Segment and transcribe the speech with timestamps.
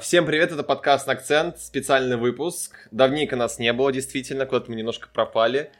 [0.00, 2.86] Всем привет, это подкаст «Акцент», специальный выпуск.
[2.92, 5.72] Давненько нас не было, действительно, куда-то мы немножко пропали.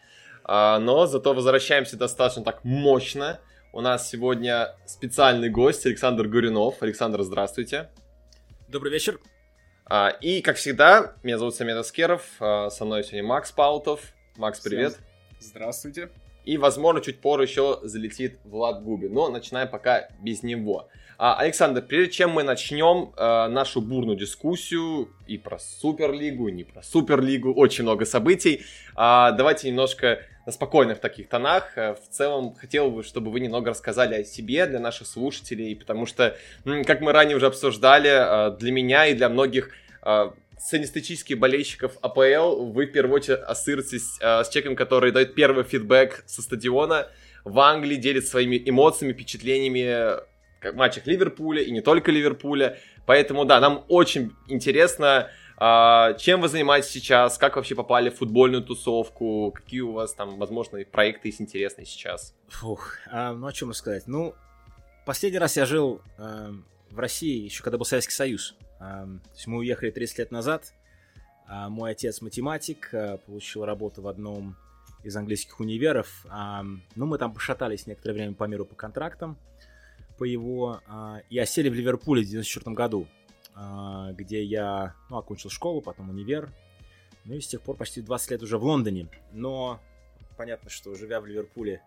[0.44, 3.40] А, но зато возвращаемся достаточно так мощно.
[3.72, 6.82] У нас сегодня специальный гость Александр Гуринов.
[6.82, 7.90] Александр, здравствуйте.
[8.68, 9.20] Добрый вечер.
[9.86, 14.00] А, и, как всегда, меня зовут Самет Аскеров, а, со мной сегодня Макс Паутов.
[14.36, 14.94] Макс, привет.
[15.38, 16.10] Всем здравствуйте.
[16.44, 19.12] И, возможно, чуть позже еще залетит Влад Губин.
[19.14, 20.88] Но начинаем пока без него.
[21.24, 26.64] А, Александр, прежде чем мы начнем э, нашу бурную дискуссию и про Суперлигу, и не
[26.64, 28.62] про Суперлигу, очень много событий, э,
[28.96, 31.78] давайте немножко на спокойных таких тонах.
[31.78, 36.06] Э, в целом, хотел бы, чтобы вы немного рассказали о себе для наших слушателей, потому
[36.06, 39.70] что, как мы ранее уже обсуждали, э, для меня и для многих
[40.04, 46.24] э, среднестатистических болельщиков АПЛ вы в первую очередь ассоциируетесь с человеком, который дает первый фидбэк
[46.26, 47.06] со стадиона
[47.44, 50.31] в Англии, делит своими эмоциями, впечатлениями
[50.74, 52.78] матчах Ливерпуля и не только Ливерпуля.
[53.06, 58.62] Поэтому, да, нам очень интересно, а, чем вы занимаетесь сейчас, как вообще попали в футбольную
[58.62, 62.34] тусовку, какие у вас там, возможно, проекты есть интересные сейчас.
[62.48, 64.06] Фух, а, ну о чем сказать?
[64.06, 64.34] Ну,
[65.06, 66.52] последний раз я жил а,
[66.90, 68.56] в России еще когда был Советский Союз.
[68.80, 70.72] А, то есть мы уехали 30 лет назад.
[71.48, 72.94] Мой отец математик,
[73.26, 74.56] получил работу в одном
[75.04, 76.24] из английских универов.
[76.28, 79.36] А, ну, мы там пошатались некоторое время по миру по контрактам
[80.22, 80.80] по его...
[80.86, 83.08] А, и осели в Ливерпуле в 94 году,
[83.56, 86.48] а, где я ну, окончил школу, потом универ.
[87.24, 89.08] Ну и с тех пор почти 20 лет уже в Лондоне.
[89.32, 89.80] Но
[90.36, 91.82] понятно, что живя в Ливерпуле,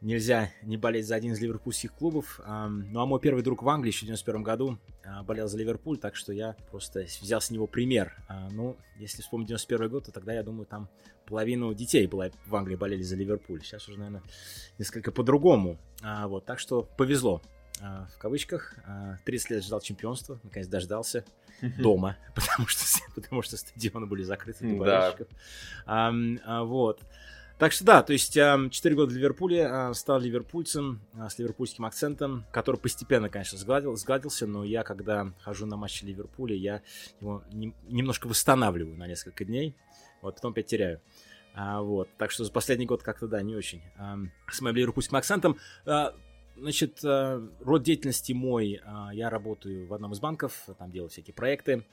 [0.00, 2.40] нельзя не болеть за один из ливерпульских клубов.
[2.46, 5.98] Ну а мой первый друг в Англии еще в 91 году а, болел за Ливерпуль,
[5.98, 8.14] так что я просто взял с него пример.
[8.52, 10.88] Ну, если вспомнить 91 год, то тогда, я думаю, там
[11.26, 13.62] половину детей была, в Англии болели за Ливерпуль.
[13.62, 14.22] Сейчас уже, наверное,
[14.78, 15.78] несколько по-другому.
[16.02, 17.42] А, вот, так что повезло.
[17.82, 18.74] А, в кавычках.
[18.86, 21.24] А, 30 лет ждал чемпионства, наконец дождался
[21.78, 25.28] дома, потому что, потому что стадионы были закрыты для болельщиков.
[25.28, 25.36] Да.
[25.86, 26.14] А,
[26.44, 27.02] а, вот.
[27.58, 32.76] Так что да, то есть 4 года в Ливерпуле, стал ливерпульцем с ливерпульским акцентом, который
[32.76, 36.82] постепенно, конечно, сгладил, сгладился, но я, когда хожу на матчи Ливерпуля, я
[37.18, 39.74] его не, немножко восстанавливаю на несколько дней,
[40.20, 41.00] вот, потом опять теряю.
[41.54, 43.82] А, вот, так что за последний год как-то, да, не очень.
[43.96, 44.18] А,
[44.50, 45.56] с моим ливерпульским акцентом.
[45.86, 46.14] А,
[46.58, 51.86] значит, род деятельности мой, я работаю в одном из банков, там делаю всякие проекты.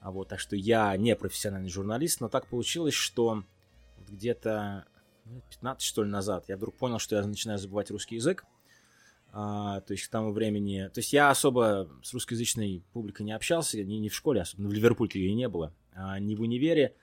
[0.00, 3.42] А, вот, так что я не профессиональный журналист, но так получилось, что
[4.08, 4.86] где-то
[5.50, 8.44] 15 что ли назад я вдруг понял, что я начинаю забывать русский язык.
[9.30, 10.88] А, то есть к тому времени...
[10.92, 14.72] То есть я особо с русскоязычной публикой не общался, ни, ни в школе, особенно в
[14.72, 16.94] Ливерпуле ее и не было, а, ни в универе.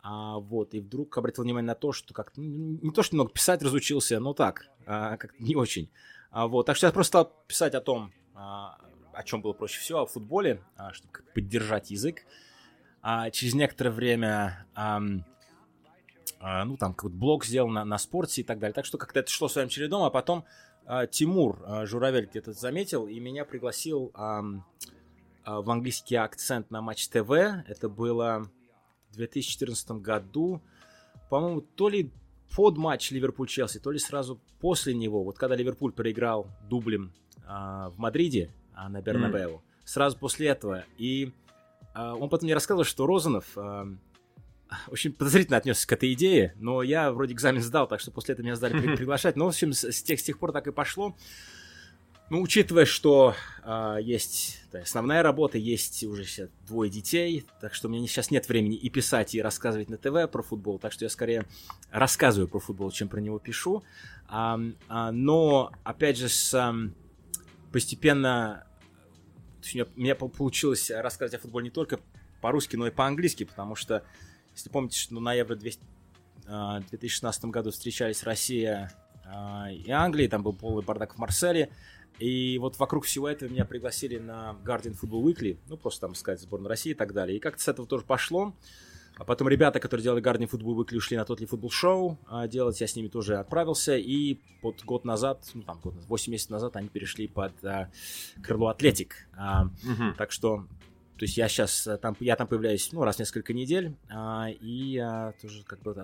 [0.00, 3.30] А, вот, и вдруг обратил внимание на то, что как-то, ну, не то, что много
[3.30, 5.90] писать разучился, но так, а, как не очень.
[6.30, 8.78] А, вот, так что я просто стал писать о том, а,
[9.12, 12.24] о чем было проще всего, о футболе, а, чтобы поддержать язык.
[13.00, 15.00] А, через некоторое время, а,
[16.42, 18.74] ну, там, какой-то блог сделал на, на спорте и так далее.
[18.74, 20.44] Так что как-то это шло своим чередом, а потом
[20.84, 24.42] а, Тимур а, Журавель где-то заметил и меня пригласил а,
[25.44, 27.30] а, в английский акцент на Матч ТВ.
[27.30, 28.50] Это было
[29.10, 30.60] в 2014 году,
[31.28, 32.10] по-моему, то ли
[32.54, 37.12] под матч Ливерпуль-Челси, то ли сразу после него, вот когда Ливерпуль проиграл дублем
[37.46, 39.60] а, в Мадриде а, на Бернабеу, mm.
[39.84, 40.84] сразу после этого.
[40.98, 41.32] И
[41.94, 43.86] а, он потом мне рассказывал, что Розанов а,
[44.88, 48.44] очень подозрительно отнесся к этой идее, но я вроде экзамен сдал, так что после этого
[48.44, 49.36] меня сдали приглашать.
[49.36, 51.16] Но, в общем, с, тех, с тех пор так и пошло.
[52.30, 57.88] Ну, учитывая, что э, есть да, основная работа, есть уже сейчас двое детей, так что
[57.88, 61.04] у меня сейчас нет времени и писать, и рассказывать на ТВ про футбол, так что
[61.04, 61.46] я скорее
[61.90, 63.84] рассказываю про футбол, чем про него пишу.
[64.28, 64.58] А,
[64.88, 66.74] а, но, опять же, с, а,
[67.70, 68.66] постепенно
[69.62, 72.00] у меня, у меня получилось рассказывать о футболе не только
[72.40, 74.04] по-русски, но и по-английски, потому что,
[74.54, 75.82] если помните, что на Евро 200,
[76.46, 78.92] 2016 году встречались Россия
[79.70, 81.70] и Англия, там был полный бардак в Марселе,
[82.18, 86.40] и вот вокруг всего этого меня пригласили на Guardian Football Weekly, ну, просто там сказать
[86.40, 87.36] сборную России и так далее.
[87.36, 88.54] И как-то с этого тоже пошло.
[89.16, 92.80] А потом ребята, которые делали Guardian Football Weekly, ушли на Тотли Футбол Шоу делать.
[92.80, 93.96] Я с ними тоже отправился.
[93.96, 97.90] И вот год назад, ну там год, 8 месяцев назад они перешли под а,
[98.42, 99.28] крыло Атлетик.
[99.36, 100.14] А, угу.
[100.16, 100.66] Так что
[101.18, 104.48] то есть я сейчас э, там, я там появляюсь, ну, раз в несколько недель, а,
[104.48, 105.94] и а, тоже как бы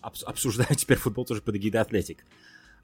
[0.00, 2.24] обсуждаю теперь футбол тоже под эгидой Атлетик.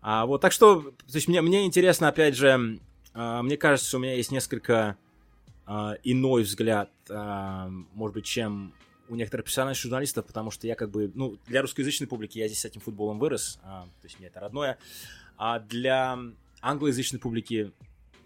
[0.00, 2.78] А, вот, так что, то есть мне, мне интересно, опять же,
[3.14, 4.96] а, мне кажется, у меня есть несколько
[5.66, 8.74] а, иной взгляд, может быть, чем
[9.08, 12.60] у некоторых профессиональных журналистов, потому что я как бы, ну, для русскоязычной публики я здесь
[12.60, 14.78] с этим футболом вырос, а, то есть мне это родное,
[15.36, 16.18] а для
[16.60, 17.72] англоязычной публики,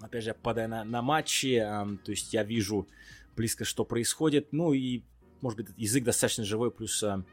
[0.01, 2.87] опять же, я попадаю на, на матчи, а, то есть я вижу
[3.37, 4.53] близко, что происходит.
[4.53, 5.03] Ну и,
[5.41, 7.25] может быть, язык достаточно живой, плюс а,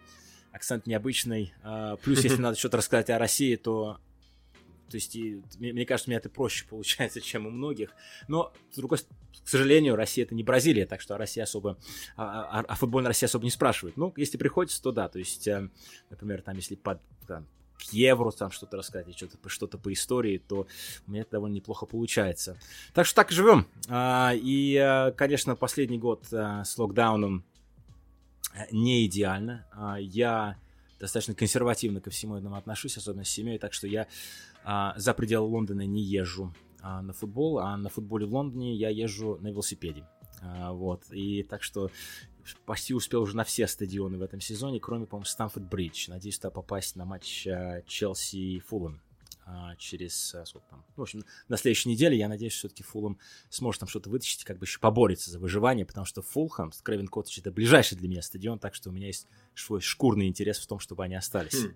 [0.52, 1.54] акцент необычный.
[1.64, 4.00] А, плюс, если надо что-то рассказать о России, то
[4.90, 7.92] то есть, и, мне, мне кажется, у меня это проще получается, чем у многих.
[8.28, 11.78] Но, с другой стороны, к сожалению, Россия это не Бразилия, так что о России особо,
[12.16, 13.98] о, о, о футбольной России особо не спрашивают.
[13.98, 15.08] Ну, если приходится, то да.
[15.08, 15.70] То есть, э,
[16.10, 17.48] например, там, если под, там,
[17.80, 20.68] к евро там что-то рассказать, что-то что по истории, то
[21.08, 22.58] у меня это довольно неплохо получается.
[22.94, 23.68] Так что так и живем.
[23.88, 27.46] А, и, э, конечно, последний год э, с локдауном
[28.72, 29.66] не идеально.
[29.72, 30.58] А, я
[31.00, 34.08] достаточно консервативно ко всему этому отношусь, особенно с семьей, так что я
[34.64, 38.90] а, за пределы Лондона не езжу а, на футбол, а на футболе в Лондоне я
[38.90, 40.04] езжу на велосипеде.
[40.42, 41.90] А, вот, и так что
[42.66, 46.10] почти успел уже на все стадионы в этом сезоне, кроме, по-моему, Стамфорд-Бридж.
[46.10, 49.00] Надеюсь туда попасть на матч а, Челси-Фуллен
[49.46, 53.18] а, через, а, сколько там, в общем, на следующей неделе, я надеюсь, все-таки Фулом
[53.50, 57.40] сможет там что-то вытащить, как бы еще поборется за выживание, потому что Фулхэм, Крэвен Коттедж,
[57.40, 60.80] это ближайший для меня стадион, так что у меня есть свой шкурный интерес в том,
[60.80, 61.64] чтобы они остались.
[61.64, 61.74] Хм.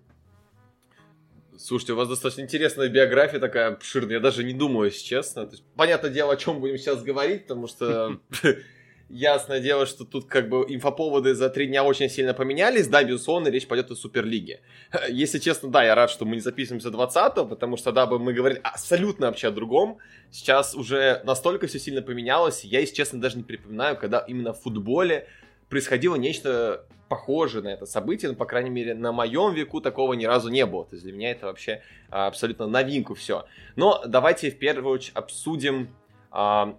[1.56, 4.14] Слушайте, у вас достаточно интересная биография такая обширная.
[4.16, 5.46] Я даже не думаю, если честно.
[5.46, 8.20] То есть, понятное дело, о чем будем сейчас говорить, потому что
[9.08, 12.88] ясное дело, что тут как бы инфоповоды за три дня очень сильно поменялись.
[12.88, 14.60] Да, безусловно, речь пойдет о Суперлиге.
[15.08, 18.32] Если честно, да, я рад, что мы не записываемся 20 потому что тогда бы мы
[18.32, 19.98] говорили абсолютно вообще о другом.
[20.30, 22.64] Сейчас уже настолько все сильно поменялось.
[22.64, 25.28] Я, если честно, даже не припоминаю, когда именно в футболе
[25.68, 30.24] происходило нечто похожее на это событие, но, по крайней мере, на моем веку такого ни
[30.24, 30.84] разу не было.
[30.84, 33.46] То есть для меня это вообще а, абсолютно новинку все.
[33.76, 35.94] Но давайте в первую очередь обсудим
[36.30, 36.76] а,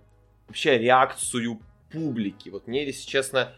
[0.48, 1.62] вообще реакцию
[1.96, 2.50] публики.
[2.50, 3.54] Вот мне, если честно,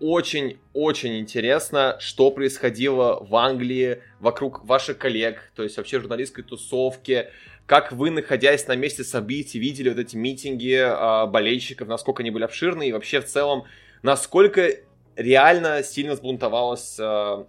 [0.00, 7.28] очень-очень интересно, что происходило в Англии вокруг ваших коллег, то есть вообще журналистской тусовки,
[7.66, 12.44] как вы, находясь на месте событий, видели вот эти митинги э, болельщиков, насколько они были
[12.44, 13.64] обширны, и вообще в целом,
[14.02, 14.70] насколько
[15.14, 17.44] реально сильно сбунтовалась э,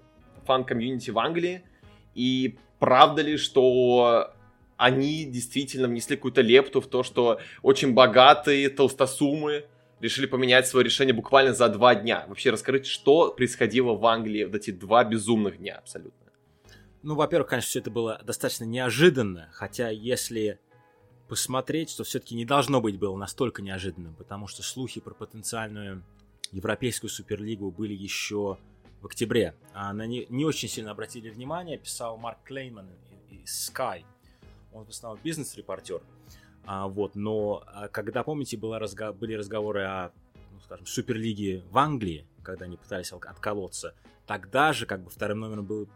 [0.45, 1.63] fan community в Англии,
[2.13, 4.31] и правда ли, что
[4.77, 9.65] они действительно внесли какую-то лепту в то, что очень богатые толстосумы
[10.03, 12.25] решили поменять свое решение буквально за два дня.
[12.27, 16.19] Вообще расскажите, что происходило в Англии в эти два безумных дня абсолютно.
[17.01, 20.59] Ну, во-первых, конечно, все это было достаточно неожиданно, хотя если
[21.29, 26.03] посмотреть, то все-таки не должно быть было настолько неожиданным, потому что слухи про потенциальную
[26.51, 28.57] Европейскую Суперлигу были еще
[29.01, 29.55] в октябре.
[29.73, 32.89] А на не, не очень сильно обратили внимание, писал Марк Клейман
[33.29, 34.03] из Sky.
[34.73, 36.01] Он в основном бизнес-репортер.
[36.65, 39.11] А, вот, но а, когда, помните, было разго...
[39.11, 40.11] были разговоры о,
[40.51, 43.95] ну, скажем, Суперлиге в Англии, когда они пытались отколоться,
[44.25, 45.89] тогда же, как бы, вторым номером был,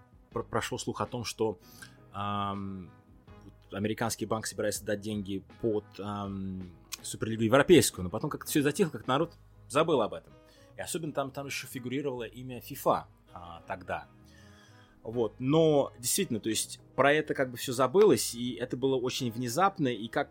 [0.50, 1.58] прошел слух о том, что
[2.14, 2.92] эм,
[3.72, 6.70] американский банк собирается дать деньги под эм,
[7.02, 9.34] Суперлигу Европейскую, но потом как-то все затихло, как народ
[9.70, 10.34] забыл об этом.
[10.76, 14.08] И особенно там, там еще фигурировало имя FIFA а, тогда.
[15.04, 19.32] Вот, но действительно, то есть про это как бы все забылось, и это было очень
[19.32, 20.30] внезапно, и как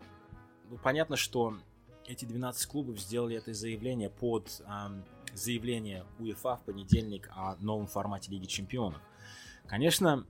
[0.69, 1.57] ну, понятно, что
[2.05, 4.89] эти 12 клубов сделали это заявление под э,
[5.33, 9.01] заявление УЕФА в понедельник о новом формате Лиги Чемпионов.
[9.65, 10.25] Конечно,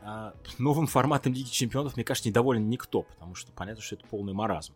[0.00, 4.32] э, новым форматом Лиги Чемпионов, мне кажется, недоволен никто, потому что понятно, что это полный
[4.32, 4.74] маразм.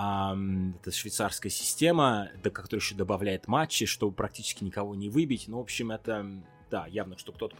[0.00, 0.36] А,
[0.80, 5.48] это швейцарская система, до которой еще добавляет матчи, чтобы практически никого не выбить.
[5.48, 6.24] Ну, в общем, это,
[6.70, 7.56] да, явно, что кто-то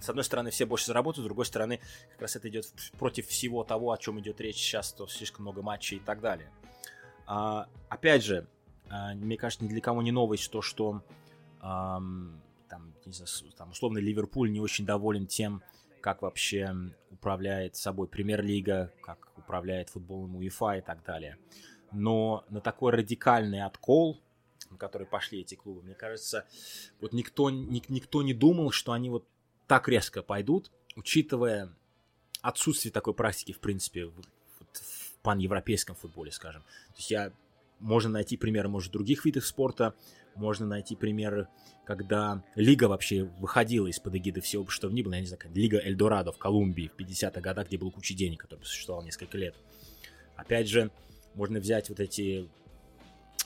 [0.00, 1.80] с одной стороны, все больше заработают, с другой стороны,
[2.12, 2.66] как раз это идет
[2.98, 6.50] против всего того, о чем идет речь сейчас, то слишком много матчей и так далее.
[7.26, 8.46] А, опять же,
[8.88, 11.02] а, мне кажется, ни для кого не новость то, что
[11.60, 12.00] а,
[12.68, 15.62] там, не знаю, там, условно, Ливерпуль не очень доволен тем,
[16.00, 16.74] как вообще
[17.10, 21.38] управляет собой премьер-лига, как управляет футболом УЕФА и так далее.
[21.92, 24.20] Но на такой радикальный откол,
[24.70, 26.46] на который пошли эти клубы, мне кажется,
[27.00, 29.26] вот никто, ник, никто не думал, что они вот
[29.68, 31.72] так резко пойдут, учитывая
[32.42, 34.20] отсутствие такой практики, в принципе, в,
[34.72, 36.62] в паневропейском футболе, скажем.
[36.62, 37.32] То есть я
[37.78, 39.94] можно найти примеры, может, других видов спорта,
[40.34, 41.48] можно найти примеры,
[41.84, 46.32] когда лига вообще выходила из-под эгиды всего, что ни было, я не знаю, лига Эльдорадо
[46.32, 49.54] в Колумбии в 50-х годах, где было куча денег, который существовал несколько лет.
[50.36, 50.90] Опять же,
[51.34, 52.48] можно взять вот эти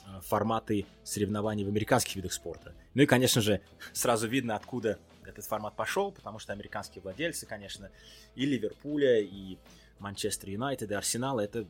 [0.05, 2.73] э, форматы соревнований в американских видах спорта.
[2.93, 3.61] Ну и, конечно же,
[3.91, 7.89] сразу видно, откуда этот формат пошел, потому что американские владельцы, конечно,
[8.35, 9.57] и Ливерпуля, и
[9.99, 11.65] Манчестер Юнайтед, и Арсенала, это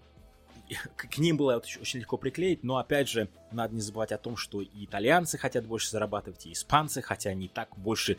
[0.96, 4.62] к ним было очень легко приклеить, но опять же, надо не забывать о том, что
[4.62, 8.18] и итальянцы хотят больше зарабатывать, и испанцы, хотя они так больше,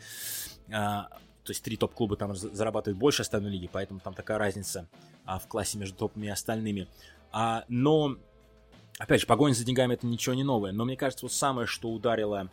[0.71, 1.09] а,
[1.43, 4.87] то есть три топ-клуба там зарабатывают больше остальной лиги, поэтому там такая разница
[5.25, 6.87] а, в классе между топами и остальными.
[7.31, 8.15] А, но
[8.97, 11.89] опять же, погоня за деньгами это ничего не новое, но мне кажется, вот самое, что
[11.89, 12.49] ударило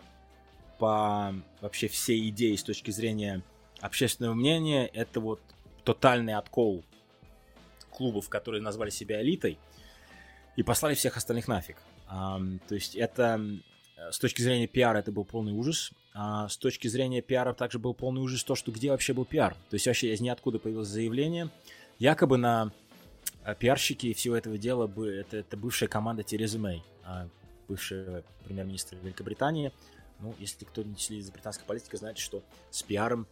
[0.83, 3.45] по вообще всей идее с точки зрения
[3.81, 5.41] общественного мнения, это вот
[5.85, 6.83] тотальный откол
[7.93, 9.61] клубов, которые назвали себя элитой,
[10.57, 11.77] и послали всех остальных нафиг.
[12.09, 13.41] То есть это
[14.11, 15.93] с точки зрения пиара это был полный ужас.
[16.15, 19.55] А с точки зрения пиара также был полный ужас то, что где вообще был пиар.
[19.71, 21.49] То есть вообще из ниоткуда появилось заявление,
[22.01, 22.73] якобы на
[23.45, 27.29] а, пиарщики всего этого дела это, это бывшая команда Терезы Мэй, а,
[27.69, 29.73] бывшая премьер-министр Великобритании.
[30.23, 33.27] Ну, если кто не следит за британской политикой, знает, что с пиаром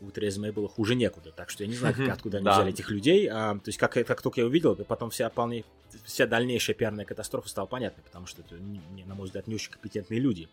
[0.00, 1.32] у Терезы Мэй было хуже некуда.
[1.32, 2.54] Так что я не знаю, как, откуда они да.
[2.54, 3.28] взяли этих людей.
[3.28, 5.64] А, то есть, как, как только я увидел, потом вся, полный,
[6.04, 10.20] вся дальнейшая пиарная катастрофа стала понятной, потому что это, на мой взгляд, не очень компетентные
[10.20, 10.48] люди.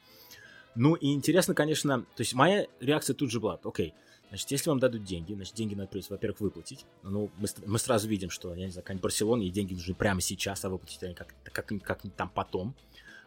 [0.76, 3.94] Ну и интересно, конечно, то есть моя реакция тут же была, окей,
[4.28, 6.86] значит, если вам дадут деньги, значит, деньги надо, во-первых, выплатить.
[7.02, 10.20] Ну, мы, мы сразу видим, что, я не знаю, какая-нибудь Барселона, и деньги нужны прямо
[10.20, 12.76] сейчас, а выплатить они как, как, как, как там потом.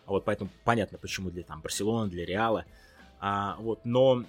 [0.09, 2.65] А вот поэтому понятно, почему для там Барселоны, для Реала.
[3.21, 4.25] А, вот, но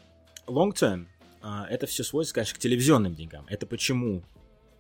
[0.45, 1.07] long term,
[1.41, 3.45] а, это все сводится, конечно, к телевизионным деньгам.
[3.47, 4.21] Это почему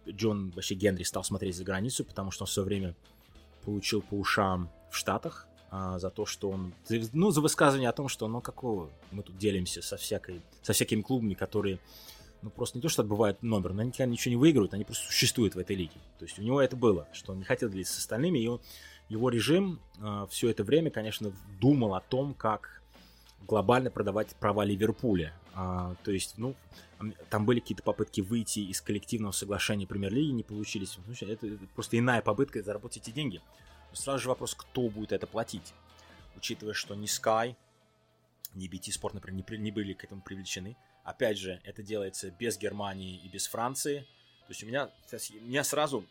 [0.05, 2.95] Джон вообще Генри стал смотреть за границу, потому что он все время
[3.63, 6.73] получил по ушам в Штатах а, за то, что он,
[7.13, 11.01] ну, за высказывание о том, что, ну, какого мы тут делимся со всякой, со всякими
[11.01, 11.79] клубами, которые,
[12.41, 15.05] ну, просто не то, что отбывают номер, но они никогда ничего не выигрывают, они просто
[15.05, 15.95] существуют в этой лиге.
[16.17, 18.59] То есть у него это было, что он не хотел делиться с остальными, и он,
[19.09, 22.81] его режим э, все это время, конечно, думал о том, как
[23.47, 25.33] глобально продавать права Ливерпуля.
[25.53, 26.55] А, то есть, ну,
[27.29, 30.97] там были какие-то попытки выйти из коллективного соглашения премьер-лиги, не получились.
[31.05, 33.41] Ну, это просто иная попытка заработать эти деньги.
[33.89, 35.73] Но сразу же вопрос, кто будет это платить.
[36.35, 37.55] Учитывая, что ни Sky,
[38.53, 40.77] ни BT Sport, например, не, не были к этому привлечены.
[41.03, 44.01] Опять же, это делается без Германии и без Франции.
[44.47, 46.05] То есть у меня, у меня сразу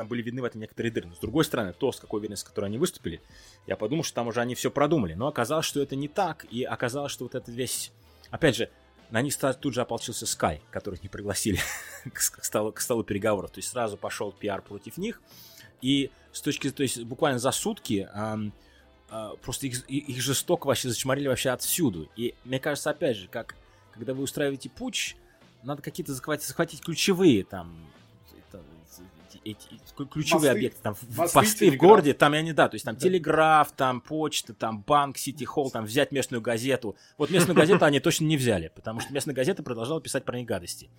[0.00, 1.08] там были видны в этом некоторые дыры.
[1.08, 3.20] Но с другой стороны, то, с какой уверенностью, с которой они выступили,
[3.66, 5.12] я подумал, что там уже они все продумали.
[5.12, 6.46] Но оказалось, что это не так.
[6.50, 7.92] И оказалось, что вот этот весь...
[8.30, 8.70] Опять же,
[9.10, 11.58] на них тут же ополчился Sky, которых не пригласили
[12.14, 13.50] к, столу, к столу переговоров.
[13.50, 15.20] То есть сразу пошел пиар против них.
[15.82, 18.54] И с точки, то есть буквально за сутки эм,
[19.10, 22.08] э, просто их, их жестоко вообще зачморили вообще отсюду.
[22.16, 23.54] И мне кажется, опять же, как
[23.92, 25.14] когда вы устраиваете путь,
[25.62, 27.86] надо какие-то захватить, захватить ключевые там
[29.52, 32.84] эти ключевые мосты, объекты, там мосты, посты в городе, там я не да, то есть
[32.84, 33.00] там да.
[33.00, 36.96] телеграф, там почта, там банк, сити холл, там взять местную газету.
[37.18, 40.46] Вот местную газету они точно не взяли, потому что местная газета продолжала писать про них
[40.46, 40.90] гадости.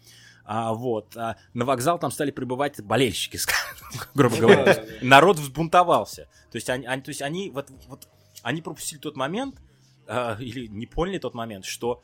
[0.43, 1.15] А, вот.
[1.15, 3.39] А на вокзал там стали прибывать болельщики,
[4.13, 4.85] грубо говоря.
[5.01, 6.27] Народ взбунтовался.
[6.51, 8.07] То есть они, они, то есть они, вот, вот,
[8.43, 9.55] они пропустили тот момент,
[10.07, 12.03] а, или не поняли тот момент, что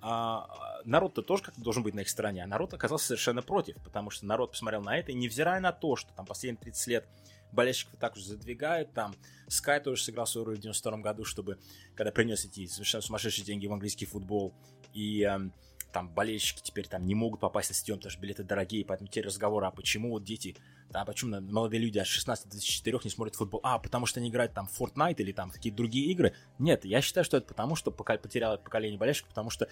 [0.00, 4.10] а, народ-то тоже как-то должен быть на их стороне, а народ оказался совершенно против, потому
[4.10, 7.08] что народ посмотрел на это, и невзирая на то, что там последние 30 лет
[7.52, 9.14] болельщиков так уже задвигают, там
[9.48, 11.58] Sky тоже сыграл свою роль в 92 году, чтобы,
[11.94, 14.52] когда принес эти совершенно сумасшедшие деньги в английский футбол,
[14.92, 15.52] и эм,
[15.92, 19.22] там болельщики теперь там не могут попасть на стадион, потому что билеты дорогие, поэтому те
[19.22, 20.56] разговоры, а почему вот дети,
[20.90, 24.28] да, почему молодые люди от 16 до 24 не смотрят футбол, а, потому что они
[24.28, 26.34] играют там в Fortnite или там в какие-то другие игры.
[26.58, 29.68] Нет, я считаю, что это потому, что потеряло поколение болельщиков, потому что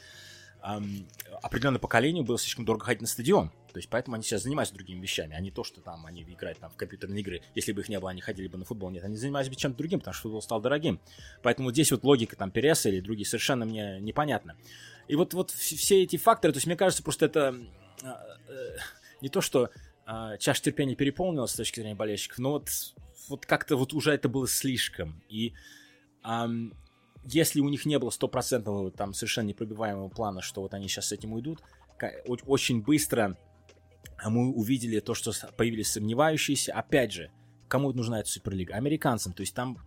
[0.62, 1.06] эм,
[1.42, 3.50] определенное поколению было слишком дорого ходить на стадион.
[3.72, 6.58] То есть поэтому они сейчас занимаются другими вещами, а не то, что там они играют
[6.58, 7.42] там, в компьютерные игры.
[7.54, 8.90] Если бы их не было, они ходили бы на футбол.
[8.90, 11.00] Нет, они занимаются чем-то другим, потому что футбол стал дорогим.
[11.42, 14.56] Поэтому здесь вот логика там Переса или другие совершенно мне непонятна.
[15.08, 17.56] И вот, вот все эти факторы, то есть мне кажется, просто это
[18.02, 18.06] э,
[18.48, 18.76] э,
[19.20, 19.70] не то, что
[20.06, 22.68] э, чаша терпения переполнилась с точки зрения болельщиков, но вот,
[23.28, 25.22] вот как-то вот уже это было слишком.
[25.28, 25.54] И
[26.24, 26.74] эм,
[27.24, 31.12] если у них не было стопроцентного там совершенно непробиваемого плана, что вот они сейчас с
[31.12, 31.60] этим уйдут,
[32.46, 33.36] очень быстро
[34.24, 36.72] мы увидели то, что появились сомневающиеся.
[36.74, 37.30] Опять же,
[37.68, 38.74] кому нужна эта Суперлига?
[38.74, 39.32] Американцам.
[39.32, 39.78] То есть там,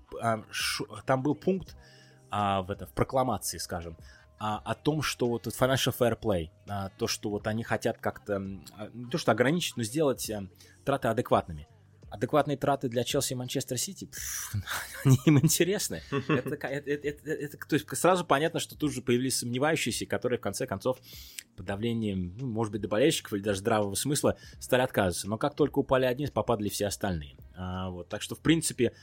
[1.05, 1.75] там был пункт
[2.29, 3.97] а, в, это, в прокламации, скажем,
[4.39, 8.35] а, о том, что вот financial fair play, а, то, что вот они хотят как-то,
[8.77, 10.47] а, не то что ограничить, но сделать а,
[10.85, 11.67] траты адекватными
[12.09, 14.09] адекватные траты для Челси и Манчестер Сити,
[15.05, 16.01] они им интересны.
[16.11, 20.99] Это, то есть сразу понятно, что тут же появились сомневающиеся, которые в конце концов
[21.55, 25.27] под давлением, ну, может быть, до болельщиков или даже здравого смысла стали отказываться.
[25.27, 27.35] Но как только упали одни, попадали все остальные.
[27.55, 28.93] А, вот, так что, в принципе,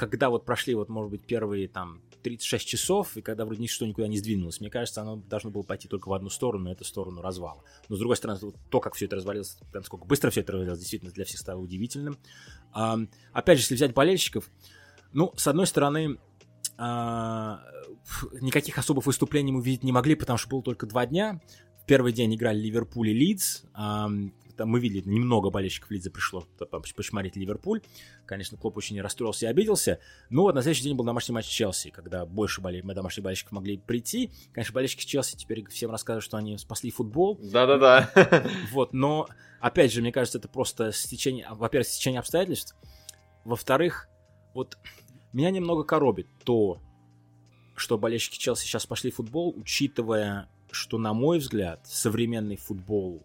[0.00, 4.08] когда вот прошли, вот, может быть, первые там 36 часов, и когда вроде ничто никуда
[4.08, 7.62] не сдвинулось, мне кажется, оно должно было пойти только в одну сторону, это сторону развала.
[7.90, 8.40] Но, с другой стороны,
[8.70, 12.16] то, как все это развалилось, насколько быстро все это развалилось, действительно для всех стало удивительным.
[12.72, 12.98] А,
[13.34, 14.50] опять же, если взять болельщиков,
[15.12, 16.18] ну, с одной стороны,
[16.78, 17.62] а,
[18.40, 21.42] никаких особых выступлений мы видеть не могли, потому что было только два дня.
[21.82, 23.64] В первый день играли Ливерпуль и Лидс.
[23.74, 24.08] А,
[24.60, 26.44] там мы видели, немного болельщиков Лидза пришло
[26.94, 27.80] пошмарить Ливерпуль.
[28.26, 30.00] Конечно, Клоп очень расстроился и обиделся.
[30.28, 33.78] Но вот на следующий день был домашний матч Челси, когда больше болей, домашних болельщиков могли
[33.78, 34.30] прийти.
[34.52, 37.38] Конечно, болельщики Челси теперь всем рассказывают, что они спасли футбол.
[37.42, 38.10] Да-да-да.
[38.72, 39.28] Вот, но,
[39.60, 42.76] опять же, мне кажется, это просто стечение, во-первых, стечение обстоятельств.
[43.46, 44.08] Во-вторых,
[44.52, 44.76] вот
[45.32, 46.82] меня немного коробит то,
[47.76, 53.24] что болельщики Челси сейчас пошли в футбол, учитывая, что, на мой взгляд, современный футбол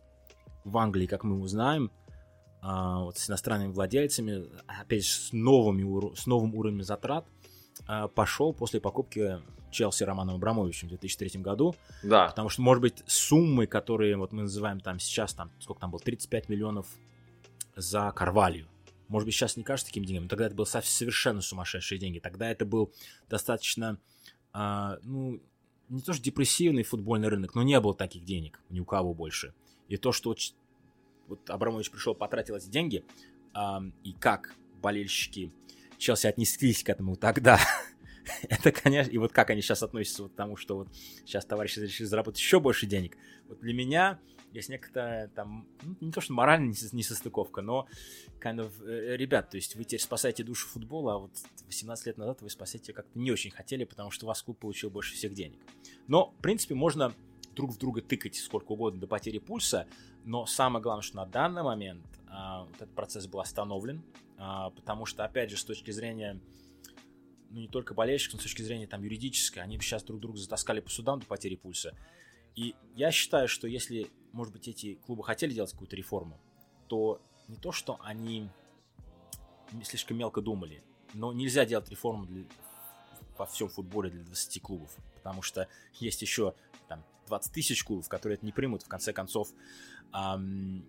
[0.66, 1.92] в Англии, как мы узнаем,
[2.62, 7.26] а, вот с иностранными владельцами, опять же, с, новыми, с новым уровнем затрат,
[7.88, 9.40] а, пошел после покупки
[9.72, 11.76] Челси Романом Абрамовичем в 2003 году.
[12.02, 12.28] Да.
[12.28, 16.02] Потому что, может быть, суммы, которые вот мы называем там сейчас, там, сколько там было,
[16.02, 16.88] 35 миллионов
[17.76, 18.68] за Карвалью.
[19.10, 22.20] Может быть, сейчас не кажется таким деньгами, но тогда это было совершенно сумасшедшие деньги.
[22.20, 22.92] Тогда это был
[23.30, 24.00] достаточно,
[24.54, 25.40] а, ну,
[25.90, 29.54] не то что депрессивный футбольный рынок, но не было таких денег ни у кого больше.
[29.88, 30.36] И то, что
[31.28, 33.06] вот Абрамович пришел, потратил эти деньги,
[33.54, 35.52] а, и как болельщики
[35.98, 37.60] Челси отнеслись к этому тогда,
[38.50, 40.90] это, конечно, и вот как они сейчас относятся вот к тому, что вот
[41.26, 43.18] сейчас товарищи решили заработать еще больше денег.
[43.48, 44.20] Вот для меня
[44.52, 47.88] есть некоторая там, ну, не то что моральная несостыковка, но
[48.42, 51.32] kind of, э, ребят, то есть вы теперь спасаете душу футбола, а вот
[51.66, 54.90] 18 лет назад вы спасете как-то не очень хотели, потому что у вас клуб получил
[54.90, 55.60] больше всех денег.
[56.08, 57.14] Но, в принципе, можно
[57.56, 59.88] друг в друга тыкать сколько угодно до потери пульса,
[60.24, 64.04] но самое главное, что на данный момент а, вот этот процесс был остановлен,
[64.38, 66.40] а, потому что, опять же, с точки зрения
[67.50, 70.82] ну, не только болельщиков, но с точки зрения там юридической, они сейчас друг друга затаскали
[70.82, 71.96] по судам до потери пульса.
[72.56, 76.38] И я считаю, что если может быть, эти клубы хотели делать какую-то реформу,
[76.88, 78.50] то не то, что они
[79.84, 80.84] слишком мелко думали,
[81.14, 82.44] но нельзя делать реформу для,
[83.38, 86.54] во всем футболе для 20 клубов, потому что есть еще
[86.88, 89.50] там 20 тысяч клубов, которые это не примут, в конце концов
[90.14, 90.86] эм,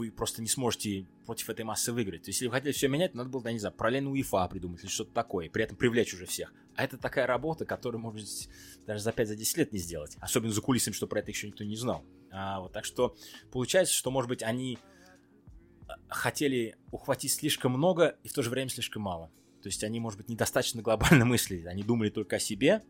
[0.00, 2.22] вы просто не сможете против этой массы выиграть.
[2.22, 4.82] То есть, если вы хотели все менять, надо было, я не знаю, параллельно УЕФА придумать
[4.82, 6.54] или что-то такое, при этом привлечь уже всех.
[6.74, 8.48] А это такая работа, которую, быть,
[8.86, 10.16] даже за 5-10 лет не сделать.
[10.20, 12.04] Особенно за кулисами, что про это еще никто не знал.
[12.32, 13.14] А, вот, так что
[13.52, 18.70] получается, что, может быть, они э, хотели ухватить слишком много и в то же время
[18.70, 19.30] слишком мало.
[19.62, 21.66] То есть они, может быть, недостаточно глобально мыслили.
[21.66, 22.82] Они думали только о себе.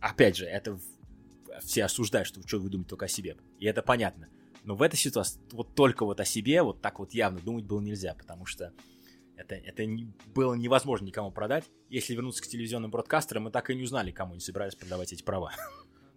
[0.00, 0.78] Опять же, это
[1.62, 3.36] все осуждают, что что вы думаете только о себе.
[3.58, 4.28] И это понятно.
[4.64, 7.80] Но в этой ситуации вот только вот о себе вот так вот явно думать было
[7.80, 8.72] нельзя, потому что
[9.36, 11.64] это, это не, было невозможно никому продать.
[11.88, 15.22] Если вернуться к телевизионным бродкастерам, мы так и не узнали, кому они собирались продавать эти
[15.22, 15.52] права.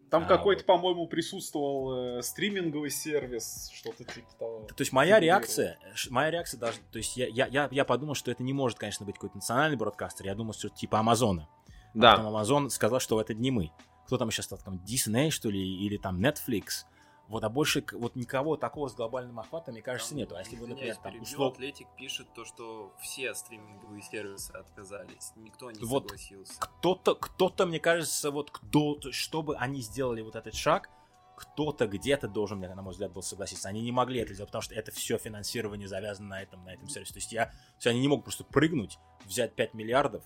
[0.10, 0.66] Там а, какой-то, вот.
[0.66, 4.68] по-моему, присутствовал э, стриминговый сервис, что-то типа того.
[4.68, 8.30] То есть моя реакция, моя реакция даже, то есть я, я, я, я подумал, что
[8.30, 11.48] это не может, конечно, быть какой-то национальный бродкастер, я думал, что типа Амазона.
[11.93, 12.13] Да.
[12.13, 13.71] А потом Амазон сказал, что это не мы.
[14.06, 16.86] Кто там сейчас стал, там, Disney, что ли, или там Netflix.
[17.27, 20.36] Вот, а больше вот никого такого с глобальным охватом, мне кажется, нету.
[20.36, 21.54] А если бы, например, там услов...
[21.54, 26.60] Атлетик пишет то, что все стриминговые сервисы отказались, никто не вот согласился.
[26.60, 30.89] Кто-то, кто-то, мне кажется, вот кто, чтобы они сделали вот этот шаг,
[31.38, 33.69] кто-то где-то должен, на мой взгляд, был согласиться.
[33.69, 36.89] Они не могли это сделать, потому что это все финансирование завязано на этом, на этом
[36.89, 37.13] сервисе.
[37.13, 40.23] То есть я, то есть они не могут просто прыгнуть, взять 5 миллиардов,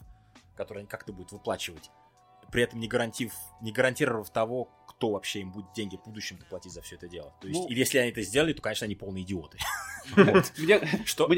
[0.55, 1.91] которые они как-то будут выплачивать,
[2.51, 6.71] при этом не, гарантив, не гарантировав того, кто вообще им будет деньги в будущем платить
[6.71, 7.33] за все это дело.
[7.41, 9.57] То есть, ну, или если они это сделали, то, конечно, они полные идиоты.
[11.05, 11.29] Что?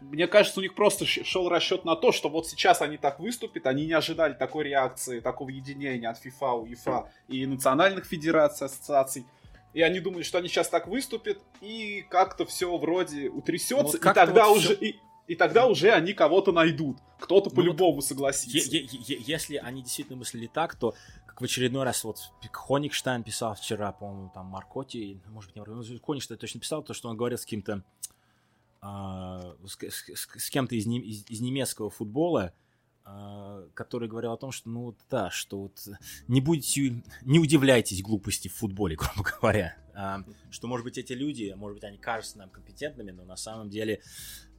[0.00, 3.66] Мне кажется, у них просто шел расчет на то, что вот сейчас они так выступят,
[3.66, 9.26] они не ожидали такой реакции, такого единения от FIFA, УЕФА и национальных федераций, ассоциаций.
[9.74, 14.14] И они думали, что они сейчас так выступят, и как-то все вроде утрясется, ну, и
[14.14, 14.76] тогда вот уже...
[14.76, 14.86] Все...
[14.86, 16.98] И, и тогда уже они кого-то найдут.
[17.18, 18.58] Кто-то ну, по-любому вот, согласится.
[18.70, 20.94] Если они действительно мыслили так, то
[21.26, 22.18] как в очередной раз вот
[22.52, 26.94] Хоникштайн писал вчера, по-моему, там Маркоти, может быть, не Маркоти, ну, Хоникштайн точно писал, то,
[26.94, 27.82] что он говорил с кем-то
[28.86, 32.52] а, с, с, с кем-то из, из, из немецкого футбола,
[33.06, 35.88] а, который говорил о том, что, ну, вот, да, что вот
[36.28, 39.76] не будете, не удивляйтесь глупости в футболе, грубо говоря.
[39.94, 43.70] А, что, может быть, эти люди, может быть, они кажутся нам компетентными, но на самом
[43.70, 44.02] деле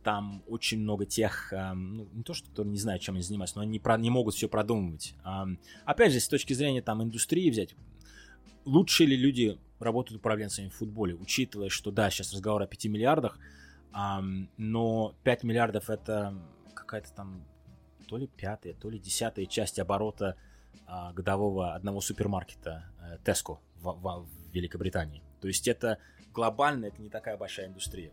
[0.05, 3.63] там очень много тех, ну, не то, что которые не знают, чем они занимаются, но
[3.63, 5.15] они не, про, не могут все продумывать.
[5.83, 7.75] Опять же, с точки зрения там индустрии взять,
[8.65, 13.39] лучше ли люди работают управленцами в футболе, учитывая, что да, сейчас разговор о 5 миллиардах,
[14.57, 16.37] но 5 миллиардов это
[16.75, 17.43] какая-то там
[18.07, 20.37] то ли пятая, то ли десятая часть оборота
[20.85, 25.23] а, годового одного супермаркета э, Tesco в, в, в Великобритании.
[25.41, 25.97] То есть это
[26.31, 28.11] глобально, это не такая большая индустрия.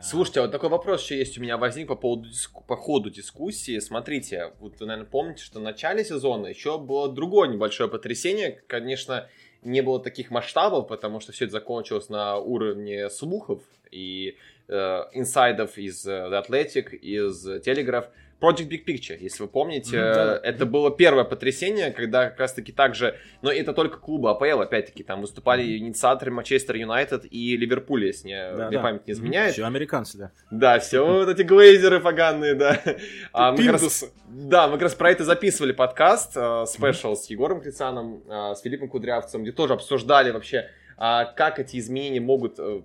[0.00, 3.10] Слушайте, а вот такой вопрос еще есть у меня возник по поводу диску, по ходу
[3.10, 3.78] дискуссии.
[3.78, 8.62] Смотрите, вот вы, наверное, помните, что в начале сезона еще было другое небольшое потрясение.
[8.66, 9.28] Конечно,
[9.62, 14.36] не было таких масштабов, потому что все это закончилось на уровне слухов и
[14.68, 14.74] э,
[15.12, 18.08] инсайдов из э, The Athletic, из Telegraph.
[18.40, 19.96] Project Big Picture, если вы помните.
[19.96, 20.40] Mm-hmm, да.
[20.42, 25.20] Это было первое потрясение, когда как раз-таки также, но это только клубы АПЛ, опять-таки, там
[25.20, 25.78] выступали mm-hmm.
[25.78, 28.82] инициаторы Манчестер Юнайтед и Ливерпуль, если мне, да, мне да.
[28.82, 29.52] память не изменяет.
[29.52, 30.30] Все американцы, да.
[30.50, 32.80] Да, все вот эти глейзеры поганые, да.
[33.32, 37.16] А, мы раз, да, мы как раз про это записывали подкаст, спешл uh, mm-hmm.
[37.16, 42.20] с Егором Крицаном, uh, с Филиппом Кудрявцем, где тоже обсуждали вообще, uh, как эти изменения
[42.20, 42.82] могут э,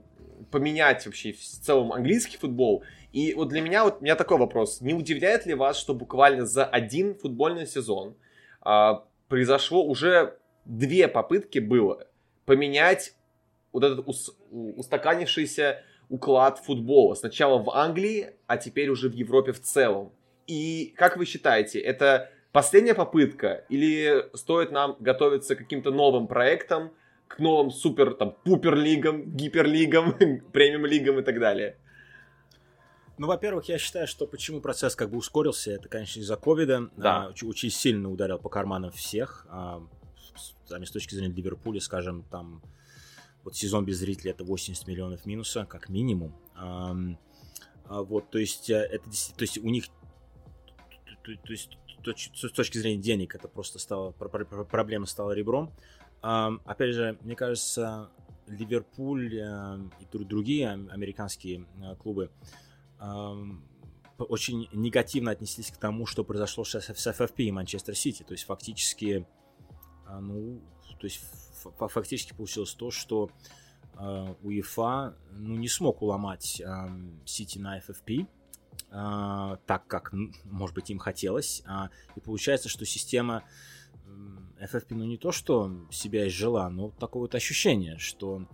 [0.51, 2.83] поменять вообще в целом английский футбол.
[3.15, 4.81] И вот для меня, вот у меня такой вопрос.
[4.81, 8.17] Не удивляет ли вас, что буквально за один футбольный сезон
[8.59, 12.07] а, произошло уже две попытки было
[12.45, 13.15] поменять
[13.71, 17.15] вот этот ус, устаканившийся уклад футбола.
[17.15, 20.11] Сначала в Англии, а теперь уже в Европе в целом.
[20.45, 26.91] И как вы считаете, это последняя попытка или стоит нам готовиться к каким-то новым проектам,
[27.29, 30.17] к новым супер, там, пупер-лигам, гиперлигам,
[30.51, 31.77] премиум-лигам и так далее?
[33.17, 36.89] Ну, во-первых, я считаю, что почему процесс как бы ускорился, это, конечно, из-за ковида.
[36.97, 37.27] Да.
[37.27, 39.45] А, очень сильно ударил по карманам всех.
[39.49, 39.81] А,
[40.67, 42.61] с точки зрения Ливерпуля, скажем, там
[43.43, 46.35] вот сезон без зрителей это 80 миллионов минуса, как минимум.
[46.55, 46.95] А,
[48.01, 49.85] вот, то есть, э, это, то есть у них,
[51.23, 51.77] то, то есть
[52.35, 55.71] с точки зрения денег это просто стало, проблема стала ребром.
[56.21, 58.09] А, опять же, мне кажется,
[58.47, 62.31] Ливерпуль э, и другие американские э, клубы,
[64.17, 68.23] очень негативно отнеслись к тому, что произошло с FFP и Манчестер Сити.
[68.23, 69.27] То есть фактически,
[70.07, 70.61] а, ну,
[70.99, 71.21] то есть
[71.77, 73.29] фактически получилось то, что
[73.95, 76.61] а, УЕФА ну, не смог уломать
[77.25, 78.27] Сити на FFP,
[78.91, 80.13] а, так как,
[80.45, 81.63] может быть, им хотелось.
[82.15, 83.43] И получается, что система
[84.61, 88.47] FFP, ну не то, что себя изжила, но такое вот ощущение, что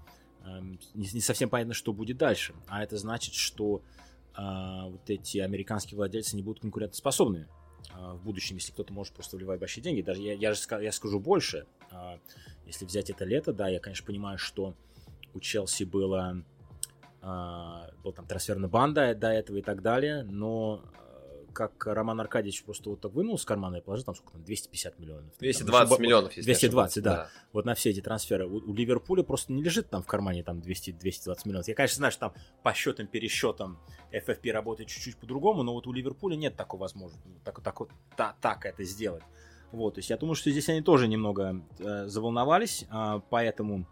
[0.95, 2.56] не совсем понятно, что будет дальше.
[2.67, 3.84] А это значит, что
[4.33, 7.47] а, вот эти американские владельцы не будут конкурентоспособны
[7.93, 10.01] а, в будущем, если кто-то может просто вливать большие деньги.
[10.01, 11.65] Даже я, я же я скажу больше.
[11.91, 12.19] А,
[12.65, 14.75] если взять это лето, да, я, конечно, понимаю, что
[15.33, 16.43] у Челси было
[18.03, 20.83] был там трансферная банда до этого и так далее, но
[21.53, 24.99] как Роман Аркадьевич просто вот так вынул с кармана и положил там сколько там, 250
[24.99, 25.37] миллионов.
[25.39, 27.15] 220 там, миллионов, если 220, да.
[27.15, 27.29] да.
[27.53, 28.47] Вот на все эти трансферы.
[28.47, 31.67] У, у Ливерпуля просто не лежит там в кармане там 200, 220 миллионов.
[31.67, 32.33] Я, конечно, знаю, что там
[32.63, 33.79] по счетам, пересчетам
[34.11, 37.79] FFP работает чуть-чуть по-другому, но вот у Ливерпуля нет такой возможности, так, так,
[38.15, 39.23] так, так это сделать.
[39.71, 43.85] Вот, то есть я думаю, что здесь они тоже немного э, заволновались, э, поэтому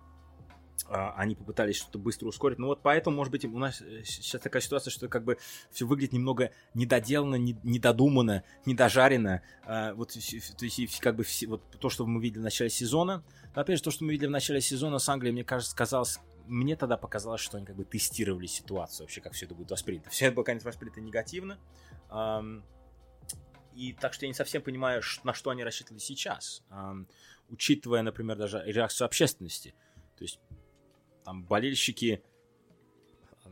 [0.88, 2.58] они попытались что-то быстро ускорить.
[2.58, 5.38] Ну вот поэтому, может быть, у нас э, сейчас такая ситуация, что как бы
[5.72, 9.42] все выглядит немного недоделано, недодумано, недожарено.
[9.64, 13.24] А, вот, то есть, как бы все, вот то, что мы видели в начале сезона.
[13.56, 16.20] Но опять же, то, что мы видели в начале сезона с Англией, мне кажется, казалось,
[16.46, 20.10] мне тогда показалось, что они как бы тестировали ситуацию, вообще, как все это будет воспринято.
[20.10, 21.60] Все это было, конечно, воспринято негативно.
[23.76, 26.64] И так что я не совсем понимаю, на что они рассчитывали сейчас,
[27.50, 29.76] учитывая, например, даже реакцию общественности.
[30.18, 30.40] То есть
[31.30, 32.24] там болельщики,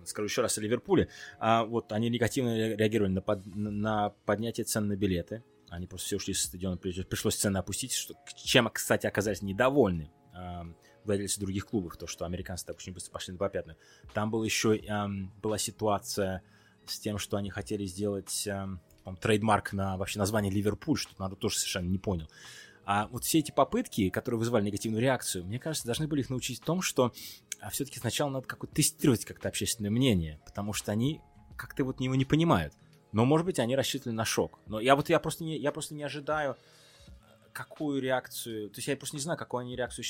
[0.04, 4.88] скажу еще раз о Ливерпуле, а, вот они негативно реагировали на, под, на поднятие цен
[4.88, 5.44] на билеты.
[5.70, 10.12] Они просто все ушли с стадиона, пришлось цены опустить, что, чем, кстати, оказались недовольны
[11.04, 13.78] владельцы других клубов, то, что американцы так очень быстро пошли на попятную.
[14.14, 15.08] Там был еще, а,
[15.42, 16.42] была ситуация
[16.88, 18.70] с тем, что они хотели сделать а,
[19.22, 22.28] трейдмарк на вообще название Ливерпуль, что надо тоже совершенно не понял.
[22.88, 26.62] А вот все эти попытки, которые вызывали негативную реакцию, мне кажется, должны были их научить
[26.62, 27.12] в том, что
[27.60, 31.22] а все-таки сначала надо как-то тестировать как-то общественное мнение, потому что они
[31.56, 32.74] как-то вот его не понимают.
[33.12, 34.60] Но, может быть, они рассчитывали на шок.
[34.68, 36.58] Но я вот я просто не, я просто не ожидаю,
[37.54, 38.70] какую реакцию...
[38.70, 40.06] То есть я просто не знаю, какую они реакцию...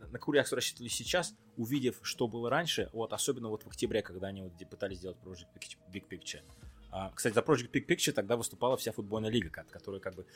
[0.00, 4.28] На какую реакцию рассчитывали сейчас, увидев, что было раньше, вот особенно вот в октябре, когда
[4.28, 5.48] они вот пытались сделать Project
[5.92, 6.42] Big Picture.
[6.90, 10.26] А, кстати, за Project Big Picture тогда выступала вся футбольная лига, которая как бы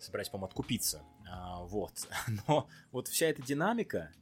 [0.00, 1.02] собираюсь, по-моему, откупиться.
[1.30, 1.92] А, вот.
[2.48, 4.12] Но вот вся эта динамика,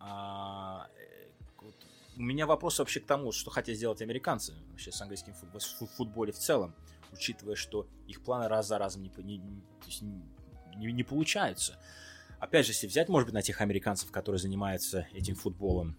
[0.00, 1.28] а, э,
[1.60, 1.74] вот,
[2.16, 5.96] у меня вопрос вообще к тому, что хотят сделать американцы вообще с английским футбол, в
[5.96, 6.74] футболе в целом,
[7.12, 9.42] учитывая, что их планы раз за разом не, не,
[10.76, 11.78] не, не получаются.
[12.38, 15.96] Опять же, если взять, может быть, на тех американцев, которые занимаются этим футболом,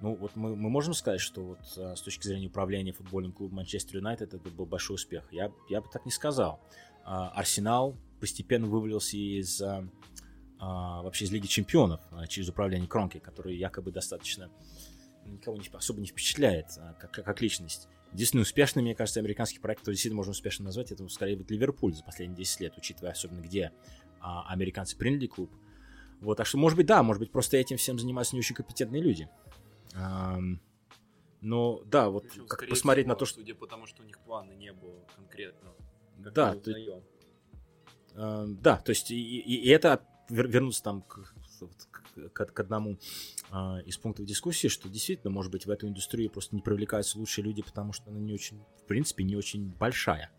[0.00, 3.56] ну, вот мы, мы можем сказать, что вот а, с точки зрения управления футбольным клубом
[3.56, 5.24] Манчестер Юнайтед это был большой успех.
[5.32, 6.60] Я, я бы так не сказал.
[7.04, 9.60] А, Арсенал постепенно вывалился из
[10.58, 14.50] а, а, вообще из Лиги Чемпионов а, через управление Кронки, который якобы достаточно
[15.24, 17.88] никого не, особо не впечатляет а, как, как личность.
[18.12, 21.94] Единственный успешный, мне кажется, американский проект, который действительно можно успешно назвать, это скорее будет Ливерпуль
[21.94, 23.72] за последние 10 лет, учитывая особенно где
[24.20, 25.50] а, американцы приняли клуб.
[26.20, 29.02] Вот, а что, может быть, да, может быть, просто этим всем занимаются не очень компетентные
[29.02, 29.28] люди.
[29.94, 30.60] Ам,
[31.40, 33.40] но, да, вот Причем, как посмотреть всего, на то, что...
[33.40, 35.70] Судя по тому, что у них плана не было конкретно.
[36.24, 37.02] Как Да, узнаем.
[38.14, 41.34] Э, Да, то есть и, и- и это вернуться там к,
[42.32, 42.98] к- к- одному
[43.50, 47.44] а, из пунктов дискуссии, что действительно, может быть, в эту индустрию просто не привлекаются лучшие
[47.44, 50.30] люди, потому что она не очень, в принципе, не очень большая.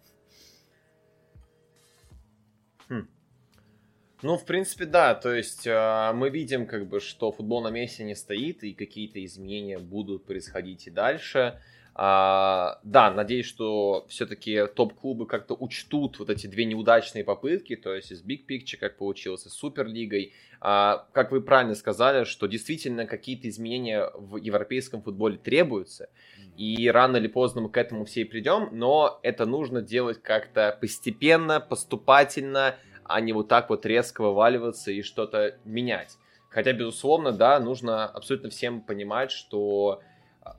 [4.21, 5.15] Ну, в принципе, да.
[5.15, 9.23] То есть э, мы видим, как бы, что футбол на месте не стоит, и какие-то
[9.23, 11.61] изменения будут происходить и дальше.
[12.01, 18.13] А, да, надеюсь, что все-таки топ-клубы как-то учтут вот эти две неудачные попытки, то есть
[18.13, 20.33] из Big Picture, как получилось, и с Суперлигой.
[20.61, 26.07] А, как вы правильно сказали, что действительно какие-то изменения в европейском футболе требуются,
[26.55, 30.77] и рано или поздно мы к этому все и придем, но это нужно делать как-то
[30.79, 36.17] постепенно, поступательно, а не вот так вот резко вываливаться и что-то менять.
[36.49, 40.01] Хотя, безусловно, да, нужно абсолютно всем понимать, что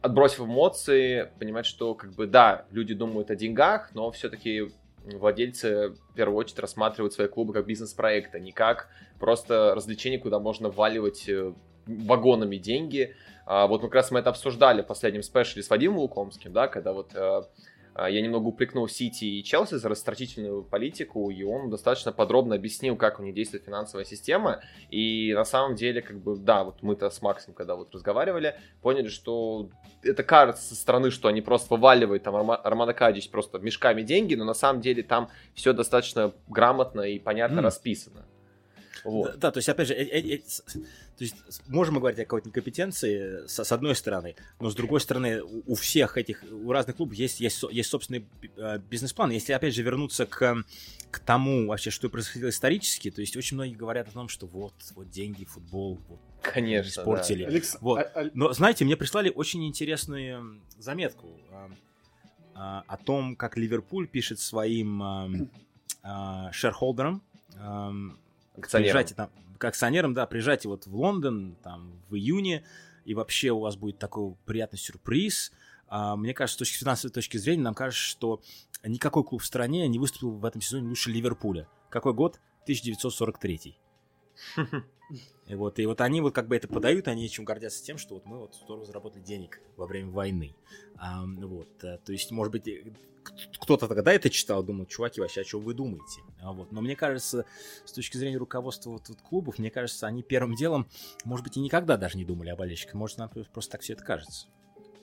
[0.00, 4.70] отбросив эмоции, понимать, что как бы да, люди думают о деньгах, но все-таки
[5.05, 10.38] владельцы в первую очередь рассматривают свои клубы как бизнес-проект, а не как просто развлечение, куда
[10.38, 11.53] можно вваливать э,
[11.87, 13.14] вагонами деньги.
[13.46, 16.68] А, вот мы как раз мы это обсуждали в последнем спешле с Вадимом Лукомским, да,
[16.68, 17.42] когда вот э,
[17.96, 23.20] я немного упрекнул Сити и Челси за растратительную политику, и он достаточно подробно объяснил, как
[23.20, 24.61] у них действует финансовая система.
[24.90, 29.09] И на самом деле, как бы, да, вот мы-то с Максом, когда вот разговаривали, поняли,
[29.09, 29.70] что
[30.03, 34.35] это кажется со стороны, что они просто вываливают там Арма- Армана Кадич просто мешками деньги,
[34.35, 37.64] но на самом деле там все достаточно грамотно и понятно М.
[37.64, 38.26] расписано.
[39.05, 39.33] Вот.
[39.33, 40.39] Да, да, то есть, опять же, э- э- э,
[41.19, 41.35] то есть,
[41.69, 45.75] можем мы говорить о какой-то некомпетенции с, с одной стороны, но с другой стороны, у,
[45.75, 49.31] всех этих, у разных клубов есть, есть, есть собственный э, бизнес-план.
[49.31, 50.65] Если, опять же, вернуться к,
[51.11, 54.75] к тому вообще, что происходило исторически, то есть очень многие говорят о том, что вот,
[54.95, 56.91] вот деньги, футбол, вот, Конечно.
[56.97, 57.03] да.
[57.03, 57.45] испортили.
[57.45, 57.99] Алекс- Вот.
[57.99, 61.71] а- а- Но, знаете, мне прислали очень интересную заметку а,
[62.55, 65.51] а, о том, как Ливерпуль пишет своим ам,
[66.03, 67.23] а, шерхолдерам,
[67.59, 68.19] ам,
[68.64, 68.85] Акционерам.
[68.85, 72.64] приезжайте там, к акционерам, да, приезжайте вот в Лондон там в июне,
[73.05, 75.53] и вообще у вас будет такой приятный сюрприз.
[75.87, 78.40] А, мне кажется, с точки финансовой точки зрения, нам кажется, что
[78.85, 81.68] никакой клуб в стране не выступил в этом сезоне лучше Ливерпуля.
[81.90, 82.40] Какой год?
[82.62, 83.77] 1943.
[85.46, 88.14] И вот, и вот они вот как бы это подают, они чем гордятся тем, что
[88.14, 90.55] вот мы вот здорово заработали денег во время войны.
[90.96, 92.92] А, вот, а, то есть, может быть, э,
[93.61, 96.22] кто-то тогда это читал, думал, чуваки, вообще, о чем вы думаете?
[96.40, 97.44] А вот, но мне кажется,
[97.85, 100.88] с точки зрения руководства вот, вот клубов, мне кажется, они первым делом,
[101.24, 102.94] может быть, и никогда даже не думали о болельщиках.
[102.94, 104.46] Может, нам просто так все это кажется.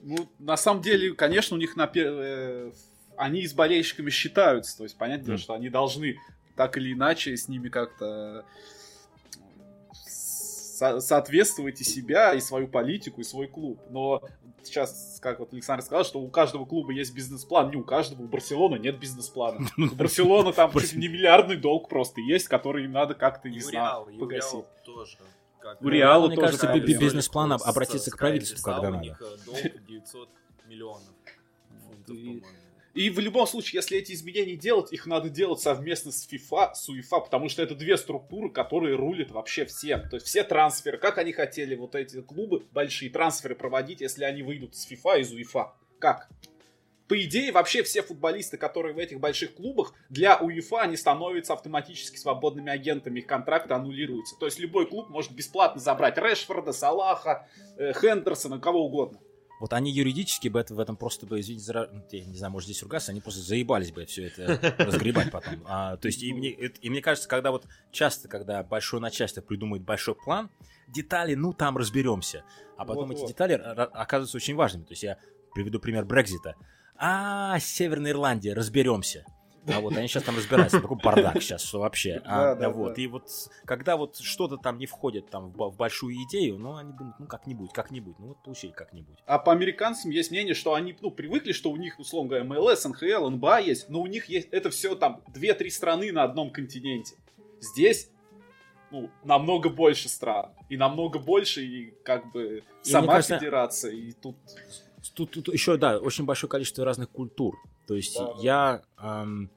[0.01, 2.71] Ну, на самом деле, конечно, у них на пе- э,
[3.17, 4.77] они с болельщиками считаются.
[4.77, 5.41] То есть, понятно, дело, Мгм.
[5.41, 6.17] что они должны
[6.55, 8.45] так или иначе с ними как-то
[9.93, 13.79] со- соответствовать и себя, и свою политику, и свой клуб.
[13.89, 14.21] Но
[14.63, 17.69] сейчас, как вот Александр сказал, что у каждого клуба есть бизнес-план.
[17.71, 19.67] Не у каждого, у Барселоны нет бизнес-плана.
[19.77, 24.01] У Барселоны там чуть не миллиардный долг просто есть, который надо как-то, не у знаю,
[24.15, 24.51] у погасить.
[24.53, 25.17] Реала тоже.
[25.81, 29.03] У Реала Мне тоже кажется, би- бизнес- бизнес-план обратиться к правительству, когда у надо.
[29.03, 30.29] них, э, долг 900
[30.67, 31.03] миллионов
[31.85, 32.15] фунтов,
[32.97, 36.89] И- в любом случае, если эти изменения делать, их надо делать совместно с FIFA, с
[36.89, 40.09] UEFA, потому что это две структуры, которые рулят вообще всем.
[40.09, 44.41] То есть все трансферы, как они хотели вот эти клубы большие трансферы проводить, если они
[44.41, 45.73] выйдут с FIFA из UEFA?
[45.99, 46.27] Как?
[47.07, 52.17] По идее, вообще все футболисты, которые в этих больших клубах, для УЕФА они становятся автоматически
[52.17, 54.35] свободными агентами, их контракты аннулируются.
[54.39, 59.19] То есть любой клуб может бесплатно забрать Решфорда, Салаха, э, Хендерсона, кого угодно.
[59.59, 62.51] Вот они юридически бы это, в этом просто бы, извините, за, ра- я не знаю,
[62.51, 65.63] может здесь ругаться, они просто заебались бы все это разгребать потом.
[65.65, 69.41] А, то есть, и мне, это- и мне кажется, когда вот часто, когда большое начальство
[69.41, 70.49] придумает большой план,
[70.87, 72.43] детали, ну, там разберемся.
[72.77, 73.27] А потом эти Вот-вот.
[73.29, 74.83] детали оказываются очень важными.
[74.83, 75.17] То есть, я
[75.55, 76.53] приведу пример Брекзита.
[76.95, 79.25] А, Северная Ирландия, разберемся.
[79.67, 82.21] А вот они сейчас там разбираются, такой бардак сейчас, что вообще.
[82.25, 83.01] А, Да, да, вот, да.
[83.01, 83.29] и вот
[83.65, 87.19] когда вот что-то там не входит там в, бо- в большую идею, ну, они думают,
[87.19, 89.17] ну, как-нибудь, как-нибудь, ну, вот получили как-нибудь.
[89.25, 92.85] А по американцам есть мнение, что они ну, привыкли, что у них, условно говоря, МЛС,
[92.85, 97.15] НХЛ, НБА есть, но у них есть это все там 2-3 страны на одном континенте.
[97.59, 98.09] Здесь
[98.91, 100.51] ну, намного больше стран.
[100.69, 103.91] И намного больше, и как бы И сама кажется- федерация.
[103.91, 104.37] И тут
[105.13, 107.55] Тут, тут еще, да, очень большое количество разных культур.
[107.87, 108.33] То есть Да, да.
[108.41, 109.49] я эм,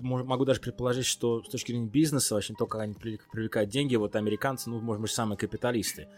[0.00, 3.96] могу даже предположить, что с точки зрения бизнеса, вообще то, как они привлек- привлекают деньги,
[3.96, 6.08] вот американцы, ну, может быть, самые капиталисты.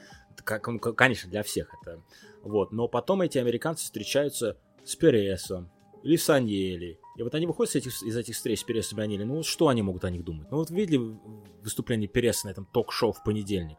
[0.45, 2.03] Как, ну, конечно, для всех это.
[2.43, 2.73] Вот.
[2.73, 5.71] Но потом эти американцы встречаются с Пересом,
[6.03, 9.25] или Саньели, И вот они выходят с этих, из этих встреч с Пересом и Анили,
[9.25, 10.49] ну вот что они могут о них думать?
[10.51, 11.19] Ну вот видели
[11.63, 13.79] выступление Переса на этом ток-шоу в понедельник?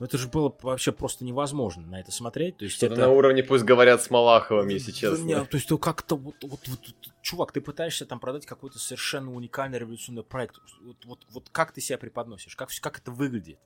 [0.00, 2.56] Ну это же было вообще просто невозможно на это смотреть.
[2.56, 2.96] То есть это...
[2.96, 5.22] на уровне пусть говорят с Малаховым, если честно.
[5.22, 9.30] Нет, то есть то как-то вот, вот, вот, чувак, ты пытаешься там продать какой-то совершенно
[9.30, 10.56] уникальный революционный проект.
[10.80, 13.58] Вот, вот, вот как ты себя преподносишь, как, как это выглядит.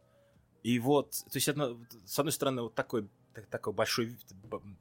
[0.65, 3.07] И вот, то есть, это, с одной стороны, вот такой,
[3.49, 4.17] такое большое,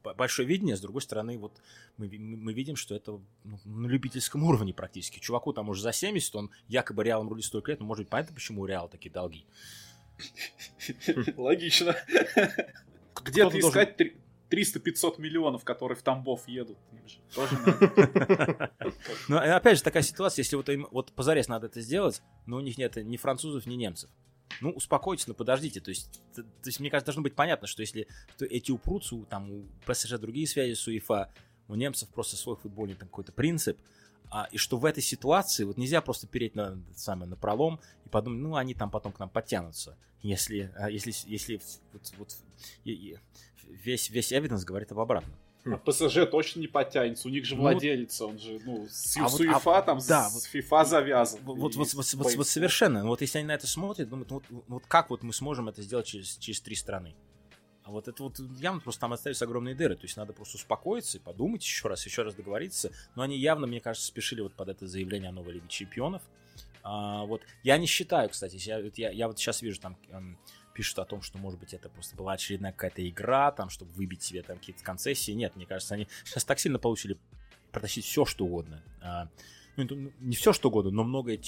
[0.02, 1.52] большое видение, с другой стороны, вот
[1.98, 5.20] мы, мы видим, что это ну, на любительском уровне практически.
[5.20, 8.34] Чуваку там уже за 70, он якобы Реалом рулит столько лет, но может быть понятно,
[8.34, 9.46] почему у Реала такие долги.
[11.38, 11.95] Логично.
[13.23, 13.97] Где-то искать
[14.49, 16.78] 300-500 миллионов, которые в Тамбов едут.
[19.28, 22.60] Ну, опять же, такая ситуация, если вот им вот позарез надо это сделать, но у
[22.60, 24.10] них нет ни французов, ни немцев.
[24.62, 25.80] Ну, успокойтесь, ну подождите.
[25.80, 29.15] То есть, то, то есть мне кажется, должно быть понятно, что если то эти упрутся,
[29.30, 31.34] там у ПСЖ другие связи с УЕФА,
[31.67, 33.80] у немцев просто свой футбольный там какой-то принцип,
[34.34, 38.10] а, и что в этой ситуации вот нельзя просто переть на, самое, на пролом и
[38.10, 39.96] подумать, ну, они там потом к нам подтянутся.
[40.24, 41.62] Если, а, если, если
[41.93, 42.36] вот, вот,
[42.84, 45.36] весь, весь эвиденс говорит об обратном.
[45.65, 49.30] А ПСЖ точно не подтянется, у них же ну, владелец, он же, ну, с, а
[49.30, 51.39] с вот, УЕФА а, там, да, с FIFA завязан.
[51.43, 54.43] Вот, вот, вот, вот, вот, вот совершенно, вот если они на это смотрят, думают, вот,
[54.50, 57.13] вот как вот мы сможем это сделать через, через три страны?
[57.84, 59.96] А вот это вот явно просто там остались огромные дыры.
[59.96, 62.91] То есть надо просто успокоиться и подумать еще раз, еще раз договориться.
[63.15, 66.22] Но они явно, мне кажется, спешили вот под это заявление о новой Лиге Чемпионов.
[66.84, 70.38] А, вот я не считаю, кстати, я, я, я вот сейчас вижу там эм,
[70.74, 74.24] пишут о том, что, может быть, это просто была очередная какая-то игра, там, чтобы выбить
[74.24, 75.32] себе там какие-то концессии.
[75.32, 77.17] Нет, мне кажется, они сейчас так сильно получили
[77.72, 78.82] протащить все, что угодно.
[79.02, 79.28] А,
[79.76, 81.39] ну, не все, что угодно, но многое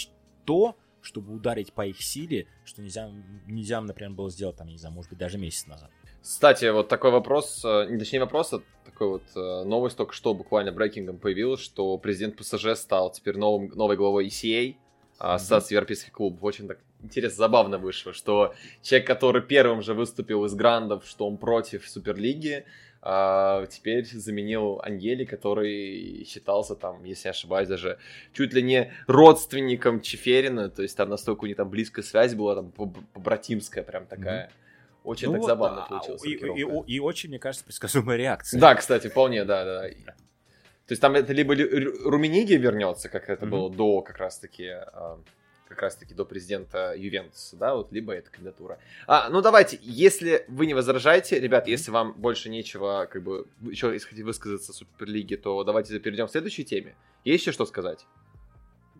[0.45, 3.12] то, чтобы ударить по их силе, что нельзя,
[3.45, 5.91] нельзя, например, было сделать, там, не знаю, может быть, даже месяц назад.
[6.25, 10.33] Кстати, вот такой вопрос, э, не точнее вопрос, а такой вот э, новость только что
[10.33, 14.75] буквально брейкингом появилась, что президент ПСЖ стал теперь новым, новой главой ECA,
[15.19, 15.75] Ассоциации mm-hmm.
[15.75, 16.43] европейских клубов.
[16.43, 21.38] Очень так интересно, забавно вышло, что человек, который первым же выступил из грандов, что он
[21.38, 22.65] против Суперлиги,
[23.03, 27.99] теперь заменил Ангели, который считался там, если я ошибаюсь, даже
[28.33, 32.55] чуть ли не родственником Чеферина, то есть там настолько у них там близкая связь была,
[32.55, 32.71] там
[33.13, 34.47] побратимская прям такая.
[34.47, 34.64] Mm-hmm.
[35.06, 36.24] Очень ну, так забавно а, получилось.
[36.26, 38.60] И, и, и, и очень, мне кажется, предсказуемая реакция.
[38.60, 39.88] Да, кстати, вполне, да, да.
[39.88, 43.50] То есть там это либо Румениги вернется, как это mm-hmm.
[43.50, 45.20] было до как раз-таки а,
[45.68, 48.80] как раз-таки до президента Ювентуса, да, вот, либо эта кандидатура.
[49.08, 53.91] А, ну давайте, если вы не возражаете, ребят, если вам больше нечего, как бы, еще
[53.91, 56.96] если хотите высказаться о Суперлиге, то давайте перейдем к следующей теме.
[57.24, 58.06] Есть еще что сказать?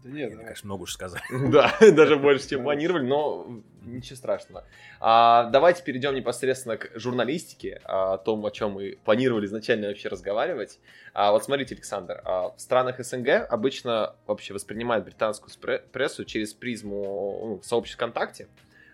[0.06, 1.24] Да нет, Я, конечно, много уж сказать.
[1.32, 3.48] Да, даже больше, чем планировали, но
[3.84, 4.64] ничего страшного.
[5.00, 10.80] А, давайте перейдем непосредственно к журналистике, о том, о чем мы планировали изначально вообще разговаривать.
[11.16, 15.52] А, вот смотрите, Александр, а, в странах СНГ обычно вообще воспринимают британскую
[15.92, 18.48] прессу через призму ну, сообществ ВКонтакте,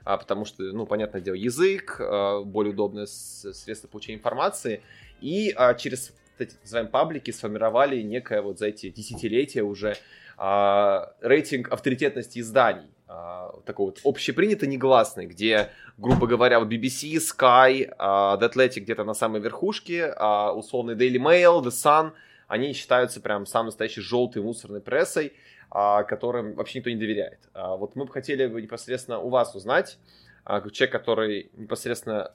[0.06, 4.82] а, потому что, ну, понятное дело, язык, а, более удобное средство получения информации,
[5.20, 9.98] и а, через так называемые паблики сформировали некое вот за эти десятилетия уже
[10.44, 17.94] а, рейтинг авторитетности изданий, а, такой вот общепринятый, негласный, где, грубо говоря, вот BBC, Sky,
[18.00, 22.14] а, The Athletic где-то на самой верхушке, а, условный Daily Mail, The Sun,
[22.48, 25.34] они считаются прям самой настоящей желтой мусорной прессой,
[25.70, 27.48] а, которым вообще никто не доверяет.
[27.54, 30.00] А, вот мы бы хотели непосредственно у вас узнать,
[30.44, 32.32] а, человек, который непосредственно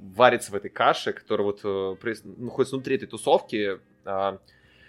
[0.00, 1.96] варится в этой каше, который вот э,
[2.38, 4.38] находится внутри этой тусовки, а,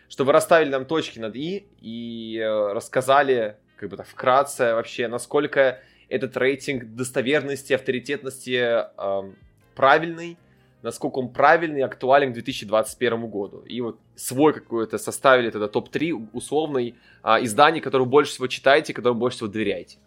[0.10, 5.08] что вы расставили нам точки над «и» и э, рассказали, как бы так, вкратце вообще,
[5.08, 9.34] насколько этот рейтинг достоверности, авторитетности э,
[9.76, 10.38] правильный,
[10.82, 13.60] насколько он правильный и актуален к 2021 году.
[13.62, 19.20] И вот свой какой-то составили тогда топ-3 условный э, изданий, которые больше всего читаете, которым
[19.20, 20.00] больше всего доверяете.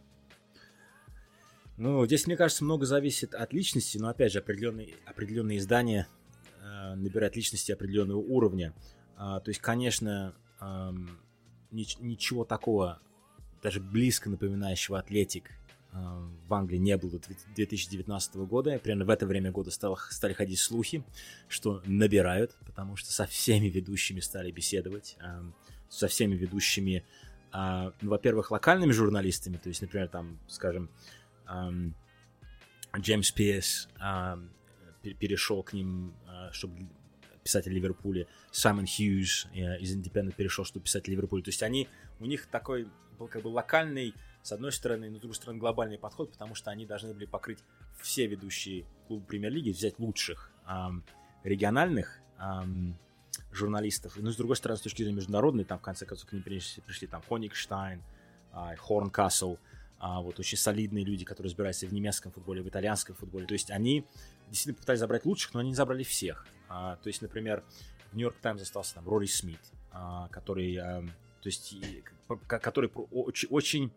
[1.78, 6.06] Ну, здесь, мне кажется, много зависит от личности, но, опять же, определенные, определенные издания
[6.60, 8.74] э, набирают личности определенного уровня.
[9.24, 10.35] А, то есть, конечно,
[11.70, 13.00] ничего такого,
[13.62, 15.48] даже близко напоминающего Атлетик
[15.92, 17.20] а, в Англии не было
[17.55, 18.80] 2019 года.
[18.80, 21.05] Примерно в это время года стало, стали ходить слухи,
[21.47, 25.16] что набирают, потому что со всеми ведущими стали беседовать,
[25.88, 27.05] со всеми ведущими,
[27.53, 30.90] а, ну, во-первых, локальными журналистами, то есть, например, там, скажем,
[32.99, 33.88] Джеймс Пиес
[35.01, 36.12] перешел к ним,
[36.51, 36.88] чтобы
[37.43, 41.43] писатель Ливерпуля, Саймон Хьюз э, из Independent перешел, чтобы писать Ливерпуль.
[41.43, 41.88] То есть они,
[42.20, 42.88] у них такой
[43.18, 46.70] был как бы локальный, с одной стороны, но с другой стороны глобальный подход, потому что
[46.70, 47.59] они должны были покрыть
[48.01, 51.05] все ведущие клубы премьер-лиги, взять лучших эм,
[51.45, 52.99] региональных эм,
[53.53, 54.14] журналистов.
[54.16, 56.82] Ну, с другой стороны, с точки зрения международной, там, в конце концов, к ним пришли,
[56.82, 58.03] пришли там Хоникштайн,
[58.53, 59.57] а, Хорнкасл,
[59.99, 63.47] а, вот очень солидные люди, которые разбираются в немецком футболе, в итальянском футболе.
[63.47, 64.05] То есть они
[64.49, 66.47] действительно пытались забрать лучших, но они не забрали всех.
[66.73, 67.62] А, то есть, например,
[68.12, 69.61] в Нью-Йорк Таймс остался там Рори Смит,
[69.93, 71.75] а, который, а, то есть,
[72.47, 73.93] который очень, очень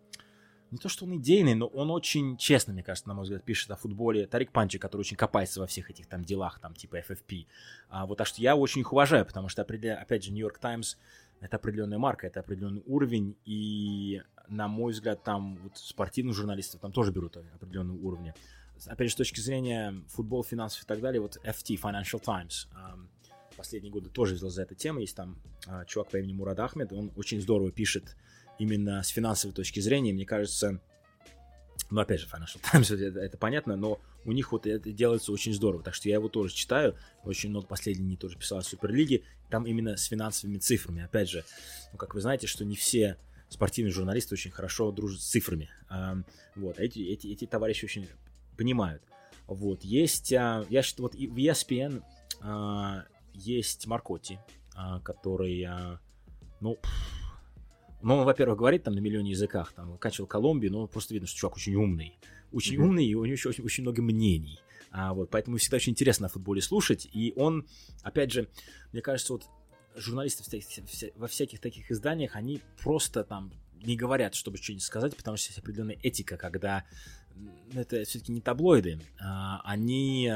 [0.71, 3.71] не то, что он идейный, но он очень честно, мне кажется, на мой взгляд, пишет
[3.71, 4.27] о футболе.
[4.27, 7.45] Тарик Панчи, который очень копается во всех этих там делах, там, типа FFP.
[7.87, 10.97] А, вот, а что я очень их уважаю, потому что, опять же, Нью-Йорк Таймс
[11.39, 16.91] это определенная марка, это определенный уровень, и, на мой взгляд, там вот спортивных журналистов там
[16.91, 18.33] тоже берут определенные уровни.
[18.85, 22.67] Опять же, с точки зрения футбол, финансов и так далее, вот FT, Financial Times,
[23.55, 24.99] последние годы тоже взял за эту тему.
[24.99, 28.15] Есть там а, чувак по имени Мурад Ахмед, он очень здорово пишет
[28.59, 30.13] именно с финансовой точки зрения.
[30.13, 30.79] Мне кажется,
[31.89, 35.53] ну, опять же, Financial Times, это, это понятно, но у них вот это делается очень
[35.53, 35.83] здорово.
[35.83, 36.95] Так что я его тоже читаю.
[37.23, 39.23] Очень много последних дней тоже писал о Суперлиге.
[39.49, 41.03] Там именно с финансовыми цифрами.
[41.03, 41.43] Опять же,
[41.91, 43.17] ну, как вы знаете, что не все
[43.49, 45.69] спортивные журналисты очень хорошо дружат с цифрами.
[45.87, 46.17] А,
[46.55, 48.07] вот, эти, эти, эти товарищи очень
[48.55, 49.03] понимают.
[49.47, 52.03] Вот, есть, а, я считаю, вот в ESPN
[52.41, 54.39] а, есть Маркоти,
[54.75, 55.67] а, который,
[56.59, 56.77] ну,
[58.01, 61.39] ну, он, во-первых, говорит там на миллионе языках, там, качал Колумбию, но просто видно, что
[61.39, 62.19] чувак очень умный.
[62.51, 62.83] Очень mm-hmm.
[62.83, 64.59] умный, и у него еще очень, очень много мнений.
[64.91, 67.07] А, вот, поэтому всегда очень интересно о футболе слушать.
[67.11, 67.65] И он,
[68.03, 68.47] опять же,
[68.91, 69.45] мне кажется, вот
[69.95, 70.43] журналисты
[71.15, 73.51] во всяких таких изданиях, они просто там
[73.83, 76.85] не говорят, чтобы что-нибудь сказать, потому что есть определенная этика, когда
[77.73, 80.31] это все-таки не таблоиды, а, они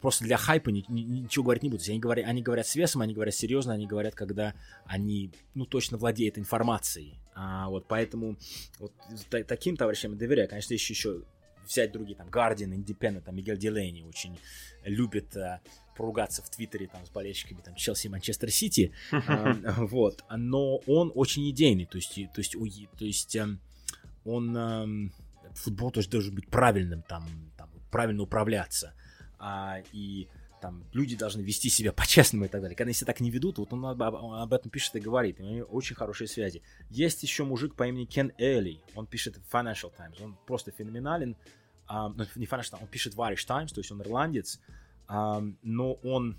[0.00, 1.88] просто для хайпа ни, ни, ничего говорить не будут.
[1.88, 5.98] Они говорят, они говорят с весом, они говорят серьезно, они говорят, когда они, ну, точно
[5.98, 7.18] владеют информацией.
[7.34, 8.36] А, вот поэтому
[8.78, 8.92] вот
[9.30, 10.48] та, таким товарищам я доверяю.
[10.48, 11.22] Конечно, еще, еще
[11.66, 14.38] взять другие, там, Guardian, Independent, там, Мигель Дилейни очень
[14.84, 15.60] любит а,
[15.96, 18.92] поругаться в Твиттере там с болельщиками там Челси и Манчестер Сити,
[19.78, 22.52] вот, но он очень идейный, то есть, то есть,
[22.98, 23.60] то есть эм,
[24.24, 25.12] он
[25.54, 27.26] футбол тоже должен быть правильным, там,
[27.56, 28.94] там правильно управляться
[29.38, 30.28] а, и
[30.64, 32.74] там люди должны вести себя по-честному и так далее.
[32.74, 35.38] Когда они себя так не ведут, вот он об, он об этом пишет и говорит.
[35.38, 36.62] У него очень хорошие связи.
[36.88, 38.80] Есть еще мужик по имени Кен Элли.
[38.94, 40.18] Он пишет в Financial Times.
[40.22, 41.36] Он просто феноменален.
[41.86, 44.58] А, ну, не Financial он пишет в Irish Times, то есть он ирландец.
[45.06, 46.38] А, но он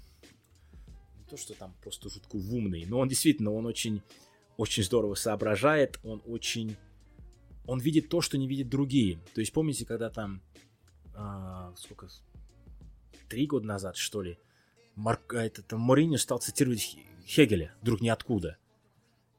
[1.20, 4.02] не то, что там просто жутко умный, но он действительно, он очень,
[4.58, 6.00] очень здорово соображает.
[6.04, 6.78] Он очень...
[7.68, 9.20] Он видит то, что не видят другие.
[9.34, 10.42] То есть помните, когда там...
[11.14, 12.08] А, сколько
[13.30, 14.38] три года назад, что ли,
[14.96, 18.58] Марк, этот, Мориньо стал цитировать Хегеля, вдруг ниоткуда.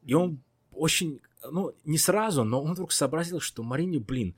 [0.04, 1.20] И он очень,
[1.50, 4.36] ну, не сразу, но он вдруг сообразил, что Мориньо, блин,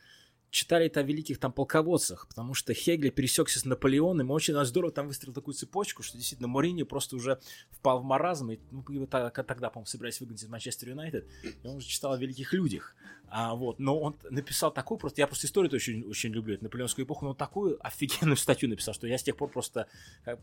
[0.51, 5.07] это о великих там полководцах, потому что Хегель пересекся с Наполеоном, и очень здорово там
[5.07, 7.39] выстроил такую цепочку, что действительно Морини просто уже
[7.71, 11.27] впал в маразм, и ну, его тогда, по-моему, собирались выгнать из Манчестер Юнайтед,
[11.63, 12.95] и он уже читал о великих людях.
[13.31, 17.05] А, вот, но он написал такую просто, я просто историю очень, очень люблю, эту наполеонскую
[17.05, 19.87] эпоху, но такую офигенную статью написал, что я с тех пор просто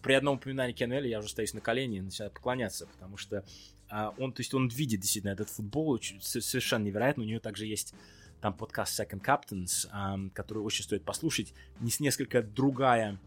[0.04, 3.44] при одном упоминании Кеннеля я уже стоюсь на колени и начинаю поклоняться, потому что
[3.90, 7.96] а, он, то есть он видит действительно этот футбол, совершенно невероятно, у него также есть
[8.42, 13.20] там подкаст Second Captains, um, который очень стоит послушать, не с несколько другая,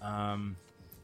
[0.00, 0.56] um,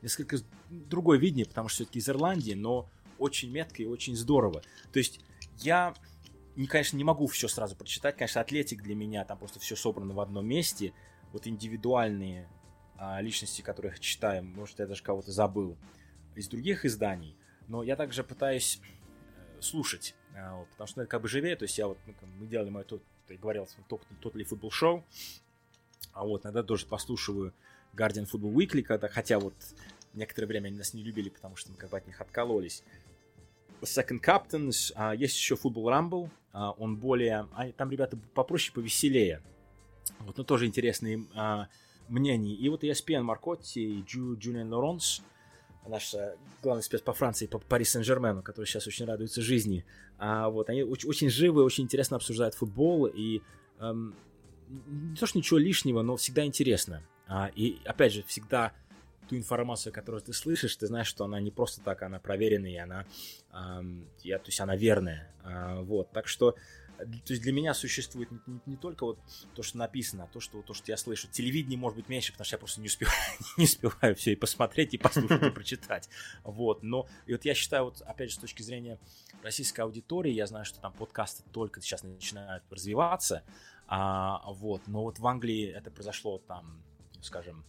[0.02, 0.38] несколько
[0.70, 4.62] другое видение, потому что все-таки из Ирландии, но очень метко и очень здорово.
[4.92, 5.20] То есть
[5.58, 5.94] я,
[6.54, 10.14] не, конечно, не могу все сразу прочитать, конечно, Атлетик для меня, там просто все собрано
[10.14, 10.92] в одном месте,
[11.32, 12.48] вот индивидуальные
[12.96, 15.76] а, личности, которых читаю, может, я даже кого-то забыл
[16.34, 17.36] из других изданий,
[17.68, 21.56] но я также пытаюсь э, слушать, а, вот, потому что ну, это как бы живее,
[21.56, 22.84] то есть я вот, ну, мы делали мой
[23.26, 25.04] тот я говорил, тот, тот ли футбол шоу.
[26.12, 27.52] А вот иногда тоже послушиваю
[27.94, 29.54] Guardian Football Weekly, когда, хотя вот
[30.14, 32.82] некоторое время они нас не любили, потому что мы как бы от них откололись.
[33.82, 39.42] Second Captains, а, есть еще Football Rumble, а, он более, а, там ребята попроще, повеселее.
[40.20, 41.68] Вот, но тоже интересные а,
[42.08, 42.54] мнения.
[42.54, 45.22] И вот ESPN Маркотти и Джу, Джулиан Лоронс,
[45.88, 46.14] наш
[46.62, 49.84] главный спец по Франции, по Пари Сен-Жермену, который сейчас очень радуется жизни.
[50.18, 53.42] А, вот, они очень, очень живы, очень интересно обсуждают футбол, и
[53.80, 54.14] эм,
[54.68, 57.02] не то, что ничего лишнего, но всегда интересно.
[57.28, 58.72] А, и, опять же, всегда
[59.28, 62.76] ту информацию, которую ты слышишь, ты знаешь, что она не просто так, она проверенная, и
[62.76, 63.06] она,
[63.52, 65.34] эм, я, то есть она верная.
[65.42, 66.54] А, вот, так что
[66.96, 69.18] то есть для меня существует не, не, не только вот
[69.54, 71.28] то, что написано, а то, что, то, что я слышу.
[71.28, 73.16] Телевидение может быть меньше, потому что я просто не успеваю,
[73.56, 76.08] не успеваю все и посмотреть, и послушать, и прочитать.
[76.44, 76.82] Вот.
[76.82, 78.98] Но и вот я считаю, вот опять же, с точки зрения
[79.42, 83.42] российской аудитории, я знаю, что там подкасты только сейчас начинают развиваться.
[83.86, 84.86] А, вот.
[84.86, 86.82] Но вот в Англии это произошло там,
[87.20, 87.64] скажем,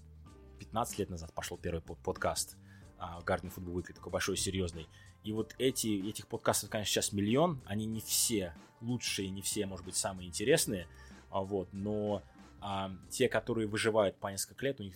[0.59, 2.57] 15 лет назад пошел первый подкаст.
[2.99, 4.88] а, Guardian Football Weekly, такой большой, серьезный.
[5.28, 9.86] И вот эти, этих подкастов, конечно, сейчас миллион, они не все лучшие, не все, может
[9.86, 10.88] быть, самые интересные,
[11.30, 12.23] а, вот, но
[12.61, 14.95] а, те, которые выживают по несколько лет, у них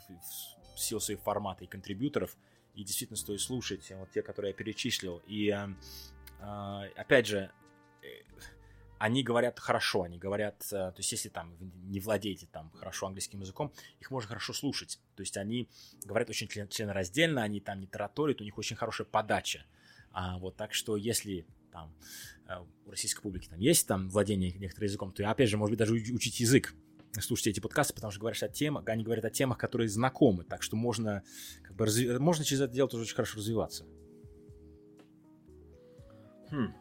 [0.73, 2.37] в силу своих формата и контрибьюторов,
[2.75, 5.21] и действительно стоит слушать, вот те, которые я перечислил.
[5.27, 5.69] И а,
[6.39, 7.51] а, опять же,
[8.01, 8.07] э,
[8.99, 11.57] они говорят хорошо, они говорят, э, то есть если там
[11.89, 14.97] не владеете там хорошо английским языком, их можно хорошо слушать.
[15.17, 15.67] То есть они
[16.05, 19.65] говорят очень член, членораздельно, они там не тараторят, у них очень хорошая подача.
[20.11, 21.93] А, вот так что если там
[22.47, 22.53] э,
[22.85, 25.93] у российской публики там есть там владение некоторым языком, то опять же, может быть, даже
[25.93, 26.73] учить язык,
[27.19, 30.63] слушайте эти подкасты, потому что говорят о темах, они говорят о темах, которые знакомы, так
[30.63, 31.23] что можно,
[31.63, 32.17] как бы, разви...
[32.17, 33.85] можно через это дело тоже очень хорошо развиваться.
[36.49, 36.73] Хм.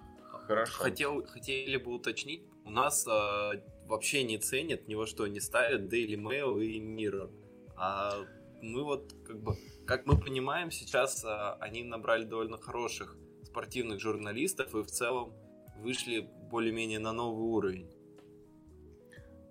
[0.47, 0.83] Хорошо.
[0.83, 3.53] Хотел, хотели бы уточнить, у нас а,
[3.87, 7.31] вообще не ценят, ни во что не ставят Daily Mail и Mirror.
[7.76, 8.24] А
[8.61, 9.57] мы вот, как бы,
[9.91, 15.32] как мы понимаем, сейчас а, они набрали довольно хороших спортивных журналистов и в целом
[15.78, 17.91] вышли более-менее на новый уровень.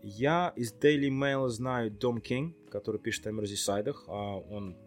[0.02, 4.06] Я из Daily Mail знаю Дом Кинг, который пишет о Мерзисайдах.
[4.08, 4.78] А он,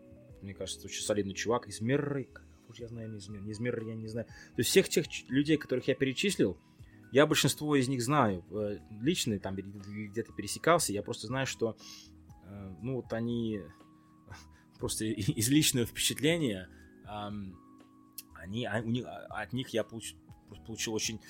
[0.41, 1.69] мне кажется, очень солидный чувак.
[1.69, 2.31] Из Мирры,
[2.71, 4.27] уж я знаю, не из Мирры, не из Мирры я не знаю.
[4.29, 6.57] То есть всех тех людей, которых я перечислил,
[7.13, 8.43] я большинство из них знаю.
[8.53, 10.95] Э, лично там где-то пересекался.
[10.95, 11.77] Я просто знаю, что
[12.47, 13.61] э, ну вот они
[14.83, 15.05] просто
[15.41, 16.69] из личного впечатления
[18.35, 20.19] они, а, у них, а, от них я получил,
[20.67, 21.21] получил очень,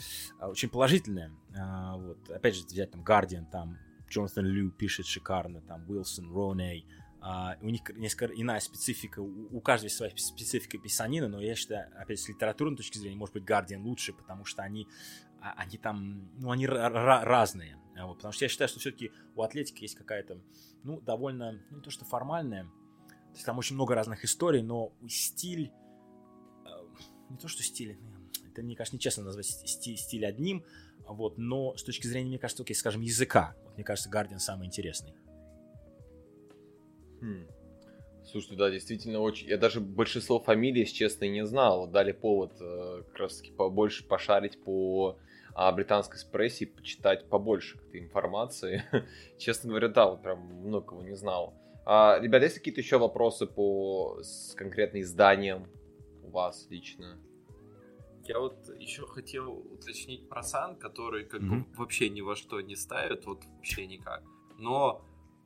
[0.40, 1.30] очень положительное.
[1.50, 2.30] Вот.
[2.30, 3.78] Опять же, взять там Guardian, там
[4.08, 6.86] Джонатан Лю пишет шикарно, там Уилсон, Роней,
[7.22, 11.88] Uh, у них несколько иная специфика, у, у каждого своя специфика писанина, но я считаю,
[11.96, 14.88] опять с литературной точки зрения, может быть, Guardian лучше, потому что они,
[15.40, 17.78] а, они там, ну, они разные.
[17.96, 20.40] Вот, потому что я считаю, что все-таки у атлетики есть какая-то,
[20.82, 22.68] ну, довольно, ну, не то что формальная,
[23.32, 25.72] то есть там очень много разных историй, но стиль,
[26.66, 26.70] э,
[27.30, 27.98] не то что стиль,
[28.50, 30.64] это, мне кажется, нечестно назвать стиль, стиль одним,
[31.06, 34.66] вот, но с точки зрения, мне кажется, окей, скажем, языка, вот, мне кажется, Guardian самый
[34.66, 35.14] интересный.
[37.20, 37.46] Хм.
[38.24, 39.48] Слушайте, да, действительно очень.
[39.48, 41.88] Я даже большинство фамилий, если честно, не знал.
[41.88, 45.18] Дали повод э, как раз таки побольше пошарить по
[45.54, 48.84] а, британской прессе почитать побольше этой информации.
[49.38, 51.54] честно говоря, да, вот прям многого не знал.
[51.84, 55.66] А, ребята, есть какие-то еще вопросы по с конкретно изданиям
[56.22, 57.18] у вас лично?
[58.24, 61.70] Я вот еще хотел уточнить про Сан, который как mm-hmm.
[61.70, 64.22] бы вообще ни во что не ставит, вот вообще никак.
[64.58, 65.04] Но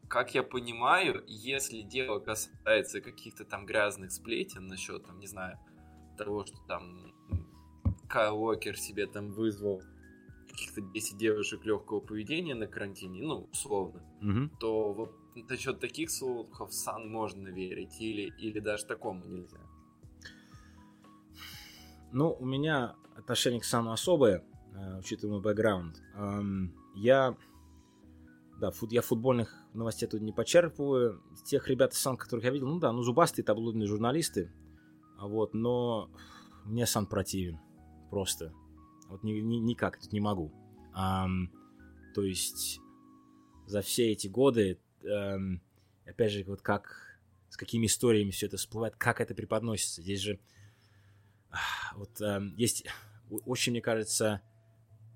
[0.09, 5.59] как я понимаю, если дело касается каких-то там грязных сплетен насчет, там, не знаю,
[6.19, 7.13] того, что там
[8.09, 9.83] Кайл Уокер себе там вызвал
[10.49, 14.51] каких-то 10 девушек легкого поведения на карантине, ну, условно, угу.
[14.61, 14.93] то
[15.49, 19.59] насчет таких слухов Сан можно верить или, или даже такому нельзя.
[22.13, 25.97] Ну, у меня отношение к Сану особое, э, учитывая мой бэкграунд.
[26.95, 27.37] Я
[28.59, 31.23] да, фут, я футбольных новостей тут не почерпываю.
[31.45, 34.51] Тех ребят из Сан, которых я видел, ну да, ну зубастые таблоидные журналисты.
[35.21, 36.11] Вот, но
[36.65, 37.59] мне Сан противен.
[38.11, 38.55] Просто.
[39.09, 40.53] Вот ни, ни, никак тут не могу.
[40.95, 41.27] А,
[42.15, 42.81] то есть
[43.67, 45.61] за все эти годы, эм,
[46.05, 47.19] опять же, вот как,
[47.51, 50.03] с какими историями все это всплывает, как это преподносится.
[50.03, 50.39] Здесь же
[51.95, 52.85] вот эм, есть
[53.31, 54.43] очень, мне кажется,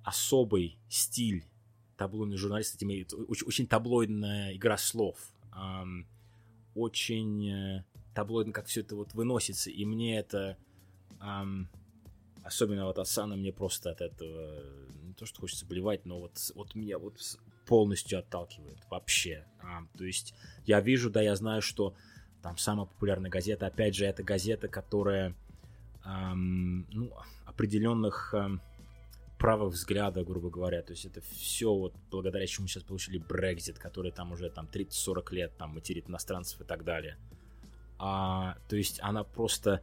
[0.05, 1.45] особый стиль
[1.97, 2.89] таблоидный журналист этим
[3.29, 5.19] очень, очень таблоидная игра слов.
[5.55, 6.07] Эм,
[6.75, 9.71] очень э, таблоидно, как все это вот выносится.
[9.71, 10.57] И мне это,
[11.21, 11.69] эм,
[12.43, 14.63] особенно вот от Сана, мне просто от этого
[15.03, 17.21] не то, что хочется блевать, но вот, вот меня вот
[17.71, 19.45] полностью отталкивает вообще.
[19.61, 20.35] А, то есть
[20.67, 21.95] я вижу, да, я знаю, что
[22.43, 25.37] там самая популярная газета, опять же, это газета, которая
[26.05, 27.13] эм, ну,
[27.45, 28.61] определенных эм,
[29.39, 30.83] правых взгляда, грубо говоря.
[30.83, 35.33] То есть это все вот благодаря чему сейчас получили Брекзит, который там уже там 30-40
[35.33, 37.19] лет там материт иностранцев и так далее.
[38.01, 39.81] А, то есть она просто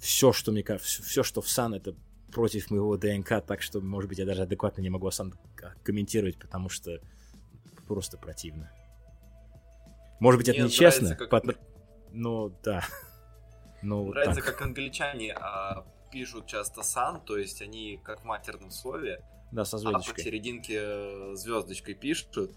[0.00, 1.94] все, что мне кажется, все, что в Сан, это
[2.32, 5.32] против моего ДНК, так что, может быть, я даже адекватно не могу Сан
[5.84, 7.00] комментировать, потому что
[7.90, 8.70] просто противно.
[10.20, 11.42] Может быть, это нечестно, как...
[12.12, 12.84] но да.
[13.82, 14.44] Но нравится, так.
[14.44, 19.24] как англичане а, пишут часто сан, то есть они как в матерном слове.
[19.50, 20.12] Да, со звездочкой.
[20.12, 22.52] А посерединке э, звездочкой пишут.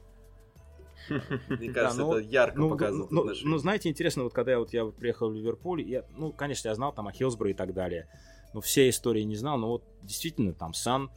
[1.49, 4.71] Мне кажется, ну, это ярко ну, показывает ну, ну, знаете, интересно, вот когда я, вот,
[4.71, 8.07] я приехал в Ливерпуль, я, ну, конечно, я знал там о Хилсборо и так далее,
[8.53, 11.09] но все истории не знал, но вот действительно там Сан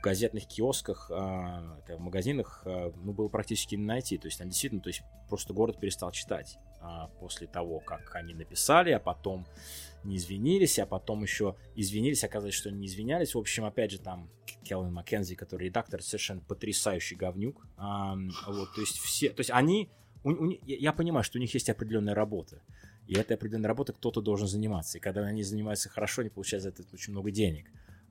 [0.00, 4.48] в газетных киосках, а, в магазинах, а, ну, было практически не найти, то есть там
[4.48, 9.46] действительно, то есть просто город перестал читать а, после того, как они написали, а потом
[10.02, 13.34] не извинились, а потом еще извинились, оказалось, что не извинялись.
[13.34, 14.30] В общем, опять же, там
[14.64, 17.66] Келвин Маккензи, который редактор, совершенно потрясающий говнюк.
[17.76, 19.90] Вот, то есть все, то есть они,
[20.24, 22.62] у, у, я понимаю, что у них есть определенная работа.
[23.06, 24.96] И этой определенной работой кто-то должен заниматься.
[24.96, 27.66] И когда они занимаются хорошо, они получают за это очень много денег.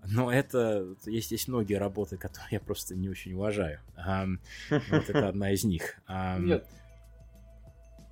[0.05, 3.79] Но это есть, есть многие работы, которые я просто не очень уважаю.
[3.97, 4.25] А,
[4.69, 5.99] вот это одна из них.
[6.07, 6.65] А, Нет.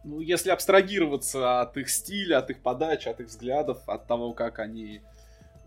[0.04, 4.60] Ну, если абстрагироваться от их стиля, от их подачи, от их взглядов, от того, как
[4.60, 5.02] они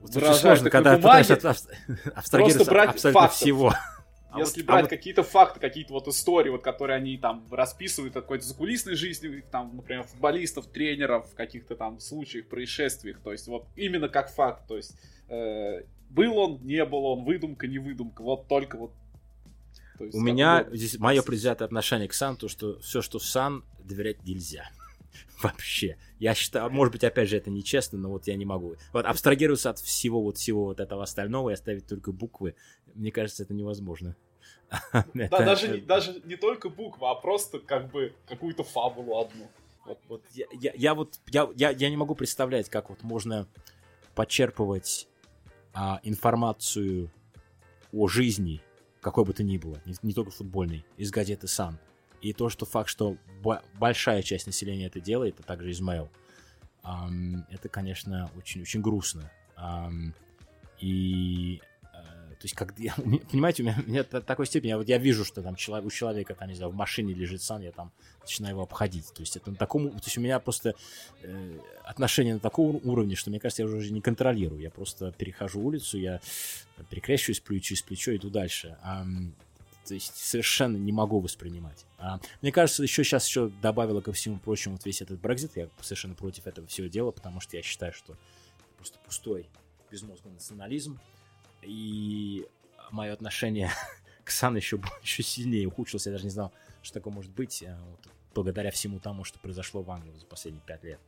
[0.01, 1.35] вот выражают сложно, когда бумаге,
[2.15, 3.39] абстрагироваться брать абсолютно фактов.
[3.39, 3.75] всего.
[4.31, 4.91] А Если вот, брать а вот...
[4.91, 10.05] какие-то факты, какие-то вот истории, вот, которые они там расписывают какой-то закулисной жизни, там, например,
[10.05, 14.97] футболистов, тренеров, в каких-то там случаях, происшествиях, то есть вот именно как факт, то есть
[15.29, 18.93] э, был он, не был он, выдумка, не выдумка, вот только вот.
[19.99, 20.77] Есть, У меня вот...
[20.77, 24.71] здесь мое предвзятое отношение к Сан, то что все, что Сан, доверять нельзя.
[25.43, 25.99] Вообще.
[26.19, 28.77] Я считаю, может быть, опять же, это нечестно, но вот я не могу.
[28.93, 32.55] Вот абстрагироваться от всего вот всего вот этого остального и оставить только буквы,
[32.95, 34.17] мне кажется, это невозможно.
[35.15, 39.49] Да, даже, не, даже не только буквы, а просто как бы какую-то фабулу одну.
[39.85, 43.49] Вот, вот я, я, я вот я, я, я не могу представлять, как вот можно
[44.15, 45.09] почерпывать
[45.73, 47.11] а, информацию
[47.93, 48.63] о жизни,
[49.01, 51.79] какой бы то ни было, не, не только футбольной, из газеты «Сан».
[52.21, 53.17] И то, что факт, что
[53.79, 56.11] большая часть населения это делает, а также Измаил,
[56.83, 59.31] um, это, конечно, очень-очень грустно.
[59.57, 60.13] Um,
[60.81, 61.63] и
[62.41, 62.95] то есть, как, я,
[63.31, 66.35] понимаете, у меня, у меня такой степени, вот я вижу, что там человек, у человека,
[66.35, 69.13] там, не знаю, в машине лежит сан, я там начинаю его обходить.
[69.13, 70.75] То есть, это на таком, то есть, у меня просто
[71.23, 74.59] э, отношения на таком уровне, что, мне кажется, я уже не контролирую.
[74.59, 76.23] Я просто перехожу улицу, я
[76.89, 78.79] перекрещиваюсь, плюю через плечо, иду дальше.
[78.83, 79.05] А,
[79.87, 81.85] то есть совершенно не могу воспринимать.
[81.99, 85.59] А, мне кажется, еще сейчас еще добавила ко всему прочему вот весь этот Брекзит.
[85.59, 88.17] Я совершенно против этого всего дела, потому что я считаю, что
[88.79, 89.47] просто пустой
[89.91, 90.99] безмозглый национализм.
[91.63, 92.47] И
[92.91, 93.71] мое отношение
[94.25, 96.07] к Сан еще, еще сильнее ухудшилось.
[96.07, 96.53] Я даже не знал,
[96.83, 100.63] что такое может быть, э, вот, благодаря всему тому, что произошло в Англии за последние
[100.67, 101.01] пять лет.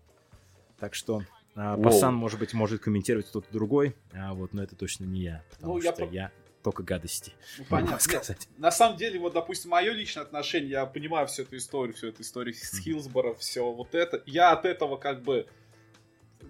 [0.79, 1.23] Так что
[1.55, 5.23] а, по Сан, может быть, может комментировать кто-то другой, а, вот, но это точно не
[5.23, 6.33] я, потому ну, что я, я
[6.63, 7.33] только гадости.
[7.59, 7.99] Ну, понятно.
[7.99, 8.49] Сказать.
[8.51, 12.09] Нет, на самом деле, вот, допустим, мое личное отношение, я понимаю всю эту историю, всю
[12.09, 14.23] эту историю с Хилсборо, все вот это.
[14.27, 15.47] Я от этого как бы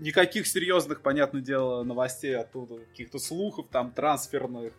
[0.01, 4.73] никаких серьезных, понятное дело, новостей оттуда, каких-то слухов там трансферных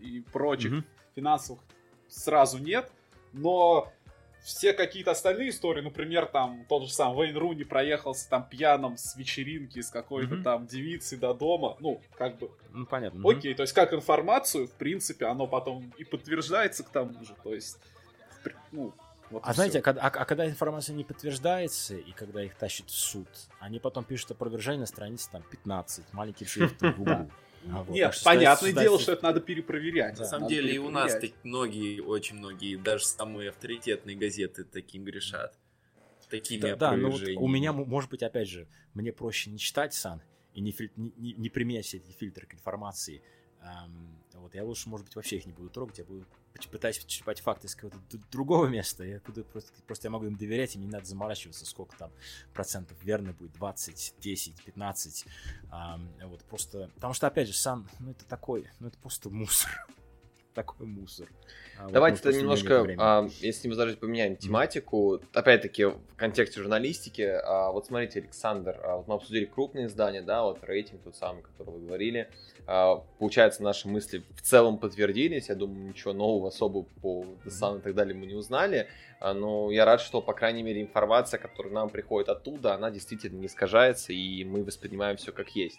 [0.00, 0.84] и прочих mm-hmm.
[1.14, 1.62] финансовых
[2.08, 2.90] сразу нет.
[3.32, 3.92] Но
[4.42, 9.16] все какие-то остальные истории, например, там тот же сам Вейн Руни проехался там пьяным с
[9.16, 10.42] вечеринки с какой-то mm-hmm.
[10.42, 12.50] там девицей до дома, ну, как бы...
[12.72, 13.20] Ну, понятно.
[13.28, 13.56] Окей, mm-hmm.
[13.56, 17.78] то есть как информацию, в принципе, оно потом и подтверждается к тому же, то есть,
[18.72, 18.94] ну,
[19.30, 22.94] вот а знаете, а, а, а когда информация не подтверждается, и когда их тащат в
[22.94, 23.28] суд,
[23.60, 27.30] они потом пишут опровержение на странице там 15, маленький шрифт в углу.
[27.72, 29.02] А вот, Нет, понятное дело, создать...
[29.02, 30.16] что это надо перепроверять.
[30.16, 35.02] На самом деле и у нас так многие, очень многие, даже самые авторитетные газеты таким
[35.04, 35.58] грешат.
[36.30, 39.92] Такими да, да, но вот у меня, может быть, опять же, мне проще не читать
[39.92, 40.22] сан
[40.54, 40.92] и не, филь...
[40.96, 43.22] не, не, не применять все эти фильтры к информации.
[43.62, 44.18] Эм,
[44.48, 46.24] вот я лучше, может быть, вообще их не буду трогать, я буду
[46.72, 50.74] пытаюсь черпать факты из какого-то другого места, я куда просто, просто я могу им доверять,
[50.74, 52.10] и мне не надо заморачиваться, сколько там
[52.52, 55.26] процентов верно будет, 20, 10, 15.
[55.70, 59.70] А, вот просто, потому что, опять же, сам, ну это такой, ну это просто мусор.
[60.58, 61.28] Такой мусор.
[61.78, 65.26] А, Давайте вот, немножко, а, если мы даже поменяем тематику, mm-hmm.
[65.34, 70.42] опять-таки в контексте журналистики, а, вот смотрите, Александр, а, вот мы обсудили крупные издания, да,
[70.42, 72.28] вот рейтинг тот самый, который вы говорили,
[72.66, 77.78] а, получается, наши мысли в целом подтвердились, я думаю, ничего нового особо по The Sun
[77.78, 78.88] и так далее мы не узнали,
[79.20, 83.38] а, но я рад, что, по крайней мере, информация, которая нам приходит оттуда, она действительно
[83.38, 85.78] не искажается, и мы воспринимаем все как есть.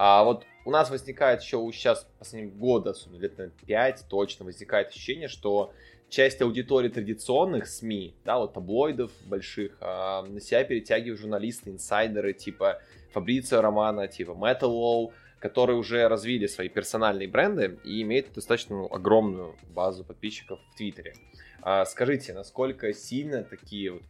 [0.00, 5.26] А вот у нас возникает еще сейчас, последние года, лет на 5 точно, возникает ощущение,
[5.26, 5.72] что
[6.08, 12.80] часть аудитории традиционных СМИ, да, вот таблоидов больших, а, на себя перетягивают журналисты, инсайдеры типа
[13.10, 19.56] Фабрицио Романа, типа Metal Wall, которые уже развили свои персональные бренды и имеют достаточно огромную
[19.74, 21.14] базу подписчиков в Твиттере.
[21.60, 24.02] А, скажите, насколько сильно такие, вот,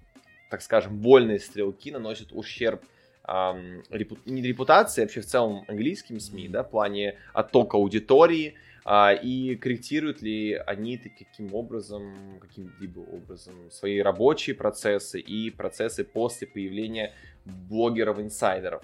[0.51, 2.83] так скажем, больные стрелки наносят ущерб
[3.29, 4.19] эм, репу...
[4.27, 8.55] не репутации, а вообще в целом английскими СМИ, да, в плане оттока аудитории,
[8.85, 16.05] а, и корректируют ли они -то каким образом, каким-либо образом свои рабочие процессы и процессы
[16.05, 17.13] после появления
[17.45, 18.83] блогеров-инсайдеров?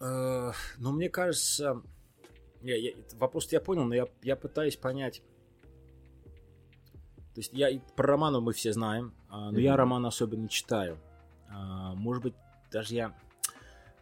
[0.00, 1.82] Э, ну, мне кажется,
[2.62, 5.22] я, я, вопрос я понял, но я, я пытаюсь понять.
[7.34, 9.62] То есть я про романа мы все знаем, а, но mm-hmm.
[9.62, 10.98] я роман особенно читаю.
[11.48, 12.34] А, может быть,
[12.70, 13.14] даже я...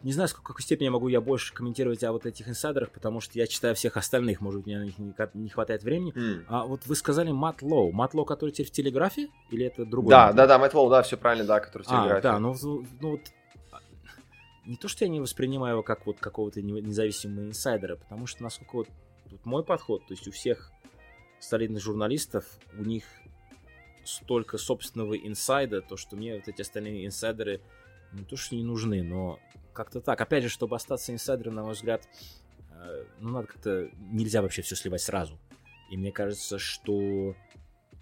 [0.03, 3.37] не знаю, в какой степени могу я больше комментировать о вот этих инсайдерах, потому что
[3.39, 6.13] я читаю всех остальных, может быть, мне на них не, не хватает времени.
[6.13, 6.45] Mm.
[6.47, 7.91] А вот вы сказали Мат Лоу.
[7.91, 9.29] Мат Лоу, который теперь в Телеграфе?
[9.49, 10.11] Или это другой?
[10.11, 12.17] Да, да, да, Мат Лоу, да, все правильно, да, который в Телеграфе.
[12.17, 12.55] А, да, ну,
[12.99, 13.21] ну вот
[14.65, 18.75] не то, что я не воспринимаю его как вот какого-то независимого инсайдера, потому что, насколько
[18.75, 18.87] вот,
[19.31, 20.71] вот мой подход, то есть у всех
[21.39, 22.45] солидных журналистов,
[22.77, 23.05] у них
[24.07, 27.61] столько собственного инсайда, то, что мне вот эти остальные инсайдеры
[28.13, 29.39] не то, что не нужны, но
[29.73, 30.19] как-то так.
[30.21, 32.07] Опять же, чтобы остаться инсайдером, на мой взгляд,
[32.71, 33.89] э, ну, надо как-то...
[33.97, 35.37] Нельзя вообще все сливать сразу.
[35.91, 37.35] И мне кажется, что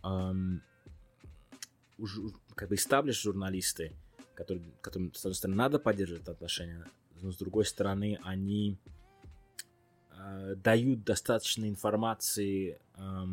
[0.03, 0.61] эм,
[2.55, 3.93] как бы истаблиш журналисты,
[4.33, 6.85] которые, которым, с одной стороны, надо поддерживать отношения,
[7.21, 8.77] но с другой стороны, они
[10.11, 13.25] э, дают достаточно информации, э,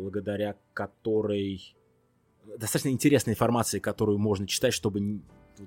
[0.00, 1.74] благодаря которой
[2.46, 5.22] достаточно интересной информации, которую можно читать, чтобы не,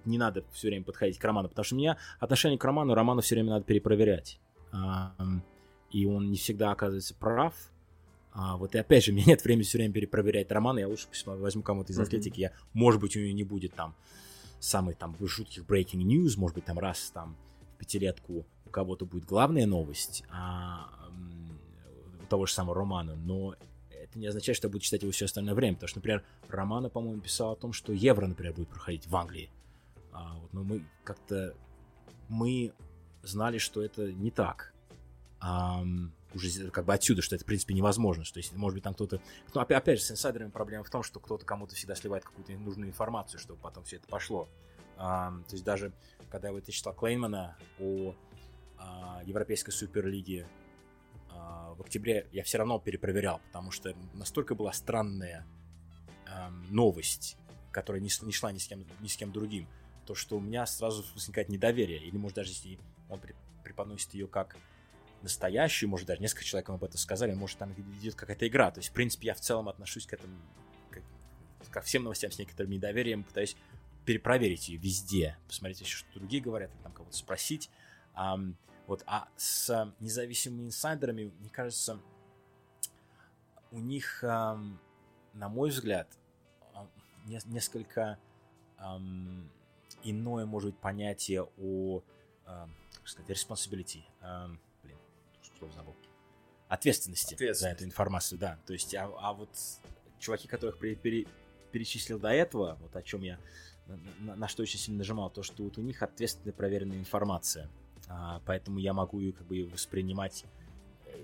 [0.05, 3.21] не надо все время подходить к роману, потому что у меня отношение к роману, роману
[3.21, 4.39] все время надо перепроверять.
[4.71, 4.77] Э,
[5.91, 7.53] и он не всегда оказывается прав,
[8.31, 11.07] а, вот и опять же, у меня нет времени все время перепроверять романы, я лучше
[11.25, 13.95] возьму кому-то из атлетики, я, может быть, у нее не будет там
[14.59, 17.35] самых там жутких breaking news, может быть, там раз там
[17.73, 20.89] в пятилетку у кого-то будет главная новость а,
[22.23, 23.55] у того же самого романа, но
[24.13, 26.89] это не означает, что я буду читать его все остальное время, потому что, например, Романа,
[26.89, 29.49] по-моему, писал о том, что Евро, например, будет проходить в Англии.
[30.11, 31.55] А, вот, но мы как-то
[32.29, 32.73] мы
[33.23, 34.73] знали, что это не так.
[35.39, 35.83] А,
[36.33, 38.23] уже как бы отсюда, что это, в принципе, невозможно.
[38.23, 39.19] Что если, может быть, там кто-то...
[39.53, 42.89] Ну, опять, же, с инсайдерами проблема в том, что кто-то кому-то всегда сливает какую-то нужную
[42.89, 44.47] информацию, чтобы потом все это пошло.
[44.97, 45.91] А, то есть даже
[46.29, 48.15] когда я вот читал Клеймана о
[48.77, 50.47] а, Европейской Суперлиге
[51.77, 55.45] в октябре, я все равно перепроверял, потому что настолько была странная
[56.27, 57.37] а, новость,
[57.71, 59.67] которая не, не шла ни с, кем, ни с кем другим,
[60.05, 61.99] то что у меня сразу возникает недоверие.
[61.99, 62.79] Или, может, даже если
[63.09, 63.19] он
[63.63, 64.55] преподносит ее как
[65.21, 68.71] настоящую, может, даже несколько человек об этом сказали, может, там идет какая-то игра.
[68.71, 70.37] То есть, в принципе, я в целом отношусь к этому,
[70.89, 71.03] как,
[71.71, 73.55] ко всем новостям с некоторым недоверием, пытаюсь
[74.05, 77.69] перепроверить ее везде, посмотреть еще, что другие говорят, там кого-то спросить.
[78.13, 78.37] А,
[78.87, 81.99] вот, а с независимыми инсайдерами, мне кажется,
[83.71, 84.59] у них, а,
[85.33, 86.07] на мой взгляд,
[86.73, 86.87] а,
[87.45, 88.19] несколько
[88.77, 88.99] а,
[90.03, 92.01] иное, может быть, понятие о,
[92.45, 94.49] как сказать, responsibility, а,
[95.63, 95.95] слово забыл.
[96.67, 97.61] Ответственности, Ответственность.
[97.61, 98.59] за эту информацию, да.
[98.65, 99.49] То есть, а, а вот
[100.19, 101.27] чуваки, которых пере, пере,
[101.71, 103.39] перечислил до этого, вот о чем я,
[103.87, 107.69] на, на, на что очень сильно нажимал, то, что вот у них ответственная проверенная информация.
[108.07, 110.45] А, поэтому я могу ее как бы воспринимать
[111.05, 111.23] э,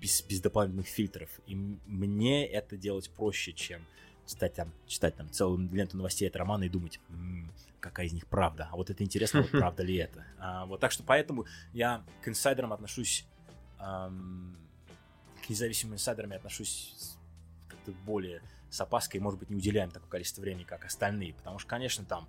[0.00, 1.30] без, без дополнительных фильтров.
[1.46, 3.82] И мне это делать проще, чем
[4.26, 8.26] читать там, читать там целую ленту новостей от романа и думать, м-м, какая из них
[8.26, 8.68] правда.
[8.72, 10.24] А вот это интересно, вот правда ли это.
[10.38, 13.26] А, вот так что поэтому я к инсайдерам отношусь
[13.78, 14.56] эм,
[15.44, 17.16] к независимым инсайдерам я отношусь
[17.68, 21.68] как-то более с опаской, может быть, не уделяем такое количество времени, как остальные, потому что,
[21.68, 22.28] конечно, там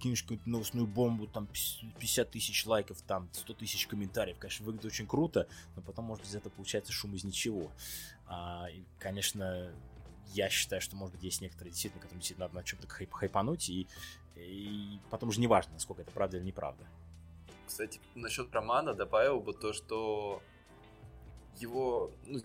[0.00, 5.06] кинешь какую-то новостную бомбу, там 50 тысяч лайков, там 100 тысяч комментариев, конечно, выглядит очень
[5.06, 7.70] круто, но потом, может быть, этого получается шум из ничего.
[8.26, 9.72] А, и, конечно,
[10.32, 13.68] я считаю, что, может быть, есть некоторые действительно, которым действительно надо на чем-то хайп хайпануть,
[13.68, 13.86] и,
[14.36, 16.84] и потом уже не важно, насколько это правда или неправда.
[17.66, 20.42] Кстати, насчет романа добавил бы то, что
[21.56, 22.40] его, ну,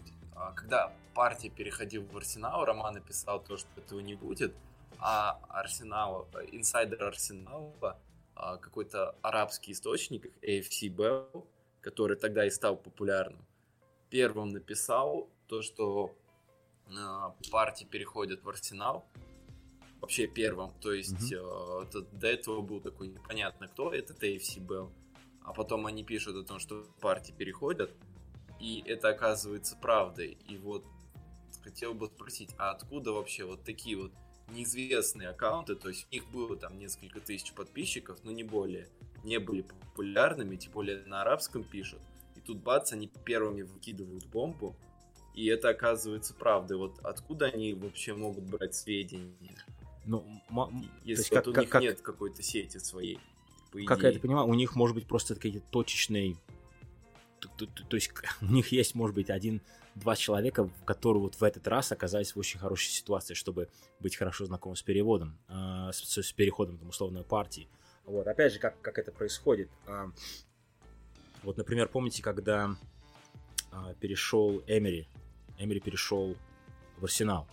[0.56, 4.56] когда партия переходила в Арсенал, Роман написал то, что этого не будет,
[5.00, 8.00] а Арсенал, инсайдер Арсенала,
[8.36, 11.46] а, какой-то арабский источник, AFC Bell,
[11.82, 13.46] который тогда и стал популярным,
[14.10, 16.16] первым написал то, что
[16.98, 19.06] а, партии переходят в Арсенал,
[20.00, 21.88] вообще первым, то есть mm-hmm.
[21.88, 24.90] это, до этого был такой непонятно кто, этот AFC Bell,
[25.44, 27.92] а потом они пишут о том, что партии переходят,
[28.60, 30.38] и это оказывается правдой.
[30.48, 30.86] И вот
[31.64, 34.12] хотел бы спросить, а откуда вообще вот такие вот
[34.52, 38.90] неизвестные аккаунты, то есть у них было там несколько тысяч подписчиков, но не более,
[39.24, 42.00] не были популярными, тем более на арабском пишут.
[42.36, 44.76] И тут бац, они первыми выкидывают бомбу,
[45.36, 46.78] и это оказывается правдой.
[46.78, 49.36] Вот откуда они вообще могут брать сведения?
[50.06, 50.26] Ну,
[51.04, 53.20] если вот как, у них как, нет какой-то сети своей.
[53.86, 56.38] Как я это понимаю, у них может быть просто какие-то точечные
[57.40, 58.12] то, то, то есть
[58.42, 62.60] у них есть, может быть, один-два человека, которые вот в этот раз оказались в очень
[62.60, 63.70] хорошей ситуации, чтобы
[64.00, 67.68] быть хорошо знакомы с переводом, э, с, с переходом там, условной партии.
[68.06, 69.70] Вот, опять же, как, как это происходит.
[69.88, 70.08] Э,
[71.44, 72.76] вот, например, помните, когда
[73.72, 75.08] э, перешел Эмери,
[75.58, 76.36] Эмери перешел
[76.98, 77.48] в Арсенал.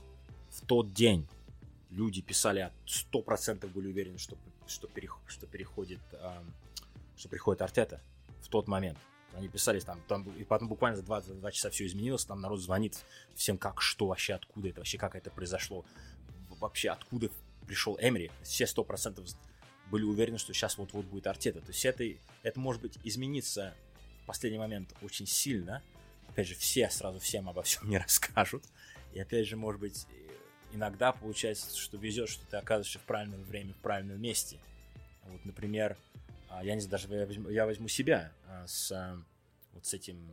[0.51, 1.29] В тот день
[1.91, 6.43] люди писали, 100% были уверены, что, что, перех, что переходит э,
[7.17, 8.01] что приходит Артета
[8.43, 8.99] в тот момент.
[9.37, 12.41] Они писали там, там и потом буквально за два, за два часа все изменилось, там
[12.41, 12.97] народ звонит
[13.35, 15.85] всем, как, что вообще, откуда это вообще, как это произошло,
[16.59, 17.29] вообще откуда
[17.67, 18.31] пришел Эмери.
[18.43, 19.27] Все сто процентов
[19.91, 21.61] были уверены, что сейчас вот-вот будет Артета.
[21.61, 22.05] То есть это,
[22.43, 23.75] это может быть измениться
[24.23, 25.83] в последний момент очень сильно.
[26.29, 28.65] Опять же, все сразу всем обо всем не расскажут.
[29.13, 30.07] И опять же, может быть,
[30.73, 34.59] иногда получается, что везет, что ты оказываешься в правильное время, в правильном месте.
[35.25, 35.97] Вот, например,
[36.63, 39.19] я не знаю, даже я возьму, я возьму себя а, с а,
[39.73, 40.31] вот с этим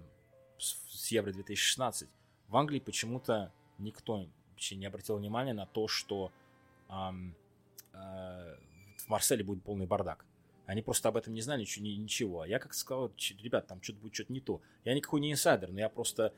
[0.58, 2.10] с Евро 2016.
[2.48, 6.32] В Англии почему-то никто вообще не обратил внимания на то, что
[6.88, 6.94] э,
[7.92, 10.26] в Марселе будет полный бардак.
[10.66, 11.86] Они просто об этом не знали ничего.
[11.86, 12.46] ничего.
[12.46, 13.12] Я как сказал,
[13.42, 14.62] ребят, там что-то будет что-то не то.
[14.86, 16.34] Я никакой не инсайдер, но я просто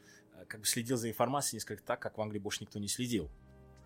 [0.48, 3.30] как бы следил за информацией несколько так, как в Англии больше никто не следил.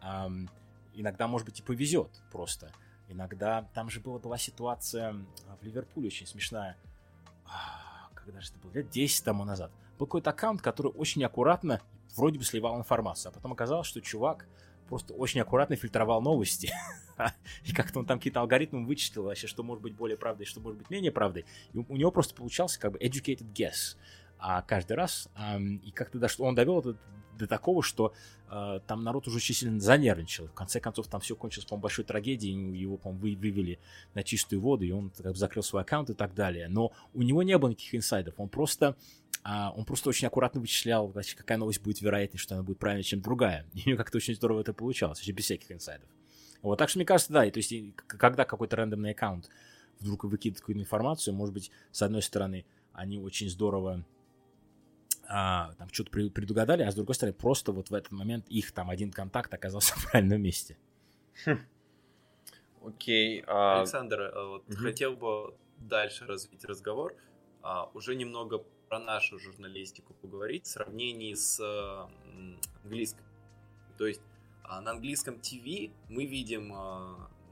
[0.02, 0.50] Эм,
[0.94, 2.72] иногда, может быть, и повезет просто.
[3.10, 5.16] Иногда там же была, была ситуация
[5.60, 6.78] в Ливерпуле очень смешная.
[8.14, 8.72] Когда же это было?
[8.74, 9.72] Лет 10 тому назад.
[9.98, 11.82] Был какой-то аккаунт, который очень аккуратно
[12.16, 13.32] вроде бы сливал информацию.
[13.32, 14.48] А потом оказалось, что чувак
[14.88, 16.72] просто очень аккуратно фильтровал новости.
[17.66, 20.78] И как-то он там какие-то алгоритмы вычислил вообще, что может быть более правдой, что может
[20.78, 21.46] быть менее правдой.
[21.74, 23.98] И у него просто получался как бы educated guess
[24.40, 25.30] а каждый раз.
[25.84, 26.98] И как-то даже он довел это
[27.40, 28.14] до такого, что
[28.50, 30.48] э, там народ уже очень сильно занервничал.
[30.48, 32.54] В конце концов, там все кончилось, по-моему, большой трагедией.
[32.78, 33.80] Его, по-моему, вы, вывели
[34.14, 36.68] на чистую воду, и он как бы, закрыл свой аккаунт и так далее.
[36.68, 38.36] Но у него не было никаких инсайдов.
[38.38, 38.96] Он просто,
[39.44, 43.04] э, он просто очень аккуратно вычислял, значит, какая новость будет вероятнее, что она будет правильнее,
[43.04, 43.66] чем другая.
[43.74, 46.10] И у него как-то очень здорово это получалось, вообще без всяких инсайдов.
[46.62, 47.74] Вот, так что мне кажется, да, и, то есть,
[48.06, 49.50] когда какой-то рандомный аккаунт
[50.02, 54.04] вдруг выкидывает какую-то информацию, может быть, с одной стороны, они очень здорово
[55.32, 58.90] а, там что-то предугадали, а с другой стороны, просто вот в этот момент их там
[58.90, 60.76] один контакт оказался в правильном месте.
[61.46, 61.60] Хм.
[62.84, 63.44] Окей.
[63.46, 63.82] А...
[63.82, 64.76] Александр, вот угу.
[64.78, 67.16] хотел бы дальше развить разговор,
[67.62, 72.10] а, уже немного про нашу журналистику поговорить в сравнении с а,
[72.84, 73.24] английской.
[74.00, 74.22] То есть
[74.64, 76.74] а, на английском ТВ мы видим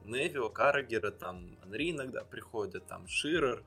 [0.04, 3.64] Невио, Каррагера, там Анри иногда приходят, там Ширер,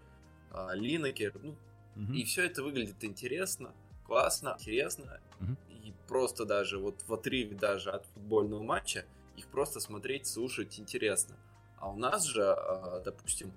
[0.72, 1.50] Линекер, ну,
[1.94, 2.12] угу.
[2.12, 3.72] и все это выглядит интересно
[4.10, 5.20] классно, интересно.
[5.40, 5.56] Угу.
[5.68, 9.04] И просто даже вот в отрыве даже от футбольного матча
[9.36, 11.36] их просто смотреть, слушать интересно.
[11.78, 13.52] А у нас же, а, допустим,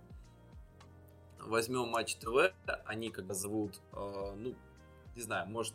[1.40, 2.54] возьмем матч ТВ,
[2.86, 4.54] они когда зовут, а, ну,
[5.16, 5.74] не знаю, может,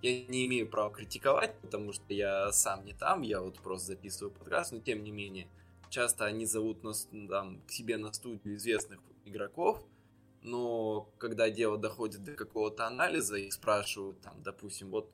[0.00, 4.32] я не имею права критиковать, потому что я сам не там, я вот просто записываю
[4.32, 5.48] подкаст, но тем не менее,
[5.90, 9.84] часто они зовут нас там, к себе на студию известных игроков,
[10.44, 15.10] но когда дело доходит до какого-то анализа и спрашивают, там, допустим, вот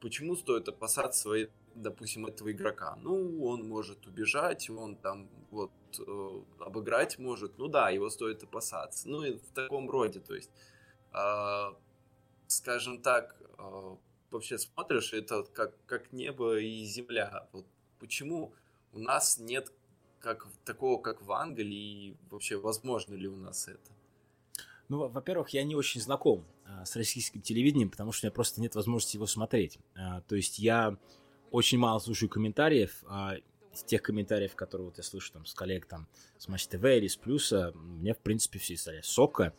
[0.00, 2.96] почему стоит опасаться своей, допустим, этого игрока?
[3.02, 9.08] Ну, он может убежать, он там вот э, обыграть может, ну да, его стоит опасаться.
[9.08, 10.50] Ну и в таком роде, то есть,
[11.14, 11.72] э,
[12.46, 13.96] скажем так, э,
[14.30, 17.48] вообще смотришь, это как, как небо и земля.
[17.52, 17.64] Вот
[17.98, 18.52] почему
[18.92, 19.72] у нас нет
[20.20, 23.96] как, такого, как в Англии, и вообще возможно ли у нас это?
[24.88, 28.60] Ну, во-первых, я не очень знаком а, с российским телевидением, потому что у меня просто
[28.60, 29.78] нет возможности его смотреть.
[29.94, 30.96] А, то есть я
[31.50, 33.02] очень мало слушаю комментариев.
[33.08, 33.34] А,
[33.72, 36.08] из тех комментариев, которые вот я слышу там с коллег там
[36.38, 39.52] с Матч ТВ или с Плюса, мне, в принципе, все история сока.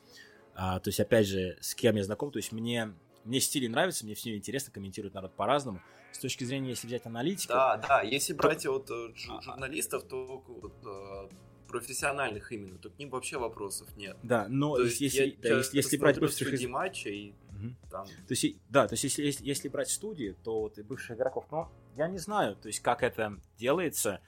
[0.55, 2.93] А, то есть, опять же, с кем я знаком, то есть мне,
[3.25, 5.81] мне стили нравится, мне все интересно, комментирует народ по-разному.
[6.11, 7.53] С точки зрения, если взять аналитику...
[7.53, 8.71] Да, да, если брать то...
[8.71, 11.29] вот э, журналистов, то вот, э,
[11.67, 14.17] профессиональных именно, то к ним вообще вопросов нет.
[14.23, 16.65] Да, но то есть, если, да, если, если брать бывших из...
[16.67, 17.75] матча и угу.
[17.89, 18.05] там...
[18.05, 21.45] То есть, да, то есть если, если, если брать студии, то вот и бывших игроков,
[21.51, 24.21] но я не знаю, то есть как это делается.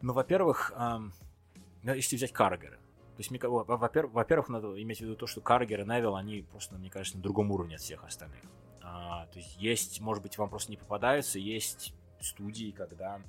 [0.00, 1.12] Но, во-первых, эм,
[1.82, 5.84] если взять Каргера, то есть, во-первых, во-первых, надо иметь в виду то, что Каргер и
[5.84, 8.40] Невил, они просто, мне кажется, на другом уровне от всех остальных.
[8.80, 13.20] А, то есть есть, может быть, вам просто не попадаются, есть студии, когда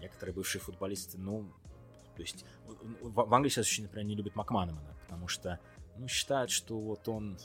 [0.00, 1.52] некоторые бывшие футболисты, ну,
[2.16, 2.44] то есть
[3.02, 5.60] в Англии сейчас очень, например, не любят Макманамана, потому что
[5.98, 7.38] ну, считают, что вот он...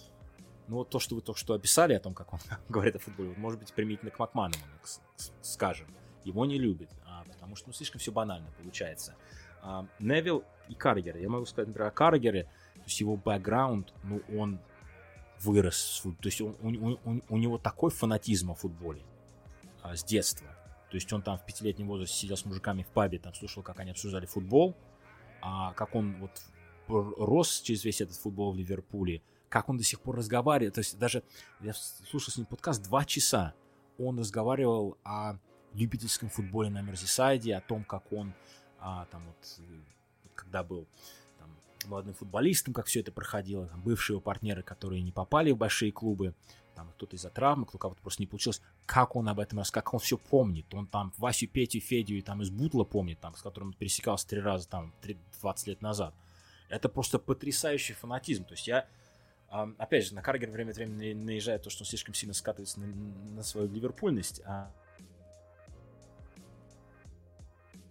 [0.68, 3.30] Ну вот то, что вы только что описали о том, как он говорит о футболе,
[3.30, 4.74] вот, может быть, применительно к Макманаману,
[5.42, 5.88] скажем.
[6.24, 9.16] Его не любят, а, потому что ну, слишком все банально получается.
[9.62, 11.18] А, Невил и Каргер.
[11.18, 12.44] Я могу сказать, например, о Каргере,
[12.76, 14.60] то есть его бэкграунд, ну, он
[15.40, 19.02] вырос, то есть он, у, у, у него такой фанатизм о футболе
[19.82, 20.48] а, с детства.
[20.92, 23.80] То есть он там в пятилетнем возрасте сидел с мужиками в пабе, там слушал, как
[23.80, 24.76] они обсуждали футбол,
[25.42, 26.32] а как он вот
[26.90, 30.74] рос через весь этот футбол в Ливерпуле, как он до сих пор разговаривает.
[30.74, 31.24] То есть даже
[31.62, 33.54] я слушал с ним подкаст два часа.
[33.98, 35.38] Он разговаривал о
[35.74, 38.34] любительском футболе на Мерсисайде, о том, как он
[38.78, 39.62] а, там вот,
[40.36, 40.88] когда был
[41.40, 41.50] там,
[41.86, 45.94] молодым футболистам, как все это проходило, там, бывшие его партнеры, которые не попали в большие
[45.94, 46.36] клубы,
[46.76, 49.94] там кто-то из-за травмы, кто кого-то просто не получилось, как он об этом рассказал, как
[49.96, 53.42] он все помнит, он там Васю, Петю, Федю и там из Бутла помнит, там, с
[53.42, 56.14] которым он пересекался три раза, там, 3, 20 лет назад.
[56.70, 58.88] Это просто потрясающий фанатизм, то есть я
[59.78, 62.88] опять же, на Каргер время от времени наезжает то, что он слишком сильно скатывается на,
[62.88, 64.72] на свою ливерпульность, а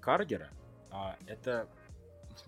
[0.00, 0.48] Каргера
[0.90, 1.68] а, это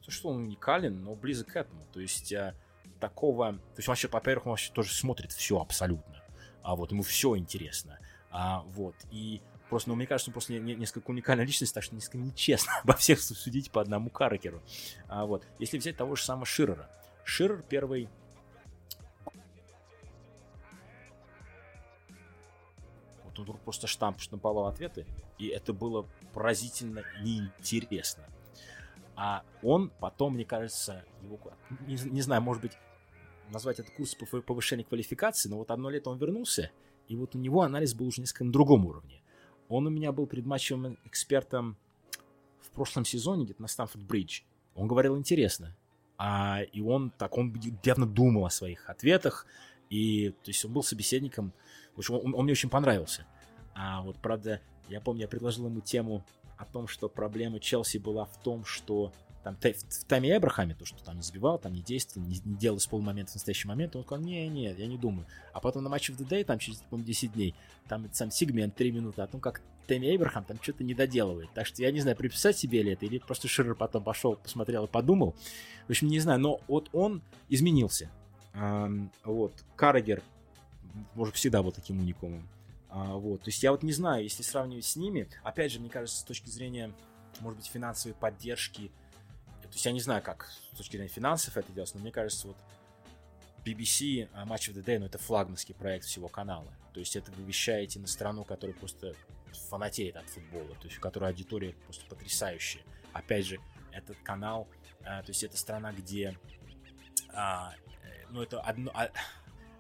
[0.05, 1.85] то, что он уникален, но близок к этому.
[1.93, 2.55] То есть а,
[3.01, 3.53] такого...
[3.53, 6.22] То есть вообще, во-первых, он вообще тоже смотрит все абсолютно.
[6.63, 7.99] А вот ему все интересно.
[8.31, 8.95] А, вот.
[9.11, 12.73] И просто, ну, мне кажется, он просто не, несколько уникальная личность, так что несколько нечестно
[12.83, 14.63] обо всех судить по одному Каракеру.
[15.09, 15.47] А, вот.
[15.59, 16.89] Если взять того же самого Ширера.
[17.25, 18.09] Ширер первый
[23.25, 25.07] Вот он просто штамп штамповал ответы,
[25.39, 28.25] и это было поразительно неинтересно.
[29.17, 31.39] А он потом, мне кажется, его,
[31.87, 32.73] не, не знаю, может быть,
[33.53, 36.71] назвать это курс по повышению квалификации, но вот одно лето он вернулся,
[37.09, 39.23] и вот у него анализ был уже несколько на другом уровне.
[39.69, 41.77] Он у меня был предматчевым экспертом
[42.61, 44.43] в прошлом сезоне, где-то на Стамфорд-Бридж.
[44.75, 45.77] Он говорил интересно.
[46.19, 49.47] А, и он так, он явно думал о своих ответах,
[49.91, 51.53] и то есть он был собеседником
[51.95, 53.27] в общем, он, он мне очень понравился.
[53.75, 56.25] А вот, правда, я помню, я предложил ему тему
[56.57, 61.03] о том, что проблема Челси была в том, что там в Тайме Эбрахаме, то, что
[61.05, 64.05] там не забивал, там не действовал, не, не делал с полумомента в настоящий момент, он
[64.05, 65.27] сказал, не, не, я не думаю.
[65.53, 67.55] А потом на матче в the там через, по 10 дней,
[67.89, 71.51] там сам сегмент 3 минуты о том, как Тайми Эбрахам там что-то не доделывает.
[71.55, 74.85] Так что я не знаю, приписать себе ли это, или просто Ширер потом пошел, посмотрел
[74.85, 75.35] и подумал.
[75.87, 78.11] В общем, не знаю, но вот он изменился.
[79.25, 80.23] Вот, Каррагер
[81.15, 82.49] может, всегда был таким уникумом.
[82.89, 85.89] А, вот, то есть я вот не знаю, если сравнивать с ними, опять же, мне
[85.89, 86.93] кажется, с точки зрения,
[87.41, 88.91] может быть, финансовой поддержки,
[89.73, 92.49] то есть я не знаю, как с точки зрения финансов это делать, но мне кажется,
[92.49, 92.59] вот
[93.65, 96.71] BBC uh, Match of the Day, ну, это флагманский проект всего канала.
[96.93, 99.15] То есть это вы вещаете на страну, которая просто
[99.71, 102.83] фанатеет от футбола, то есть у которой аудитория просто потрясающая.
[103.15, 103.61] Опять же,
[103.93, 104.69] этот канал,
[105.01, 106.37] uh, то есть это страна, где,
[107.35, 107.73] uh,
[108.29, 109.09] ну, это одно, а,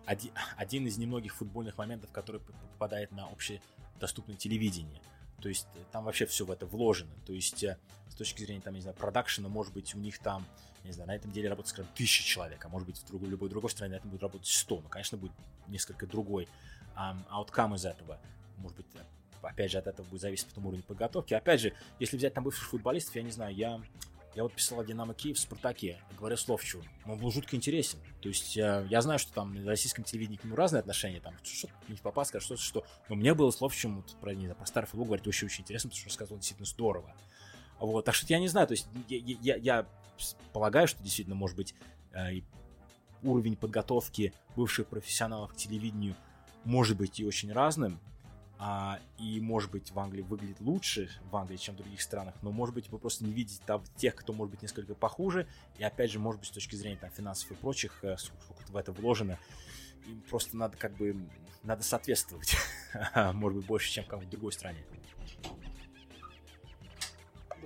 [0.06, 5.02] один, один из немногих футбольных моментов, который попадает на общедоступное телевидение.
[5.42, 7.12] То есть э, там вообще все в это вложено.
[7.26, 7.76] То есть э,
[8.08, 10.46] с точки зрения, там, не знаю, продакшена, может быть, у них там,
[10.84, 13.48] не знаю, на этом деле работает, скажем, тысяча человек, а может быть, в другой, любой
[13.48, 14.80] другой стране на этом будет работать 100.
[14.80, 15.32] Но, конечно, будет
[15.66, 16.48] несколько другой
[16.94, 18.20] ауткам um, из этого.
[18.58, 18.98] Может быть, э,
[19.42, 21.34] опять же, от этого будет зависеть потом уровень подготовки.
[21.34, 23.82] Опять же, если взять там бывших футболистов, я не знаю, я
[24.34, 26.82] я вот писал о Динамо Киев в Спартаке, говорю Словчу.
[27.04, 27.98] Он был жутко интересен.
[28.20, 31.34] То есть я, я знаю, что там на российском телевидении к нему разные отношения, там
[31.42, 32.84] что-то не попасть, скажет что-то, что...
[33.08, 36.00] Но мне было Словчем, вот, про, не знаю, про старый футбол говорить очень-очень интересно, потому
[36.00, 37.14] что рассказывал действительно здорово.
[37.78, 39.86] Вот, так что я не знаю, то есть я, я, я
[40.52, 41.74] полагаю, что действительно, может быть,
[42.12, 42.40] э,
[43.22, 46.14] уровень подготовки бывших профессионалов к телевидению
[46.64, 48.00] может быть и очень разным,
[48.64, 52.52] а, и, может быть, в Англии выглядит лучше в Англии, чем в других странах, но,
[52.52, 55.48] может быть, вы просто не видите там тех, кто, может быть, несколько похуже,
[55.78, 58.76] и, опять же, может быть, с точки зрения там, финансов и прочих, э, сколько в
[58.76, 59.36] это вложено,
[60.06, 61.16] им просто надо как бы,
[61.64, 62.54] надо соответствовать,
[63.34, 64.78] может быть, больше, чем в другой стране.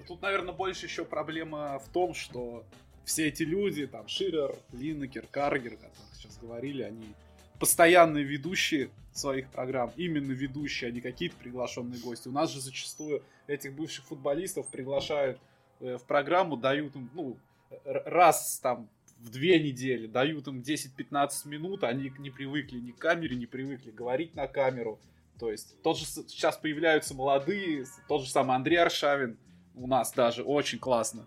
[0.08, 2.64] Тут, наверное, больше еще проблема в том, что
[3.04, 7.12] все эти люди, там, Ширер, Линнекер, Каргер, о сейчас говорили, они
[7.58, 8.88] постоянные ведущие
[9.18, 12.28] своих программ, именно ведущие, а не какие-то приглашенные гости.
[12.28, 15.38] У нас же зачастую этих бывших футболистов приглашают
[15.80, 17.36] э, в программу, дают им, ну,
[17.84, 18.88] раз там
[19.18, 23.90] в две недели, дают им 10-15 минут, они не привыкли ни к камере, не привыкли
[23.90, 24.98] говорить на камеру.
[25.38, 29.38] То есть, тот же сейчас появляются молодые, тот же самый Андрей Аршавин
[29.74, 31.26] у нас даже очень классно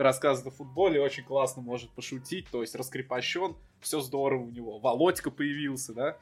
[0.00, 4.78] рассказывает о футболе, очень классно может пошутить, то есть раскрепощен, все здорово у него.
[4.78, 6.16] Володька появился, да?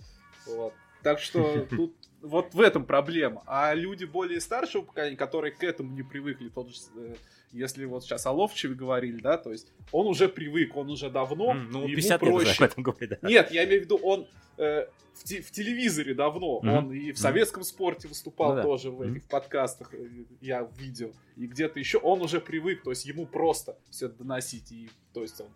[0.46, 0.74] Вот.
[1.02, 3.42] Так что тут вот в этом проблема.
[3.46, 7.14] А люди более старшего поколения, которые к этому не привыкли, тот же, э,
[7.52, 11.54] если вот сейчас о Ловчеве говорили, да, то есть он уже привык, он уже давно,
[11.54, 12.48] mm, ну, ему проще.
[12.48, 13.28] Лет этом говорит, да.
[13.28, 14.26] Нет, я имею в виду, он
[14.58, 16.78] э, в, те, в телевизоре давно, mm-hmm.
[16.78, 17.66] он и в советском mm-hmm.
[17.66, 18.96] спорте выступал ну, тоже да.
[18.96, 19.30] в этих mm-hmm.
[19.30, 20.08] подкастах, э,
[20.40, 24.90] я видел, и где-то еще, он уже привык, то есть ему просто все доносить, и
[25.14, 25.48] то есть он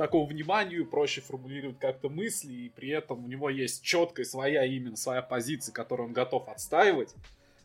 [0.00, 4.96] такому вниманию, проще формулировать как-то мысли, и при этом у него есть четкая своя именно
[4.96, 7.14] своя позиция, которую он готов отстаивать.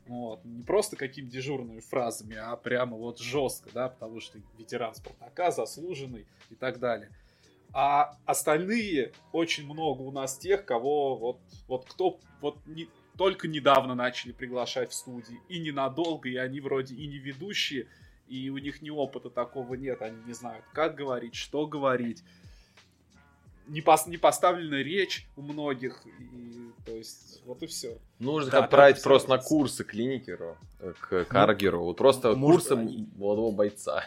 [0.06, 0.44] Вот.
[0.44, 6.26] Не просто какими дежурными фразами, а прямо вот жестко, да, потому что ветеран Спартака, заслуженный
[6.50, 7.10] и так далее.
[7.72, 13.96] А остальные очень много у нас тех, кого вот, вот кто вот не, только недавно
[13.96, 17.88] начали приглашать в студии, и ненадолго, и они вроде и не ведущие,
[18.28, 22.24] и у них ни опыта такого нет, они не знают, как говорить, что говорить.
[23.68, 27.98] Не, пос, не поставлена речь у многих, и, то есть, вот и все.
[28.20, 32.68] Нужно да, отправить просто на курсы к клиникеру, э, к ну, Каргеру, вот просто может,
[32.68, 33.10] курсы они...
[33.16, 34.04] молодого бойца.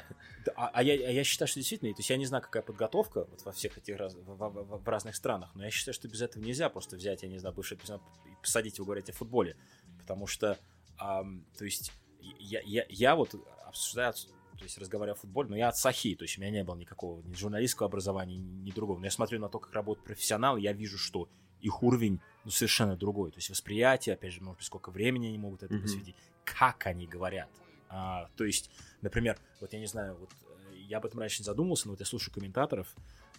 [0.54, 3.26] А, а, я, а я считаю, что действительно, то есть я не знаю, какая подготовка
[3.30, 6.22] вот во всех этих раз, в, в, в разных странах, но я считаю, что без
[6.22, 9.56] этого нельзя просто взять, я не знаю, бывший и посадить его говорить о футболе,
[10.00, 10.56] потому что,
[11.00, 11.92] эм, то есть
[12.38, 13.34] я, я, я вот
[13.68, 16.64] обсуждаю, то есть разговариваю о футболе, но я от Сахи, то есть у меня не
[16.64, 18.98] было никакого ни журналистского образования, ни другого.
[18.98, 21.28] Но я смотрю на то, как работают профессионалы, я вижу, что
[21.60, 23.30] их уровень ну, совершенно другой.
[23.30, 25.82] То есть восприятие, опять же, может быть, сколько времени они могут это mm-hmm.
[25.82, 27.48] посвятить, как они говорят.
[27.88, 31.44] А, то есть, например, вот я не знаю, вот э, я об этом раньше не
[31.44, 32.94] задумывался, но вот я слушаю комментаторов